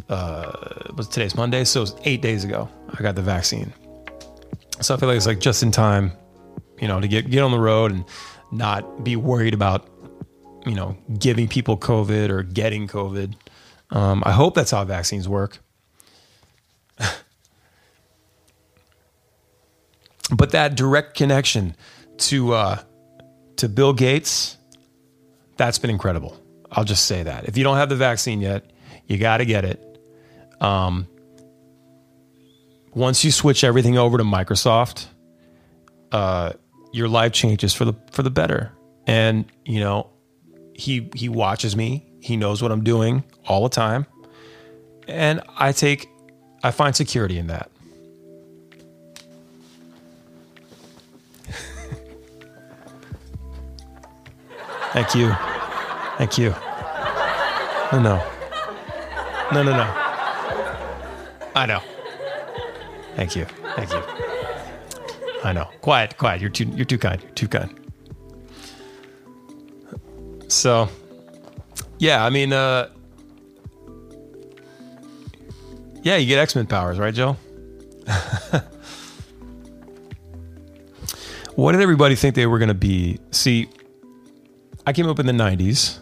Uh, 0.07 0.91
was 0.95 1.07
today's 1.07 1.35
Monday, 1.35 1.63
so 1.63 1.81
it 1.81 1.83
was 1.83 1.95
eight 2.03 2.21
days 2.21 2.43
ago. 2.43 2.67
I 2.97 3.03
got 3.03 3.15
the 3.15 3.21
vaccine, 3.21 3.71
so 4.81 4.95
I 4.95 4.97
feel 4.97 5.07
like 5.07 5.17
it's 5.17 5.27
like 5.27 5.39
just 5.39 5.61
in 5.61 5.71
time, 5.71 6.11
you 6.79 6.87
know, 6.87 6.99
to 6.99 7.07
get 7.07 7.29
get 7.29 7.43
on 7.43 7.51
the 7.51 7.59
road 7.59 7.91
and 7.91 8.05
not 8.51 9.03
be 9.03 9.15
worried 9.15 9.53
about, 9.53 9.87
you 10.65 10.73
know, 10.73 10.97
giving 11.19 11.47
people 11.47 11.77
COVID 11.77 12.29
or 12.29 12.41
getting 12.43 12.87
COVID. 12.87 13.35
Um, 13.91 14.23
I 14.25 14.31
hope 14.31 14.55
that's 14.55 14.71
how 14.71 14.83
vaccines 14.83 15.29
work. 15.29 15.59
but 20.35 20.51
that 20.51 20.75
direct 20.75 21.15
connection 21.15 21.75
to 22.17 22.53
uh, 22.53 22.81
to 23.57 23.69
Bill 23.69 23.93
Gates, 23.93 24.57
that's 25.57 25.77
been 25.77 25.91
incredible. 25.91 26.39
I'll 26.71 26.83
just 26.83 27.05
say 27.05 27.23
that. 27.23 27.47
If 27.47 27.57
you 27.57 27.63
don't 27.63 27.77
have 27.77 27.89
the 27.89 27.95
vaccine 27.95 28.41
yet, 28.41 28.71
you 29.07 29.17
got 29.17 29.37
to 29.37 29.45
get 29.45 29.65
it. 29.65 29.85
Um, 30.61 31.07
once 32.93 33.23
you 33.23 33.31
switch 33.31 33.63
everything 33.63 33.97
over 33.97 34.17
to 34.17 34.23
Microsoft, 34.23 35.07
uh, 36.11 36.53
your 36.91 37.07
life 37.07 37.31
changes 37.31 37.73
for 37.73 37.85
the 37.85 37.93
for 38.11 38.23
the 38.23 38.31
better. 38.31 38.71
And 39.07 39.45
you 39.65 39.79
know, 39.79 40.09
he 40.73 41.09
he 41.15 41.29
watches 41.29 41.75
me. 41.75 42.05
He 42.21 42.35
knows 42.37 42.61
what 42.61 42.71
I'm 42.71 42.83
doing 42.83 43.23
all 43.47 43.63
the 43.63 43.69
time, 43.69 44.05
and 45.07 45.41
I 45.57 45.71
take 45.71 46.09
I 46.63 46.71
find 46.71 46.95
security 46.95 47.37
in 47.37 47.47
that. 47.47 47.71
Thank 54.93 55.15
you. 55.15 55.58
Thank 56.19 56.37
you. 56.37 56.49
No, 57.93 58.01
no. 58.01 58.21
No, 59.53 59.63
no, 59.63 59.71
no. 59.71 59.87
I 61.55 61.65
know. 61.65 61.79
Thank 63.15 63.37
you. 63.37 63.45
Thank 63.77 63.89
you. 63.89 64.03
I 65.45 65.53
know. 65.53 65.69
Quiet, 65.79 66.17
quiet. 66.17 66.41
You're 66.41 66.49
too 66.49 66.65
you're 66.75 66.83
too 66.83 66.97
kind. 66.97 67.21
You're 67.21 67.31
too 67.31 67.47
kind. 67.47 67.73
So, 70.49 70.89
yeah, 71.99 72.25
I 72.25 72.29
mean, 72.29 72.51
uh, 72.51 72.89
yeah, 76.03 76.17
you 76.17 76.27
get 76.27 76.37
X 76.39 76.53
Men 76.53 76.67
powers, 76.67 76.99
right, 76.99 77.13
Joe? 77.13 77.37
what 81.55 81.71
did 81.71 81.79
everybody 81.79 82.15
think 82.15 82.35
they 82.35 82.45
were 82.45 82.59
to 82.59 82.73
be? 82.73 83.19
See, 83.31 83.69
I 84.85 84.91
came 84.91 85.07
up 85.07 85.19
in 85.19 85.25
the 85.25 85.31
90s 85.31 86.01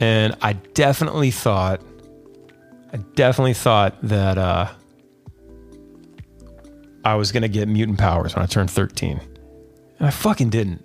and 0.00 0.36
I 0.40 0.54
definitely 0.54 1.30
thought, 1.30 1.82
I 2.92 2.98
definitely 3.14 3.54
thought 3.54 3.96
that 4.02 4.38
uh, 4.38 4.68
I 7.04 7.14
was 7.14 7.32
going 7.32 7.42
to 7.42 7.48
get 7.48 7.68
mutant 7.68 7.98
powers 7.98 8.34
when 8.34 8.42
I 8.42 8.46
turned 8.46 8.70
13. 8.70 9.20
And 9.98 10.06
I 10.06 10.10
fucking 10.10 10.50
didn't. 10.50 10.84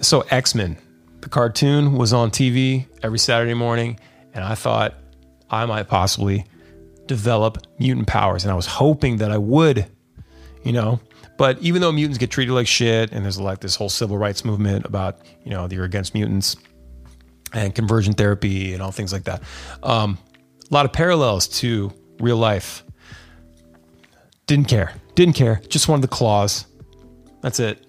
So, 0.00 0.22
X 0.30 0.54
Men, 0.54 0.78
the 1.20 1.28
cartoon 1.28 1.96
was 1.96 2.12
on 2.12 2.30
TV 2.30 2.86
every 3.02 3.18
Saturday 3.18 3.52
morning, 3.52 4.00
and 4.32 4.42
I 4.42 4.54
thought 4.54 4.94
I 5.50 5.66
might 5.66 5.88
possibly 5.88 6.46
develop 7.06 7.58
mutant 7.78 8.06
powers. 8.06 8.44
And 8.44 8.52
I 8.52 8.54
was 8.54 8.66
hoping 8.66 9.18
that 9.18 9.30
I 9.30 9.36
would, 9.36 9.86
you 10.64 10.72
know, 10.72 11.00
but 11.40 11.58
even 11.62 11.80
though 11.80 11.90
mutants 11.90 12.18
get 12.18 12.30
treated 12.30 12.52
like 12.52 12.66
shit, 12.66 13.12
and 13.12 13.24
there's 13.24 13.40
like 13.40 13.60
this 13.60 13.74
whole 13.74 13.88
civil 13.88 14.18
rights 14.18 14.44
movement 14.44 14.84
about, 14.84 15.20
you 15.42 15.50
know, 15.50 15.66
they're 15.68 15.84
against 15.84 16.12
mutants, 16.12 16.54
and 17.54 17.74
conversion 17.74 18.12
therapy 18.12 18.74
and 18.74 18.82
all 18.82 18.90
things 18.90 19.10
like 19.10 19.24
that. 19.24 19.42
Um, 19.82 20.18
a 20.70 20.74
lot 20.74 20.84
of 20.84 20.92
parallels 20.92 21.48
to 21.60 21.94
real 22.18 22.36
life. 22.36 22.84
Didn't 24.44 24.68
care. 24.68 24.92
Didn't 25.14 25.34
care. 25.34 25.62
Just 25.70 25.88
wanted 25.88 26.02
the 26.02 26.08
claws. 26.08 26.66
That's 27.40 27.58
it. 27.58 27.86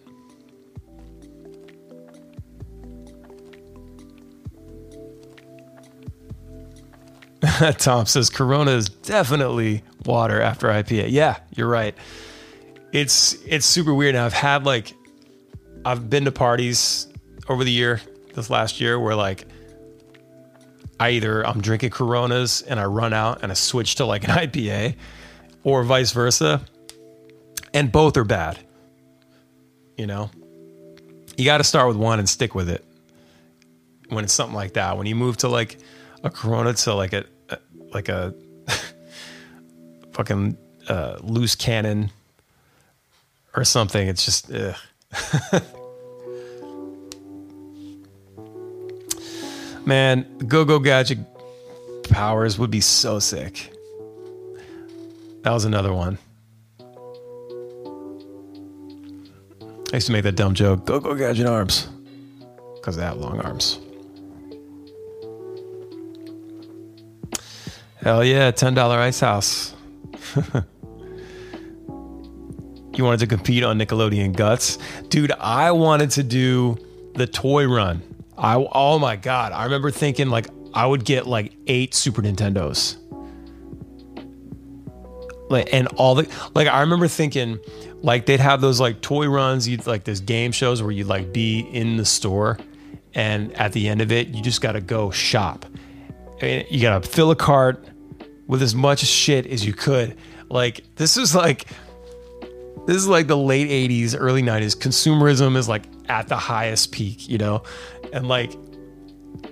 Tom 7.79 8.05
says 8.05 8.29
Corona 8.29 8.71
is 8.71 8.87
definitely 8.87 9.83
water 10.05 10.39
after 10.39 10.69
IPA. 10.69 11.07
Yeah, 11.09 11.35
you're 11.53 11.67
right. 11.67 11.97
It's 12.93 13.33
it's 13.45 13.65
super 13.65 13.93
weird. 13.93 14.15
I've 14.15 14.33
had 14.33 14.65
like 14.65 14.93
I've 15.85 16.09
been 16.09 16.25
to 16.25 16.31
parties 16.31 17.07
over 17.47 17.63
the 17.63 17.71
year, 17.71 18.01
this 18.33 18.49
last 18.49 18.81
year, 18.81 18.99
where 18.99 19.15
like 19.15 19.45
I 20.99 21.11
either 21.11 21.45
I'm 21.45 21.61
drinking 21.61 21.91
Coronas 21.91 22.61
and 22.61 22.79
I 22.79 22.85
run 22.85 23.13
out 23.13 23.43
and 23.43 23.51
I 23.51 23.55
switch 23.55 23.95
to 23.95 24.05
like 24.05 24.23
an 24.25 24.29
IPA, 24.47 24.95
or 25.63 25.83
vice 25.83 26.11
versa, 26.11 26.61
and 27.73 27.91
both 27.91 28.17
are 28.17 28.25
bad. 28.25 28.59
You 29.97 30.07
know, 30.07 30.29
you 31.37 31.45
got 31.45 31.59
to 31.59 31.63
start 31.63 31.87
with 31.87 31.97
one 31.97 32.19
and 32.19 32.27
stick 32.27 32.55
with 32.55 32.69
it. 32.69 32.83
When 34.09 34.25
it's 34.25 34.33
something 34.33 34.55
like 34.55 34.73
that, 34.73 34.97
when 34.97 35.07
you 35.07 35.15
move 35.15 35.37
to 35.37 35.47
like 35.47 35.77
a 36.23 36.29
Corona 36.29 36.73
to 36.73 36.93
like 36.93 37.13
a 37.13 37.23
like 37.93 38.09
a 38.09 38.33
fucking 40.11 40.57
uh, 40.89 41.17
loose 41.21 41.55
cannon 41.55 42.11
or 43.55 43.63
something, 43.63 44.07
it's 44.07 44.25
just. 44.25 44.49
Man, 49.85 50.25
Go 50.47 50.63
Go 50.63 50.79
Gadget 50.79 51.17
powers 52.09 52.59
would 52.59 52.71
be 52.71 52.81
so 52.81 53.19
sick. 53.19 53.73
That 55.43 55.51
was 55.51 55.65
another 55.65 55.91
one. 55.91 56.17
I 59.91 59.95
used 59.97 60.07
to 60.07 60.13
make 60.13 60.23
that 60.23 60.35
dumb 60.35 60.53
joke 60.53 60.85
Go 60.85 60.99
Go 60.99 61.15
Gadget 61.15 61.47
arms 61.47 61.89
because 62.75 62.95
they 62.95 63.03
have 63.03 63.17
long 63.17 63.41
arms. 63.41 63.79
Hell 68.01 68.23
yeah, 68.23 68.51
$10 68.51 68.77
Ice 68.77 69.19
House. 69.19 69.75
you 72.93 73.03
wanted 73.03 73.19
to 73.21 73.27
compete 73.27 73.63
on 73.63 73.79
Nickelodeon 73.79 74.35
Guts? 74.35 74.77
Dude, 75.09 75.31
I 75.33 75.71
wanted 75.71 76.11
to 76.11 76.23
do 76.23 76.77
the 77.15 77.27
toy 77.27 77.67
run. 77.67 78.01
I 78.37 78.55
oh 78.55 78.99
my 78.99 79.15
god, 79.15 79.51
I 79.51 79.63
remember 79.65 79.91
thinking 79.91 80.29
like 80.29 80.47
I 80.73 80.85
would 80.85 81.05
get 81.05 81.27
like 81.27 81.53
eight 81.67 81.93
Super 81.93 82.21
Nintendos. 82.21 82.97
Like 85.49 85.69
and 85.73 85.87
all 85.97 86.15
the 86.15 86.29
like 86.55 86.67
I 86.67 86.81
remember 86.81 87.07
thinking 87.07 87.59
like 88.01 88.25
they'd 88.25 88.39
have 88.39 88.61
those 88.61 88.79
like 88.79 89.01
toy 89.01 89.27
runs, 89.27 89.67
you'd 89.67 89.85
like 89.85 90.05
those 90.05 90.21
game 90.21 90.51
shows 90.51 90.81
where 90.81 90.91
you'd 90.91 91.07
like 91.07 91.33
be 91.33 91.59
in 91.59 91.97
the 91.97 92.05
store 92.05 92.57
and 93.13 93.53
at 93.53 93.73
the 93.73 93.89
end 93.89 94.01
of 94.01 94.11
it 94.11 94.29
you 94.29 94.41
just 94.41 94.61
gotta 94.61 94.81
go 94.81 95.11
shop. 95.11 95.65
You 96.41 96.81
gotta 96.81 97.07
fill 97.07 97.31
a 97.31 97.35
cart 97.35 97.85
with 98.47 98.61
as 98.61 98.73
much 98.73 98.99
shit 98.99 99.45
as 99.45 99.65
you 99.65 99.73
could. 99.73 100.17
Like 100.49 100.83
this 100.95 101.17
was 101.17 101.35
like 101.35 101.67
this 102.85 102.97
is 102.97 103.07
like 103.07 103.27
the 103.27 103.37
late 103.37 103.69
80s, 103.69 104.15
early 104.17 104.41
90s. 104.41 104.75
Consumerism 104.75 105.55
is 105.55 105.69
like 105.69 105.83
at 106.09 106.27
the 106.27 106.37
highest 106.37 106.91
peak, 106.91 107.29
you 107.29 107.37
know? 107.37 107.63
And 108.11 108.27
like, 108.27 108.53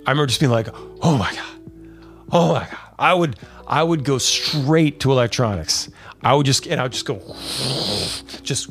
I 0.05 0.11
remember 0.11 0.27
just 0.27 0.39
being 0.39 0.51
like, 0.51 0.67
oh 1.01 1.17
my 1.17 1.33
God. 1.33 1.71
Oh 2.31 2.53
my 2.53 2.67
God. 2.69 2.79
I 2.97 3.13
would, 3.13 3.37
I 3.67 3.83
would 3.83 4.03
go 4.03 4.17
straight 4.17 4.99
to 5.01 5.11
electronics. 5.11 5.89
I 6.21 6.33
would 6.33 6.45
just, 6.45 6.67
and 6.67 6.79
I 6.79 6.83
would 6.83 6.91
just 6.91 7.05
go, 7.05 7.19
just 8.43 8.69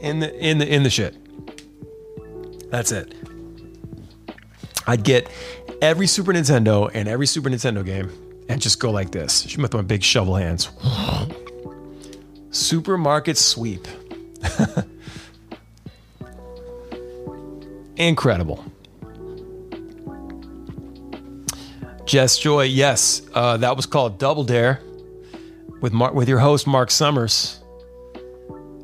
in 0.00 0.20
the, 0.20 0.34
in 0.38 0.58
the, 0.58 0.72
in 0.72 0.82
the 0.82 0.90
shit. 0.90 1.16
That's 2.70 2.92
it. 2.92 3.14
I'd 4.86 5.04
get 5.04 5.30
every 5.80 6.06
Super 6.06 6.32
Nintendo 6.32 6.90
and 6.92 7.08
every 7.08 7.26
Super 7.26 7.48
Nintendo 7.48 7.84
game 7.84 8.10
and 8.48 8.60
just 8.60 8.80
go 8.80 8.90
like 8.90 9.12
this 9.12 9.56
with 9.56 9.72
my 9.72 9.82
big 9.82 10.02
shovel 10.02 10.36
hands. 10.36 10.70
Supermarket 12.62 13.36
sweep. 13.36 13.86
Incredible. 17.96 18.64
Jess 22.04 22.38
Joy, 22.38 22.64
yes, 22.64 23.22
uh, 23.32 23.56
that 23.58 23.76
was 23.76 23.86
called 23.86 24.18
Double 24.18 24.44
Dare 24.44 24.80
with 25.80 25.92
Mark, 25.92 26.14
with 26.14 26.28
your 26.28 26.38
host 26.38 26.66
Mark 26.66 26.90
Summers, 26.90 27.60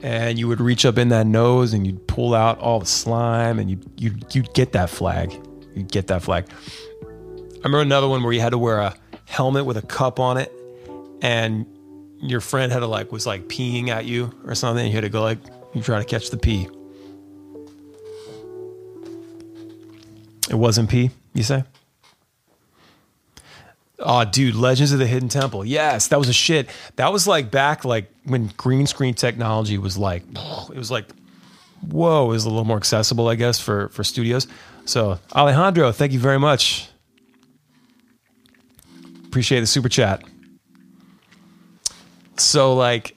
and 0.03 0.39
you 0.39 0.49
would 0.49 0.61
reach 0.61 0.87
up 0.87 0.99
in 0.99 1.09
that 1.11 1.27
nose 1.27 1.73
and 1.75 1.87
you'd 1.87 2.07
pull 2.07 2.35
out 2.35 2.59
all 2.59 2.81
the 2.81 2.87
slime 2.87 3.59
and 3.59 3.71
you 3.71 3.79
you 3.97 4.15
you'd 4.33 4.53
get 4.55 4.73
that 4.73 4.89
flag, 4.89 5.33
you'd 5.75 5.91
get 5.91 6.07
that 6.07 6.23
flag. 6.23 6.47
I 7.03 7.65
remember 7.65 7.81
another 7.81 8.09
one 8.09 8.23
where 8.23 8.33
you 8.33 8.41
had 8.41 8.51
to 8.51 8.59
wear 8.59 8.79
a 8.79 8.97
helmet 9.27 9.67
with 9.67 9.77
a 9.77 9.83
cup 9.83 10.21
on 10.21 10.37
it, 10.37 10.53
and 11.21 11.67
your 12.21 12.41
friend 12.41 12.73
had 12.73 12.81
to 12.81 12.87
like 12.87 13.13
was 13.13 13.27
like 13.27 13.49
peeing 13.49 13.89
at 13.89 14.05
you 14.05 14.33
or 14.45 14.55
something. 14.55 14.87
You 14.87 14.93
had 14.93 15.03
to 15.03 15.09
go 15.09 15.23
like 15.23 15.39
you 15.75 15.83
try 15.83 15.99
to 15.99 16.05
catch 16.05 16.31
the 16.31 16.37
pee. 16.37 16.69
It 20.51 20.55
wasn't 20.55 20.89
pee, 20.89 21.11
you 21.35 21.43
say? 21.43 21.65
Oh, 24.01 24.25
dude, 24.25 24.55
Legends 24.55 24.93
of 24.93 24.99
the 24.99 25.07
Hidden 25.07 25.29
Temple. 25.29 25.65
Yes, 25.65 26.09
that 26.09 26.19
was 26.19 26.29
a 26.29 26.33
shit. 26.33 26.71
That 26.97 27.13
was 27.13 27.27
like 27.27 27.51
back 27.51 27.85
like 27.85 28.11
when 28.25 28.47
green 28.57 28.87
screen 28.87 29.15
technology 29.15 29.77
was 29.77 29.99
like, 29.99 30.23
it 30.33 30.77
was 30.77 30.91
like, 30.91 31.07
whoa, 31.91 32.27
it 32.27 32.29
was 32.29 32.45
a 32.45 32.49
little 32.49 32.65
more 32.65 32.77
accessible, 32.77 33.29
I 33.29 33.35
guess, 33.35 33.59
for 33.59 33.89
for 33.91 34.05
studios. 34.05 34.47
So 34.85 35.19
Alejandro, 35.35 35.93
thank 35.93 36.13
you 36.13 36.19
very 36.19 36.39
much. 36.39 36.89
Appreciate 39.27 39.61
the 39.61 39.67
super 39.67 39.89
chat. 39.89 40.23
So 42.39 42.75
like, 42.75 43.17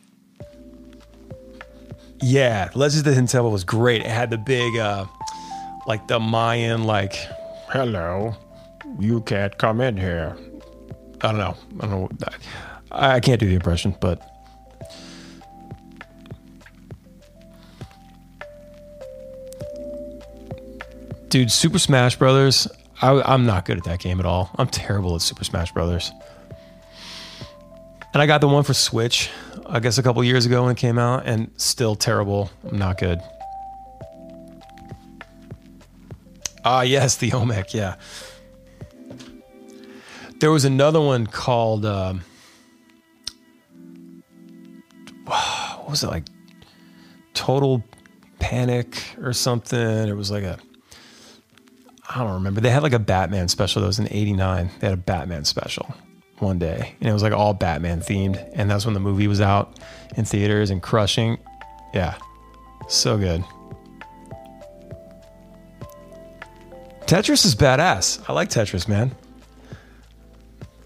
yeah, 2.22 2.70
Legends 2.76 3.00
of 3.00 3.06
the 3.06 3.12
Hidden 3.12 3.28
Temple 3.28 3.52
was 3.52 3.64
great. 3.64 4.02
It 4.02 4.08
had 4.08 4.30
the 4.30 4.38
big, 4.38 4.78
uh, 4.78 5.06
like 5.88 6.08
the 6.08 6.20
Mayan, 6.20 6.84
like, 6.84 7.14
hello, 7.70 8.36
you 9.00 9.22
can't 9.22 9.58
come 9.58 9.82
in 9.82 9.98
here. 9.98 10.36
I 11.22 11.28
don't 11.28 11.38
know. 11.38 11.56
I 11.80 11.88
don't 11.88 12.22
know. 12.22 12.28
I, 12.92 13.16
I 13.16 13.20
can't 13.20 13.40
do 13.40 13.48
the 13.48 13.56
impression, 13.56 13.96
but. 14.00 14.22
Dude, 21.30 21.52
Super 21.52 21.80
Smash 21.80 22.18
Brothers. 22.18 22.68
I, 23.02 23.22
I'm 23.22 23.46
not 23.46 23.66
good 23.66 23.78
at 23.78 23.86
that 23.86 24.00
game 24.00 24.20
at 24.20 24.26
all. 24.26 24.52
I'm 24.58 24.68
terrible 24.68 25.16
at 25.16 25.22
Super 25.22 25.44
Smash 25.44 25.72
Brothers. 25.72 26.12
And 28.14 28.22
I 28.22 28.26
got 28.26 28.42
the 28.42 28.48
one 28.48 28.64
for 28.64 28.74
Switch, 28.74 29.30
I 29.66 29.80
guess 29.80 29.98
a 29.98 30.04
couple 30.04 30.22
years 30.24 30.46
ago 30.46 30.64
when 30.64 30.74
it 30.74 30.78
came 30.78 30.98
out, 30.98 31.26
and 31.26 31.50
still 31.56 31.96
terrible. 31.96 32.52
Not 32.70 32.98
good. 32.98 33.22
Ah, 36.66 36.82
yes, 36.82 37.16
the 37.18 37.32
Olmec, 37.34 37.74
yeah. 37.74 37.96
There 40.40 40.52
was 40.52 40.66
another 40.66 41.00
one 41.00 41.26
called, 41.26 41.86
um, 41.86 42.22
what 45.26 45.90
was 45.90 46.04
it 46.04 46.08
like? 46.08 46.26
Total 47.34 47.82
Panic 48.40 49.02
or 49.22 49.32
something. 49.32 49.80
It 49.80 50.18
was 50.18 50.30
like 50.30 50.44
a, 50.44 50.60
I 52.10 52.20
don't 52.20 52.34
remember. 52.34 52.60
They 52.60 52.72
had 52.72 52.84
like 52.84 52.92
a 52.92 53.00
Batman 53.00 53.48
special 53.48 53.82
that 53.82 53.88
was 53.88 54.00
in 54.00 54.10
89. 54.12 54.70
They 54.80 54.88
had 54.88 54.94
a 54.94 55.02
Batman 55.02 55.46
special 55.46 55.96
one 56.42 56.60
day, 56.60 56.96
and 57.00 57.10
it 57.10 57.14
was 57.14 57.24
like 57.24 57.34
all 57.34 57.54
Batman 57.54 58.02
themed. 58.02 58.50
And 58.54 58.70
that's 58.70 58.86
when 58.86 58.94
the 58.94 59.00
movie 59.00 59.28
was 59.28 59.42
out 59.42 59.80
in 60.18 60.26
theaters 60.26 60.70
and 60.70 60.82
crushing. 60.82 61.38
Yeah, 61.94 62.18
so 62.88 63.18
good. 63.18 63.44
Tetris 67.06 67.46
is 67.46 67.56
badass. 67.56 68.24
I 68.30 68.34
like 68.34 68.50
Tetris, 68.50 68.88
man. 68.88 69.14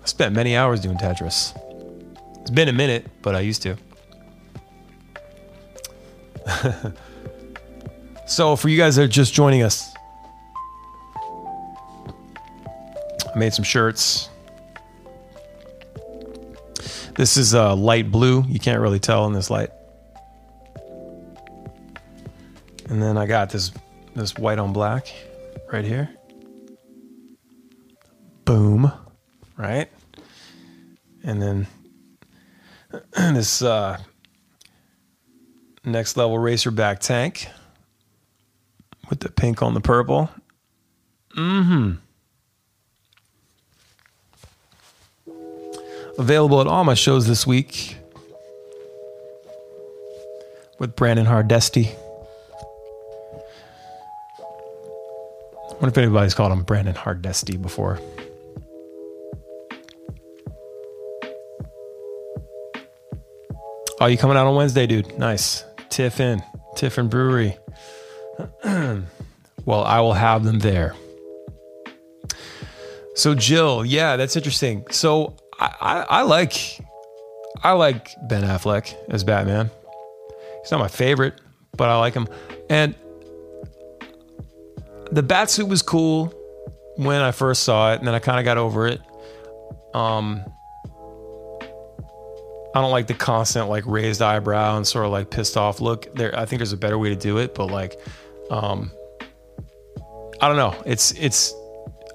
I 0.02 0.06
spent 0.06 0.34
many 0.34 0.56
hours 0.56 0.80
doing 0.80 0.98
Tetris. 0.98 1.56
It's 2.42 2.50
been 2.50 2.68
a 2.68 2.74
minute, 2.74 3.08
but 3.22 3.36
I 3.36 3.42
used 3.42 3.62
to. 3.64 3.76
so, 8.28 8.56
for 8.56 8.70
you 8.70 8.78
guys 8.78 8.96
that 8.96 9.04
are 9.04 9.08
just 9.08 9.34
joining 9.34 9.64
us, 9.64 9.94
I 13.34 13.38
made 13.38 13.54
some 13.54 13.66
shirts. 13.66 14.30
This 17.16 17.38
is 17.38 17.56
uh, 17.56 17.76
light 17.76 18.12
blue. 18.12 18.44
You 18.48 18.60
can't 18.60 18.82
really 18.82 19.00
tell 19.00 19.26
in 19.26 19.34
this 19.34 19.50
light. 19.50 19.70
And 22.90 23.02
then 23.02 23.18
I 23.18 23.26
got 23.26 23.50
this 23.50 23.72
this 24.16 24.38
white 24.38 24.60
on 24.60 24.74
black 24.74 25.08
right 25.72 25.84
here. 25.84 26.10
boom, 28.46 28.92
right? 29.58 29.90
And 31.24 31.42
then 31.42 31.68
this 33.34 33.62
uh, 33.62 33.98
next 35.84 36.16
level 36.16 36.38
racerback 36.38 37.00
tank 37.00 37.48
with 39.10 39.20
the 39.20 39.32
pink 39.32 39.62
on 39.62 39.74
the 39.74 39.82
purple. 39.82 40.30
Mm-hmm. 41.36 41.94
Available 46.18 46.62
at 46.62 46.68
all 46.68 46.84
my 46.84 46.94
shows 46.94 47.28
this 47.28 47.46
week 47.46 47.98
with 50.80 50.96
Brandon 50.96 51.26
Hardesty. 51.26 51.90
I 55.58 55.74
wonder 55.74 55.88
if 55.88 55.98
anybody's 55.98 56.34
called 56.34 56.54
him 56.54 56.64
Brandon 56.64 56.96
Hardesty 56.96 57.58
before. 57.58 58.00
Oh, 64.00 64.08
you 64.08 64.18
coming 64.18 64.38
out 64.38 64.48
on 64.48 64.56
Wednesday, 64.56 64.88
dude? 64.88 65.18
Nice. 65.18 65.64
Tiffin, 65.90 66.42
Tiffin 66.76 67.08
Brewery. 67.10 67.58
well, 68.64 69.84
I 69.84 70.00
will 70.02 70.14
have 70.14 70.44
them 70.44 70.60
there. 70.60 70.96
So 73.16 73.34
Jill, 73.34 73.86
yeah, 73.86 74.18
that's 74.18 74.36
interesting. 74.36 74.86
So 74.92 75.36
I, 75.60 76.06
I, 76.10 76.22
like 76.24 76.80
I 77.64 77.72
like 77.72 78.10
Ben 78.28 78.44
Affleck 78.44 78.94
as 79.10 79.24
Batman. 79.24 79.70
He's 80.62 80.72
not 80.72 80.80
my 80.80 80.88
favorite, 80.88 81.40
but 81.78 81.90
I 81.90 81.98
like 81.98 82.14
him. 82.14 82.28
And 82.70 82.96
the 85.12 85.24
bat 85.24 85.50
suit 85.50 85.68
was 85.68 85.82
cool 85.82 86.34
when 86.98 87.22
I 87.22 87.32
first 87.32 87.64
saw 87.64 87.94
it, 87.94 88.00
and 88.00 88.08
then 88.08 88.16
I 88.16 88.20
kind 88.20 88.40
of 88.40 88.46
got 88.46 88.58
over 88.58 88.88
it. 88.88 89.02
Um, 89.94 90.44
I 92.76 92.82
don't 92.82 92.92
like 92.92 93.08
the 93.08 93.14
constant 93.14 93.70
like 93.70 93.86
raised 93.86 94.22
eyebrow 94.22 94.76
and 94.76 94.86
sort 94.86 95.06
of 95.06 95.12
like 95.12 95.30
pissed 95.30 95.56
off 95.56 95.80
look. 95.80 96.14
There, 96.16 96.38
I 96.38 96.46
think 96.46 96.60
there's 96.60 96.74
a 96.74 96.78
better 96.78 96.98
way 96.98 97.10
to 97.10 97.16
do 97.16 97.38
it, 97.38 97.56
but 97.56 97.68
like, 97.68 97.98
um, 98.52 98.92
I 100.42 100.48
don't 100.48 100.58
know. 100.58 100.76
It's 100.86 101.12
it's. 101.14 101.54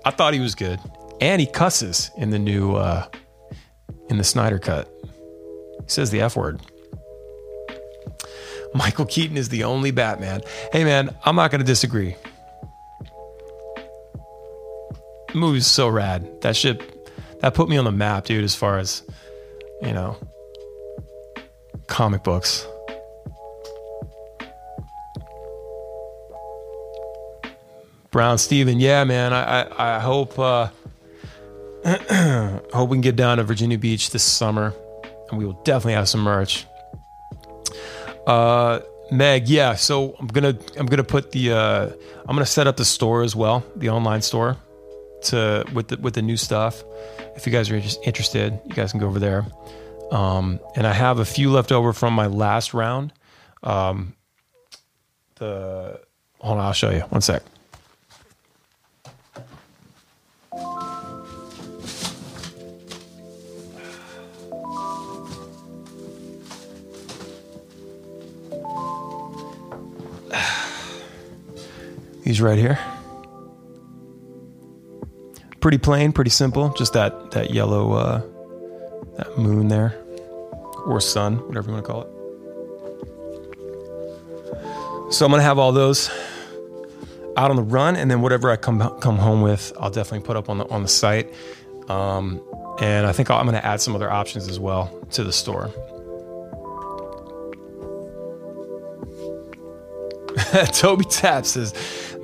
I 0.04 0.10
thought 0.10 0.34
he 0.34 0.40
was 0.40 0.54
good, 0.54 0.78
and 1.20 1.40
he 1.40 1.46
cusses 1.46 2.10
in 2.16 2.30
the 2.30 2.38
new 2.38 2.74
uh, 2.74 3.06
in 4.10 4.18
the 4.18 4.24
Snyder 4.24 4.58
cut. 4.58 4.92
He 5.84 5.88
says 5.88 6.10
the 6.10 6.20
f 6.20 6.36
word. 6.36 6.60
Michael 8.74 9.06
Keaton 9.06 9.36
is 9.36 9.48
the 9.48 9.64
only 9.64 9.90
Batman. 9.90 10.42
Hey 10.72 10.84
man, 10.84 11.16
I'm 11.24 11.36
not 11.36 11.50
going 11.50 11.60
to 11.60 11.66
disagree. 11.66 12.16
The 15.32 15.38
movie's 15.38 15.66
so 15.66 15.88
rad. 15.88 16.28
That 16.42 16.56
shit, 16.56 17.08
that 17.40 17.54
put 17.54 17.68
me 17.68 17.76
on 17.76 17.84
the 17.84 17.92
map, 17.92 18.24
dude. 18.24 18.44
As 18.44 18.54
far 18.54 18.78
as 18.78 19.02
you 19.80 19.92
know, 19.92 20.16
comic 21.86 22.22
books. 22.22 22.66
Brown 28.10 28.38
Steven, 28.38 28.80
yeah, 28.80 29.04
man. 29.04 29.32
I 29.32 29.62
I, 29.62 29.96
I 29.96 29.98
hope 30.00 30.36
uh, 30.36 30.68
hope 32.72 32.90
we 32.90 32.96
can 32.96 33.00
get 33.00 33.16
down 33.16 33.38
to 33.38 33.44
Virginia 33.44 33.78
Beach 33.78 34.10
this 34.10 34.22
summer, 34.22 34.74
and 35.30 35.38
we 35.38 35.46
will 35.46 35.60
definitely 35.64 35.94
have 35.94 36.08
some 36.08 36.20
merch. 36.20 36.66
Uh, 38.26 38.80
Meg, 39.10 39.48
yeah. 39.48 39.74
So 39.74 40.14
I'm 40.18 40.26
gonna 40.28 40.56
I'm 40.78 40.86
gonna 40.86 41.04
put 41.04 41.32
the 41.32 41.52
uh, 41.52 41.90
I'm 42.28 42.36
gonna 42.36 42.46
set 42.46 42.66
up 42.66 42.76
the 42.76 42.84
store 42.84 43.22
as 43.22 43.34
well, 43.34 43.64
the 43.76 43.90
online 43.90 44.22
store, 44.22 44.56
to 45.24 45.64
with 45.72 45.88
the 45.88 45.96
with 45.96 46.14
the 46.14 46.22
new 46.22 46.36
stuff. 46.36 46.82
If 47.36 47.46
you 47.46 47.52
guys 47.52 47.70
are 47.70 47.80
just 47.80 48.00
interested, 48.04 48.58
you 48.66 48.74
guys 48.74 48.90
can 48.92 49.00
go 49.00 49.06
over 49.06 49.18
there. 49.18 49.46
Um, 50.12 50.60
and 50.76 50.86
I 50.86 50.92
have 50.92 51.18
a 51.18 51.24
few 51.24 51.50
left 51.50 51.72
over 51.72 51.92
from 51.92 52.14
my 52.14 52.26
last 52.26 52.74
round. 52.74 53.12
Um, 53.62 54.14
the 55.36 56.00
hold 56.40 56.58
on, 56.58 56.64
I'll 56.64 56.72
show 56.72 56.90
you. 56.90 57.00
One 57.00 57.20
sec. 57.20 57.42
These 72.22 72.40
right 72.40 72.58
here. 72.58 72.78
Pretty 75.60 75.78
plain, 75.78 76.12
pretty 76.12 76.30
simple. 76.30 76.70
Just 76.70 76.92
that 76.94 77.32
that 77.32 77.50
yellow 77.50 77.92
uh, 77.92 78.22
that 79.16 79.36
moon 79.38 79.68
there, 79.68 79.98
or 80.86 81.00
sun, 81.00 81.36
whatever 81.46 81.68
you 81.68 81.74
want 81.74 81.84
to 81.86 81.92
call 81.92 82.02
it. 82.02 82.08
So 85.12 85.24
I'm 85.24 85.30
gonna 85.30 85.42
have 85.42 85.58
all 85.58 85.72
those 85.72 86.10
out 87.36 87.50
on 87.50 87.56
the 87.56 87.62
run, 87.62 87.96
and 87.96 88.10
then 88.10 88.22
whatever 88.22 88.50
I 88.50 88.56
come 88.56 88.78
come 89.00 89.18
home 89.18 89.42
with, 89.42 89.72
I'll 89.78 89.90
definitely 89.90 90.26
put 90.26 90.36
up 90.36 90.48
on 90.48 90.58
the 90.58 90.68
on 90.68 90.82
the 90.82 90.88
site. 90.88 91.32
Um, 91.88 92.40
and 92.80 93.06
I 93.06 93.12
think 93.12 93.30
I'm 93.30 93.44
gonna 93.44 93.58
add 93.58 93.80
some 93.80 93.94
other 93.94 94.10
options 94.10 94.48
as 94.48 94.58
well 94.60 94.90
to 95.12 95.24
the 95.24 95.32
store. 95.32 95.70
Toby 100.72 101.04
Tap 101.04 101.44
says, 101.46 101.74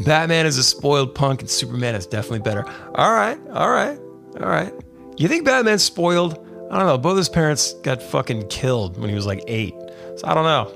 Batman 0.04 0.46
is 0.46 0.58
a 0.58 0.62
spoiled 0.62 1.14
punk 1.14 1.40
and 1.40 1.50
Superman 1.50 1.94
is 1.94 2.06
definitely 2.06 2.40
better. 2.40 2.66
All 2.94 3.12
right, 3.12 3.38
all 3.52 3.70
right, 3.70 3.98
all 4.40 4.48
right. 4.48 4.72
You 5.16 5.28
think 5.28 5.44
Batman's 5.44 5.82
spoiled? 5.82 6.38
I 6.70 6.78
don't 6.78 6.86
know. 6.86 6.98
Both 6.98 7.16
his 7.16 7.28
parents 7.28 7.72
got 7.74 8.02
fucking 8.02 8.48
killed 8.48 8.98
when 8.98 9.08
he 9.08 9.14
was 9.14 9.26
like 9.26 9.42
eight. 9.46 9.74
So 10.16 10.26
I 10.26 10.34
don't 10.34 10.44
know. 10.44 10.72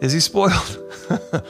Is 0.00 0.12
he 0.12 0.20
spoiled? 0.20 0.80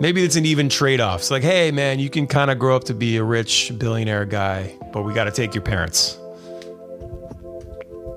Maybe 0.00 0.22
it's 0.22 0.36
an 0.36 0.46
even 0.46 0.68
trade 0.68 1.00
off. 1.00 1.20
It's 1.20 1.30
like, 1.32 1.42
hey, 1.42 1.72
man, 1.72 1.98
you 1.98 2.08
can 2.08 2.28
kind 2.28 2.52
of 2.52 2.58
grow 2.58 2.76
up 2.76 2.84
to 2.84 2.94
be 2.94 3.16
a 3.16 3.24
rich 3.24 3.72
billionaire 3.76 4.24
guy, 4.24 4.78
but 4.92 5.02
we 5.02 5.12
got 5.12 5.24
to 5.24 5.32
take 5.32 5.54
your 5.54 5.62
parents. 5.62 6.16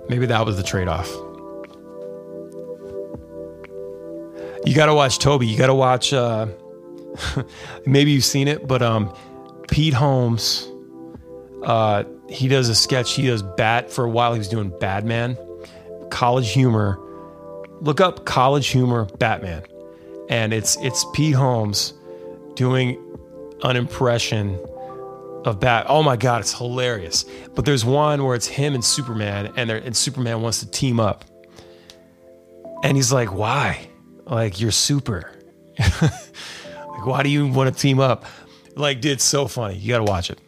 Maybe 0.08 0.28
that 0.28 0.46
was 0.46 0.58
the 0.58 0.64
trade 0.64 0.88
off. 0.88 1.10
You 4.66 4.76
got 4.76 4.88
to 4.88 4.93
watch 4.93 5.20
Toby. 5.20 5.47
You 5.47 5.57
got 5.57 5.68
to 5.68 5.76
watch, 5.76 6.14
uh, 6.14 6.47
maybe 7.86 8.12
you've 8.12 8.26
seen 8.26 8.47
it, 8.47 8.68
but 8.68 8.82
um, 8.82 9.14
Pete 9.68 9.93
Holmes 9.93 10.72
uh, 11.64 12.03
he 12.30 12.47
does 12.47 12.70
a 12.70 12.76
sketch. 12.76 13.14
He 13.14 13.28
does 13.28 13.43
Bat 13.43 13.91
for 13.91 14.03
a 14.05 14.09
while. 14.09 14.34
He 14.34 14.39
was 14.39 14.47
doing 14.47 14.74
Batman, 14.80 15.38
College 16.09 16.51
Humor. 16.51 16.99
Look 17.82 18.01
up 18.01 18.26
College 18.26 18.68
Humor 18.68 19.05
Batman, 19.20 19.64
and 20.30 20.53
it's 20.53 20.78
it's 20.82 21.05
Pete 21.14 21.36
Holmes 21.36 21.93
doing 22.55 22.99
an 23.64 23.76
impression 23.76 24.59
of 25.45 25.59
Bat. 25.59 25.86
Oh 25.88 26.03
my 26.03 26.16
god, 26.16 26.41
it's 26.41 26.53
hilarious. 26.53 27.26
But 27.53 27.66
there's 27.66 27.86
one 27.86 28.24
where 28.24 28.36
it's 28.36 28.47
him 28.47 28.74
and 28.74 28.84
Superman, 28.84 29.53
and 29.55 29.70
and 29.70 29.95
Superman 29.95 30.41
wants 30.41 30.59
to 30.59 30.68
team 30.70 30.99
up, 30.99 31.26
and 32.84 32.97
he's 32.97 33.12
like, 33.12 33.34
"Why? 33.34 33.88
Like 34.32 34.62
you're 34.62 34.72
super. 34.72 35.30
like 36.02 37.06
why 37.06 37.22
do 37.22 37.28
you 37.28 37.48
want 37.48 37.76
to 37.76 37.78
team 37.80 38.00
up?" 38.00 38.24
Like, 38.78 39.02
dude, 39.02 39.12
it's 39.12 39.26
so 39.26 39.46
funny. 39.46 39.76
You 39.76 39.90
got 39.90 39.98
to 39.98 40.04
watch 40.06 40.30
it. 40.30 40.40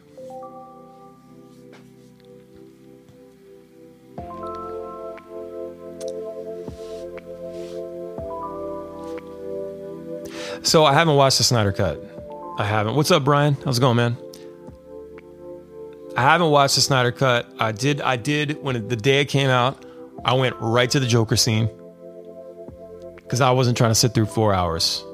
So 10.66 10.86
I 10.86 10.94
haven't 10.94 11.16
watched 11.16 11.36
the 11.36 11.44
Snyder 11.44 11.70
Cut. 11.70 12.02
I 12.58 12.64
haven't. 12.64 12.94
What's 12.94 13.10
up, 13.10 13.22
Brian? 13.22 13.54
How's 13.66 13.76
it 13.76 13.82
going, 13.82 13.96
man? 13.98 14.16
I 16.16 16.22
haven't 16.22 16.50
watched 16.50 16.76
the 16.76 16.80
Snyder 16.80 17.12
Cut. 17.12 17.52
I 17.58 17.72
did. 17.72 18.00
I 18.00 18.16
did 18.16 18.62
when 18.62 18.88
the 18.88 18.96
day 18.96 19.20
it 19.20 19.26
came 19.26 19.50
out. 19.50 19.84
I 20.24 20.32
went 20.32 20.56
right 20.58 20.90
to 20.90 20.98
the 20.98 21.06
Joker 21.06 21.36
scene 21.36 21.68
because 23.24 23.40
I 23.40 23.50
wasn't 23.50 23.76
trying 23.76 23.90
to 23.90 23.94
sit 23.96 24.14
through 24.14 24.26
four 24.26 24.54
hours. 24.54 25.04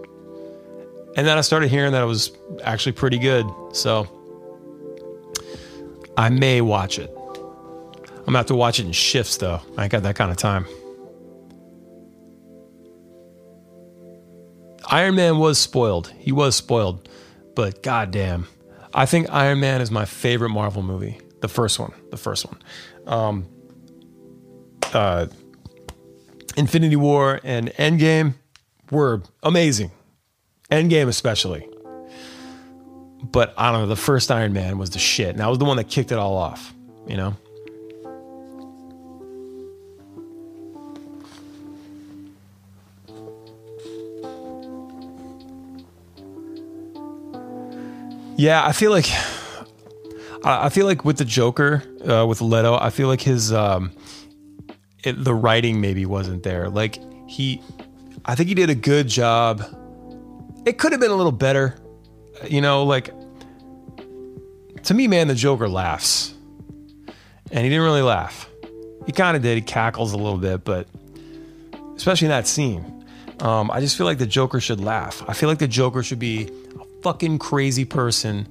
And 1.17 1.27
then 1.27 1.39
I 1.39 1.41
started 1.41 1.71
hearing 1.71 1.93
that 1.93 2.03
it 2.03 2.07
was 2.07 2.33
actually 2.63 2.93
pretty 2.93 3.19
good. 3.19 3.47
So 3.73 4.09
I 6.17 6.29
may 6.29 6.61
watch 6.61 6.99
it. 6.99 7.11
I'm 8.19 8.27
gonna 8.27 8.39
have 8.39 8.47
to 8.47 8.55
watch 8.55 8.79
it 8.79 8.87
in 8.87 8.93
shifts 8.93 9.39
though. 9.39 9.61
I 9.77 9.85
ain't 9.85 9.93
got 9.93 10.03
that 10.03 10.17
kind 10.17 10.31
of 10.31 10.37
time. 10.37 10.67
Iron 14.87 15.15
Man 15.15 15.39
was 15.39 15.59
spoiled. 15.59 16.13
He 16.19 16.33
was 16.33 16.57
spoiled, 16.57 17.09
but 17.55 17.83
goddamn, 17.83 18.47
I 18.93 19.07
think 19.07 19.31
Iron 19.31 19.61
Man 19.61 19.81
is 19.81 19.91
my 19.91 20.05
favorite 20.05 20.51
Marvel 20.51 20.83
movie. 20.83 21.21
The 21.41 21.49
first 21.49 21.79
one, 21.79 21.93
the 22.11 22.17
first 22.17 22.45
one. 22.45 22.59
Um, 23.07 23.47
uh, 24.93 25.27
Infinity 26.61 26.97
War 26.97 27.41
and 27.43 27.71
Endgame 27.79 28.35
were 28.91 29.23
amazing. 29.43 29.91
Endgame 30.71 31.09
especially. 31.09 31.67
but 33.33 33.55
I 33.57 33.73
don't 33.73 33.83
know. 33.83 33.87
The 33.87 33.97
first 33.97 34.31
Iron 34.31 34.53
Man 34.53 34.77
was 34.77 34.91
the 34.91 34.99
shit, 34.99 35.31
and 35.31 35.39
that 35.39 35.47
was 35.49 35.59
the 35.59 35.65
one 35.65 35.79
that 35.79 35.89
kicked 35.89 36.13
it 36.13 36.19
all 36.19 36.37
off. 36.37 36.75
You 37.09 37.17
know. 37.17 37.37
Yeah, 48.37 48.65
I 48.65 48.73
feel 48.73 48.91
like 48.91 49.09
I 50.45 50.69
feel 50.69 50.87
like 50.87 51.05
with 51.07 51.17
the 51.19 51.25
Joker, 51.25 51.83
uh, 52.07 52.27
with 52.27 52.41
Leto, 52.43 52.75
I 52.75 52.91
feel 52.91 53.09
like 53.09 53.23
his 53.23 53.51
um, 53.53 53.93
it, 55.05 55.24
the 55.24 55.34
writing 55.34 55.80
maybe 55.80 56.07
wasn't 56.07 56.42
there. 56.42 56.68
Like 56.68 56.98
he, 57.28 57.62
I 58.24 58.34
think 58.34 58.48
he 58.48 58.55
did 58.55 58.70
a 58.70 58.74
good 58.74 59.09
job. 59.09 59.62
It 60.66 60.78
could 60.78 60.92
have 60.92 61.01
been 61.01 61.11
a 61.11 61.16
little 61.16 61.32
better, 61.32 61.76
you 62.48 62.61
know. 62.61 62.84
Like 62.84 63.11
to 64.84 64.94
me, 64.94 65.09
man, 65.09 65.28
the 65.28 65.34
Joker 65.34 65.68
laughs, 65.68 66.34
and 67.51 67.64
he 67.64 67.68
didn't 67.68 67.84
really 67.84 68.03
laugh. 68.03 68.48
He 69.07 69.12
kind 69.12 69.36
of 69.36 69.42
did. 69.42 69.57
He 69.57 69.62
cackles 69.62 70.12
a 70.12 70.16
little 70.16 70.38
bit, 70.38 70.64
but 70.64 70.86
especially 71.96 72.26
in 72.26 72.30
that 72.30 72.46
scene, 72.46 73.05
um, 73.40 73.70
I 73.70 73.80
just 73.80 73.96
feel 73.96 74.07
like 74.07 74.18
the 74.18 74.26
Joker 74.26 74.61
should 74.61 74.80
laugh. 74.80 75.22
I 75.26 75.32
feel 75.32 75.48
like 75.48 75.59
the 75.59 75.68
Joker 75.68 76.03
should 76.03 76.18
be 76.18 76.51
a 76.78 77.03
fucking 77.03 77.38
crazy 77.38 77.84
person 77.84 78.46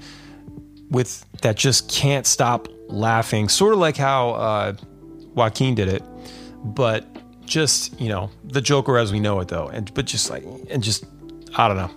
with 0.90 1.26
that 1.42 1.56
just 1.56 1.90
can't 1.90 2.26
stop 2.26 2.68
laughing, 2.88 3.50
sort 3.50 3.74
of 3.74 3.80
like 3.80 3.96
how 3.96 4.32
uh, 4.32 4.74
Joaquin 5.36 5.76
did 5.76 5.88
it, 5.88 6.04
but 6.64 7.06
just 7.46 8.00
you 8.00 8.10
know 8.10 8.30
the 8.44 8.62
Joker 8.62 8.98
as 8.98 9.12
we 9.12 9.20
know 9.20 9.40
it 9.40 9.48
though, 9.48 9.68
and 9.68 9.94
but 9.94 10.06
just 10.06 10.30
like 10.30 10.44
and 10.70 10.84
just 10.84 11.06
I 11.56 11.68
don't 11.68 11.78
know, 11.78 11.92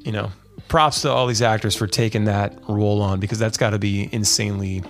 you 0.00 0.12
know, 0.12 0.30
props 0.68 1.02
to 1.02 1.10
all 1.10 1.26
these 1.26 1.42
actors 1.42 1.76
for 1.76 1.86
taking 1.86 2.24
that 2.24 2.58
role 2.68 3.00
on 3.00 3.20
because 3.20 3.38
that's 3.38 3.56
got 3.56 3.70
to 3.70 3.78
be 3.78 4.08
insanely. 4.12 4.82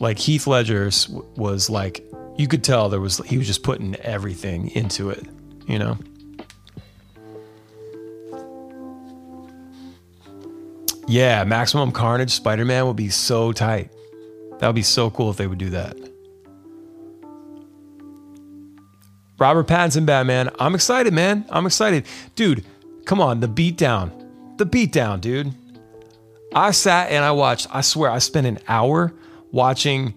Like 0.00 0.18
Heath 0.18 0.46
Ledger's 0.46 1.08
was 1.08 1.70
like 1.70 2.04
you 2.36 2.48
could 2.48 2.64
tell 2.64 2.88
there 2.88 3.00
was 3.00 3.18
he 3.18 3.38
was 3.38 3.46
just 3.46 3.62
putting 3.62 3.96
everything 3.96 4.70
into 4.70 5.10
it, 5.10 5.26
you 5.66 5.78
know. 5.78 5.98
Yeah, 11.06 11.44
Maximum 11.44 11.92
Carnage 11.92 12.30
Spider 12.30 12.64
Man 12.64 12.86
would 12.86 12.96
be 12.96 13.10
so 13.10 13.52
tight. 13.52 13.92
That 14.58 14.66
would 14.66 14.76
be 14.76 14.82
so 14.82 15.10
cool 15.10 15.30
if 15.30 15.36
they 15.36 15.46
would 15.46 15.58
do 15.58 15.70
that. 15.70 15.96
Robert 19.38 19.66
Pattinson 19.66 20.06
Batman. 20.06 20.50
I'm 20.58 20.74
excited, 20.74 21.12
man. 21.12 21.44
I'm 21.50 21.66
excited. 21.66 22.06
Dude, 22.34 22.64
come 23.04 23.20
on, 23.20 23.40
the 23.40 23.48
beatdown. 23.48 24.12
The 24.58 24.66
beatdown, 24.66 25.20
dude. 25.20 25.52
I 26.54 26.70
sat 26.70 27.10
and 27.10 27.24
I 27.24 27.32
watched, 27.32 27.66
I 27.70 27.80
swear, 27.80 28.10
I 28.10 28.18
spent 28.18 28.46
an 28.46 28.60
hour 28.68 29.12
watching 29.50 30.14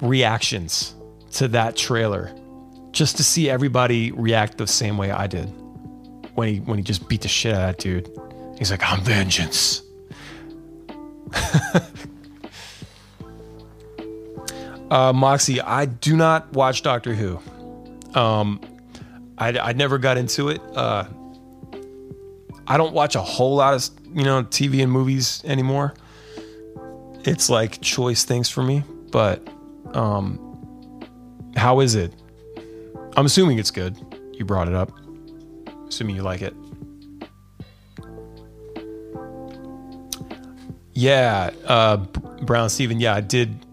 reactions 0.00 0.94
to 1.32 1.48
that 1.48 1.76
trailer 1.76 2.32
just 2.92 3.16
to 3.16 3.24
see 3.24 3.50
everybody 3.50 4.12
react 4.12 4.58
the 4.58 4.66
same 4.66 4.98
way 4.98 5.10
I 5.10 5.26
did 5.26 5.46
when 6.34 6.48
he 6.48 6.60
when 6.60 6.78
he 6.78 6.84
just 6.84 7.08
beat 7.08 7.22
the 7.22 7.28
shit 7.28 7.54
out 7.54 7.60
of 7.60 7.66
that 7.66 7.78
dude. 7.78 8.10
He's 8.58 8.70
like, 8.70 8.82
I'm 8.84 9.02
vengeance. 9.02 9.82
uh, 14.90 15.12
Moxie, 15.12 15.60
I 15.60 15.86
do 15.86 16.16
not 16.16 16.52
watch 16.52 16.82
Doctor 16.82 17.14
Who. 17.14 17.40
Um, 18.14 18.60
I, 19.38 19.58
I 19.58 19.72
never 19.72 19.98
got 19.98 20.18
into 20.18 20.48
it. 20.48 20.60
Uh, 20.74 21.04
I 22.66 22.76
don't 22.76 22.92
watch 22.92 23.16
a 23.16 23.20
whole 23.20 23.56
lot 23.56 23.74
of 23.74 23.88
you 24.14 24.24
know 24.24 24.42
TV 24.44 24.82
and 24.82 24.90
movies 24.90 25.42
anymore. 25.44 25.94
It's 27.24 27.48
like 27.48 27.80
choice 27.80 28.24
things 28.24 28.48
for 28.48 28.62
me. 28.62 28.82
But 29.10 29.46
um, 29.94 30.38
how 31.56 31.80
is 31.80 31.94
it? 31.94 32.14
I'm 33.16 33.26
assuming 33.26 33.58
it's 33.58 33.70
good. 33.70 33.96
You 34.32 34.44
brought 34.44 34.68
it 34.68 34.74
up. 34.74 34.90
Assuming 35.88 36.16
you 36.16 36.22
like 36.22 36.40
it. 36.42 36.54
Yeah, 40.94 41.50
uh, 41.66 41.98
Brown 42.42 42.70
Steven. 42.70 43.00
Yeah, 43.00 43.14
I 43.14 43.20
did. 43.20 43.66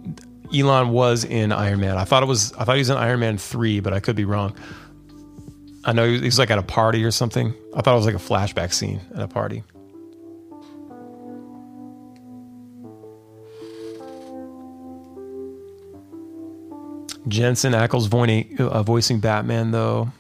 Elon 0.53 0.89
was 0.89 1.23
in 1.23 1.51
Iron 1.51 1.79
Man. 1.79 1.97
I 1.97 2.05
thought 2.05 2.23
it 2.23 2.27
was. 2.27 2.53
I 2.53 2.63
thought 2.63 2.75
he 2.75 2.79
was 2.79 2.89
in 2.89 2.97
Iron 2.97 3.19
Man 3.19 3.37
three, 3.37 3.79
but 3.79 3.93
I 3.93 3.99
could 3.99 4.15
be 4.15 4.25
wrong. 4.25 4.55
I 5.85 5.93
know 5.93 6.07
he 6.07 6.19
was 6.19 6.39
like 6.39 6.51
at 6.51 6.57
a 6.57 6.63
party 6.63 7.03
or 7.03 7.11
something. 7.11 7.53
I 7.75 7.81
thought 7.81 7.93
it 7.93 7.97
was 7.97 8.05
like 8.05 8.15
a 8.15 8.17
flashback 8.17 8.73
scene 8.73 9.01
at 9.15 9.21
a 9.21 9.27
party. 9.27 9.63
Jensen 17.27 17.73
Ackles 17.73 18.07
voicing, 18.07 19.17
uh, 19.17 19.19
Batman 19.19 19.71
though. 19.71 20.11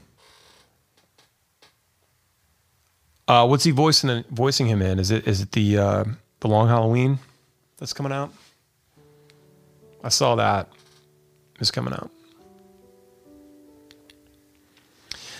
Uh, 3.27 3.45
what's 3.45 3.63
he 3.63 3.71
voicing 3.71 4.23
voicing 4.29 4.67
him 4.67 4.81
in? 4.81 4.99
Is 4.99 5.11
it 5.11 5.27
is 5.27 5.41
it 5.41 5.51
the 5.51 5.77
uh, 5.77 6.03
the 6.39 6.47
Long 6.47 6.67
Halloween 6.67 7.19
that's 7.77 7.93
coming 7.93 8.11
out? 8.11 8.31
I 10.03 10.09
saw 10.09 10.35
that 10.35 10.69
is 11.59 11.71
coming 11.71 11.93
out. 11.93 12.11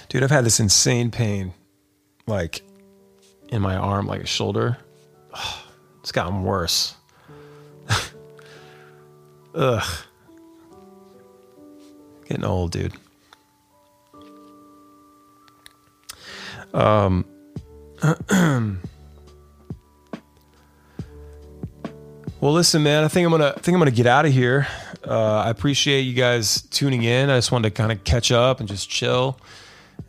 Dude, 0.09 0.23
I've 0.23 0.31
had 0.31 0.43
this 0.43 0.59
insane 0.59 1.11
pain, 1.11 1.53
like 2.25 2.61
in 3.49 3.61
my 3.61 3.75
arm, 3.75 4.07
like 4.07 4.21
a 4.21 4.27
shoulder. 4.27 4.77
It's 6.01 6.13
gotten 6.13 6.43
worse. 6.43 6.95
Ugh. 9.53 10.05
Getting 12.25 12.45
old, 12.45 12.71
dude. 12.71 12.93
Um, 16.73 17.25
well, 22.41 22.53
listen, 22.53 22.83
man. 22.83 23.03
I 23.03 23.07
think 23.07 23.25
I'm 23.25 23.31
gonna 23.31 23.53
I 23.55 23.59
think 23.59 23.75
I'm 23.75 23.79
gonna 23.79 23.91
get 23.91 24.05
out 24.05 24.25
of 24.25 24.31
here. 24.31 24.67
Uh, 25.05 25.43
I 25.45 25.49
appreciate 25.49 26.01
you 26.01 26.13
guys 26.13 26.61
tuning 26.61 27.03
in. 27.03 27.29
I 27.29 27.37
just 27.37 27.51
wanted 27.51 27.69
to 27.69 27.75
kind 27.75 27.91
of 27.91 28.03
catch 28.03 28.31
up 28.31 28.59
and 28.59 28.67
just 28.67 28.89
chill 28.89 29.39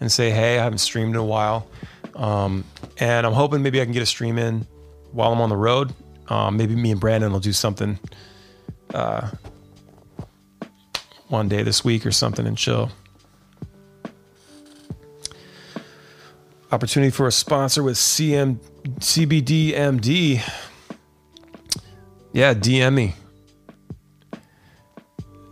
and 0.01 0.11
say, 0.11 0.31
hey, 0.31 0.59
I 0.59 0.63
haven't 0.63 0.79
streamed 0.79 1.11
in 1.11 1.21
a 1.21 1.25
while, 1.25 1.69
um, 2.15 2.65
and 2.99 3.27
I'm 3.27 3.33
hoping 3.33 3.63
maybe 3.63 3.81
I 3.81 3.85
can 3.85 3.93
get 3.93 4.03
a 4.03 4.07
stream 4.07 4.39
in 4.39 4.67
while 5.13 5.33
I'm 5.33 5.41
on 5.41 5.49
the 5.49 5.57
road. 5.57 5.93
Um, 6.29 6.57
maybe 6.57 6.77
me 6.77 6.93
and 6.93 7.01
Brandon 7.01 7.33
will 7.33 7.41
do 7.41 7.53
something 7.53 7.99
uh, 8.95 9.31
one 11.29 11.49
day 11.49 11.65
this 11.65 11.85
week 11.85 12.07
or 12.07 12.13
something 12.13 12.47
and 12.47 12.57
chill. 12.57 12.91
Opportunity 16.71 17.11
for 17.11 17.27
a 17.27 17.33
sponsor 17.33 17.83
with 17.83 17.97
CM 17.97 18.59
CBDMD. 19.01 20.70
Yeah, 22.33 22.55
DM 22.55 22.95
me. 22.95 23.15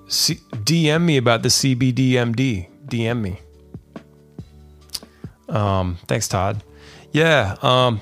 C- 0.09 0.41
DM 0.53 1.03
me 1.03 1.17
about 1.17 1.43
the 1.43 1.49
CBDMD. 1.49 2.69
DM 2.87 3.21
me. 3.21 3.41
Um, 5.49 5.99
thanks, 6.07 6.29
Todd. 6.29 6.63
Yeah. 7.13 7.57
Um, 7.63 8.01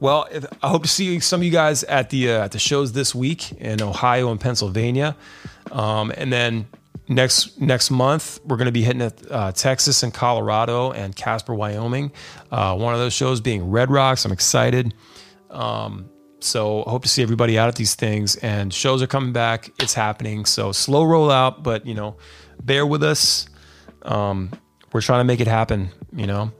well, 0.00 0.26
if, 0.30 0.44
I 0.62 0.68
hope 0.68 0.82
to 0.82 0.88
see 0.88 1.20
some 1.20 1.40
of 1.40 1.44
you 1.44 1.50
guys 1.50 1.84
at 1.84 2.10
the 2.10 2.32
uh, 2.32 2.44
at 2.44 2.52
the 2.52 2.58
shows 2.58 2.92
this 2.92 3.14
week 3.14 3.52
in 3.52 3.82
Ohio 3.82 4.30
and 4.30 4.40
Pennsylvania, 4.40 5.16
um, 5.72 6.12
and 6.16 6.32
then 6.32 6.66
next 7.08 7.60
next 7.60 7.90
month 7.90 8.40
we're 8.44 8.56
going 8.56 8.66
to 8.66 8.72
be 8.72 8.82
hitting 8.82 9.02
uh, 9.30 9.52
Texas 9.52 10.02
and 10.02 10.14
Colorado 10.14 10.92
and 10.92 11.14
Casper, 11.14 11.54
Wyoming. 11.54 12.12
Uh, 12.50 12.76
one 12.76 12.94
of 12.94 13.00
those 13.00 13.12
shows 13.12 13.40
being 13.40 13.70
Red 13.70 13.90
Rocks. 13.90 14.24
I'm 14.24 14.32
excited. 14.32 14.94
Um, 15.50 16.08
so 16.40 16.84
I 16.84 16.90
hope 16.90 17.02
to 17.02 17.08
see 17.08 17.22
everybody 17.22 17.58
out 17.58 17.68
at 17.68 17.76
these 17.76 17.94
things 17.94 18.36
and 18.36 18.72
shows 18.72 19.02
are 19.02 19.06
coming 19.06 19.32
back. 19.32 19.70
It's 19.78 19.94
happening. 19.94 20.44
So 20.44 20.72
slow 20.72 21.04
rollout, 21.04 21.62
but 21.62 21.86
you 21.86 21.94
know, 21.94 22.16
bear 22.62 22.86
with 22.86 23.02
us. 23.02 23.46
Um, 24.02 24.50
we're 24.92 25.00
trying 25.00 25.20
to 25.20 25.24
make 25.24 25.40
it 25.40 25.46
happen. 25.46 25.90
You 26.14 26.26
know, 26.26 26.52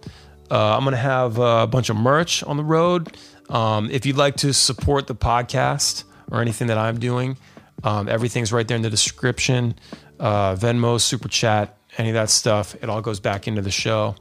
uh, 0.50 0.76
I'm 0.76 0.84
gonna 0.84 0.96
have 0.96 1.38
a 1.38 1.66
bunch 1.66 1.90
of 1.90 1.96
merch 1.96 2.42
on 2.44 2.56
the 2.56 2.64
road. 2.64 3.16
Um, 3.48 3.90
if 3.90 4.06
you'd 4.06 4.16
like 4.16 4.36
to 4.36 4.52
support 4.52 5.06
the 5.06 5.14
podcast 5.14 6.04
or 6.30 6.40
anything 6.40 6.68
that 6.68 6.78
I'm 6.78 7.00
doing, 7.00 7.36
um, 7.82 8.08
everything's 8.08 8.52
right 8.52 8.66
there 8.66 8.76
in 8.76 8.82
the 8.82 8.90
description 8.90 9.74
uh, 10.20 10.54
Venmo, 10.54 11.00
Super 11.00 11.28
Chat, 11.28 11.76
any 11.98 12.10
of 12.10 12.14
that 12.14 12.30
stuff. 12.30 12.74
It 12.76 12.88
all 12.88 13.00
goes 13.00 13.20
back 13.20 13.48
into 13.48 13.62
the 13.62 13.70
show 13.70 14.14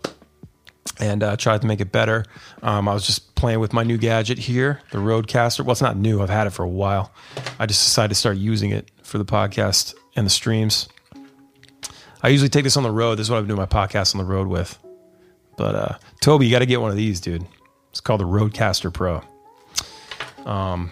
and 0.99 1.23
uh, 1.23 1.37
tried 1.37 1.61
to 1.61 1.67
make 1.67 1.79
it 1.81 1.91
better. 1.91 2.25
Um, 2.61 2.87
I 2.87 2.93
was 2.93 3.05
just 3.05 3.35
playing 3.35 3.59
with 3.59 3.73
my 3.73 3.83
new 3.83 3.97
gadget 3.97 4.37
here, 4.37 4.81
the 4.91 4.97
Rodecaster. 4.97 5.61
Well, 5.61 5.71
it's 5.71 5.81
not 5.81 5.97
new, 5.97 6.21
I've 6.21 6.29
had 6.29 6.47
it 6.47 6.51
for 6.51 6.63
a 6.63 6.69
while. 6.69 7.11
I 7.57 7.65
just 7.65 7.83
decided 7.83 8.09
to 8.09 8.15
start 8.15 8.37
using 8.37 8.71
it 8.71 8.91
for 9.03 9.17
the 9.17 9.25
podcast 9.25 9.95
and 10.15 10.25
the 10.25 10.31
streams. 10.31 10.89
I 12.21 12.27
usually 12.29 12.49
take 12.49 12.65
this 12.65 12.75
on 12.75 12.83
the 12.83 12.91
road. 12.91 13.15
This 13.15 13.27
is 13.27 13.31
what 13.31 13.37
I've 13.37 13.47
been 13.47 13.55
doing 13.55 13.69
my 13.69 13.87
podcast 13.87 14.13
on 14.13 14.19
the 14.19 14.27
road 14.27 14.47
with. 14.47 14.77
But 15.57 15.75
uh, 15.75 15.97
Toby, 16.21 16.45
you 16.45 16.51
got 16.51 16.59
to 16.59 16.65
get 16.65 16.81
one 16.81 16.91
of 16.91 16.97
these, 16.97 17.21
dude. 17.21 17.45
It's 17.91 18.01
called 18.01 18.19
the 18.19 18.25
Rodecaster 18.25 18.93
Pro. 18.93 19.21
Um, 20.45 20.91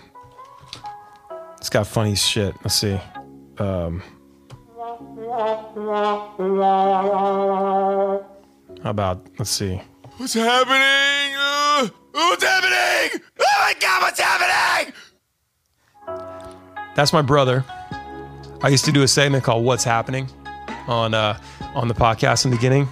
it's 1.57 1.69
got 1.69 1.87
funny 1.87 2.15
shit. 2.15 2.55
Let's 2.63 2.75
see. 2.75 2.99
Um, 3.57 4.01
how 8.83 8.91
about 8.91 9.25
let's 9.37 9.49
see. 9.49 9.81
What's 10.17 10.33
happening? 10.33 11.35
Uh, 11.37 11.87
what's 12.11 12.43
happening? 12.43 13.21
Oh 13.39 13.45
my 13.61 13.75
god, 13.79 14.01
what's 14.01 14.19
happening? 14.19 14.93
That's 16.95 17.13
my 17.13 17.21
brother. 17.21 17.63
I 18.61 18.69
used 18.69 18.85
to 18.85 18.91
do 18.91 19.03
a 19.03 19.07
segment 19.07 19.43
called 19.43 19.63
"What's 19.63 19.83
Happening" 19.83 20.27
on 20.87 21.13
uh, 21.13 21.39
on 21.75 21.87
the 21.87 21.93
podcast 21.93 22.45
in 22.45 22.51
the 22.51 22.57
beginning. 22.57 22.87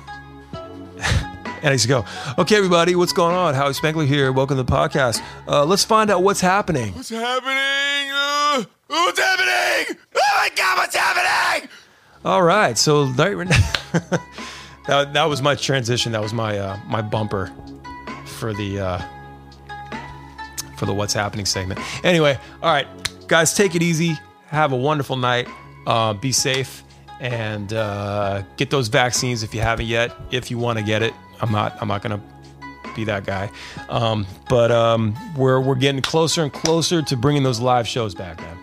and 0.54 1.68
I 1.68 1.72
used 1.72 1.86
to 1.86 1.90
go, 1.90 2.06
"Okay, 2.38 2.58
everybody, 2.58 2.96
what's 2.96 3.14
going 3.14 3.36
on? 3.36 3.56
Howi 3.56 3.74
Spangler 3.74 4.06
here. 4.06 4.32
Welcome 4.32 4.58
to 4.58 4.64
the 4.64 4.72
podcast. 4.72 5.24
Uh, 5.48 5.66
let's 5.66 5.84
find 5.84 6.12
out 6.12 6.22
what's 6.22 6.42
happening." 6.42 6.94
What's 6.94 7.10
happening? 7.10 8.12
Uh, 8.14 8.64
what's 8.88 9.20
happening? 9.20 9.98
Oh 10.16 10.22
my 10.38 10.52
god, 10.56 10.78
what's 10.78 10.96
happening? 10.96 11.70
All 12.24 12.44
right, 12.44 12.78
so 12.78 13.06
that, 13.14 13.32
that, 14.88 15.14
that 15.14 15.26
was 15.26 15.42
my 15.42 15.56
transition. 15.56 16.12
That 16.12 16.22
was 16.22 16.34
my 16.34 16.58
uh, 16.58 16.78
my 16.88 17.02
bumper 17.02 17.52
for 18.26 18.54
the 18.54 18.80
uh, 18.80 19.02
for 20.78 20.86
the 20.86 20.94
what's 20.94 21.14
happening 21.14 21.46
segment. 21.46 21.80
Anyway, 22.04 22.38
all 22.62 22.72
right, 22.72 22.88
guys, 23.28 23.54
take 23.54 23.76
it 23.76 23.84
easy. 23.84 24.18
Have 24.48 24.72
a 24.72 24.78
wonderful 24.78 25.16
night. 25.16 25.48
Uh, 25.88 26.14
be 26.14 26.32
safe 26.32 26.84
and 27.20 27.74
uh, 27.74 28.44
get 28.58 28.70
those 28.70 28.88
vaccines 28.88 29.44
if 29.44 29.54
you 29.54 29.62
haven't 29.62 29.86
yet. 29.86 30.12
If 30.32 30.52
you 30.52 30.58
want 30.58 30.80
to 30.80 30.84
get 30.84 31.02
it, 31.02 31.14
I'm 31.42 31.52
not. 31.52 31.78
I'm 31.82 31.88
not 31.88 32.02
gonna 32.02 32.22
be 32.96 33.04
that 33.06 33.26
guy. 33.26 33.50
Um, 33.90 34.26
but 34.50 34.72
um, 34.72 35.16
we're 35.36 35.60
we're 35.60 35.76
getting 35.76 36.02
closer 36.02 36.44
and 36.44 36.52
closer 36.52 37.02
to 37.02 37.18
bringing 37.18 37.44
those 37.44 37.60
live 37.60 37.88
shows 37.88 38.16
back, 38.16 38.40
man. 38.40 38.58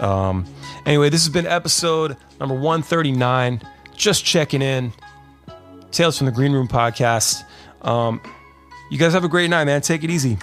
Um, 0.00 0.44
anyway, 0.86 1.08
this 1.10 1.24
has 1.24 1.32
been 1.32 1.46
episode 1.46 2.16
number 2.38 2.54
139. 2.54 3.62
Just 3.96 4.24
checking 4.24 4.62
in. 4.62 4.92
Tales 5.90 6.18
from 6.18 6.26
the 6.26 6.32
Green 6.32 6.52
Room 6.52 6.68
podcast. 6.68 7.44
Um, 7.82 8.20
you 8.90 8.98
guys 8.98 9.12
have 9.12 9.24
a 9.24 9.28
great 9.28 9.50
night, 9.50 9.64
man. 9.64 9.80
Take 9.80 10.04
it 10.04 10.10
easy. 10.10 10.38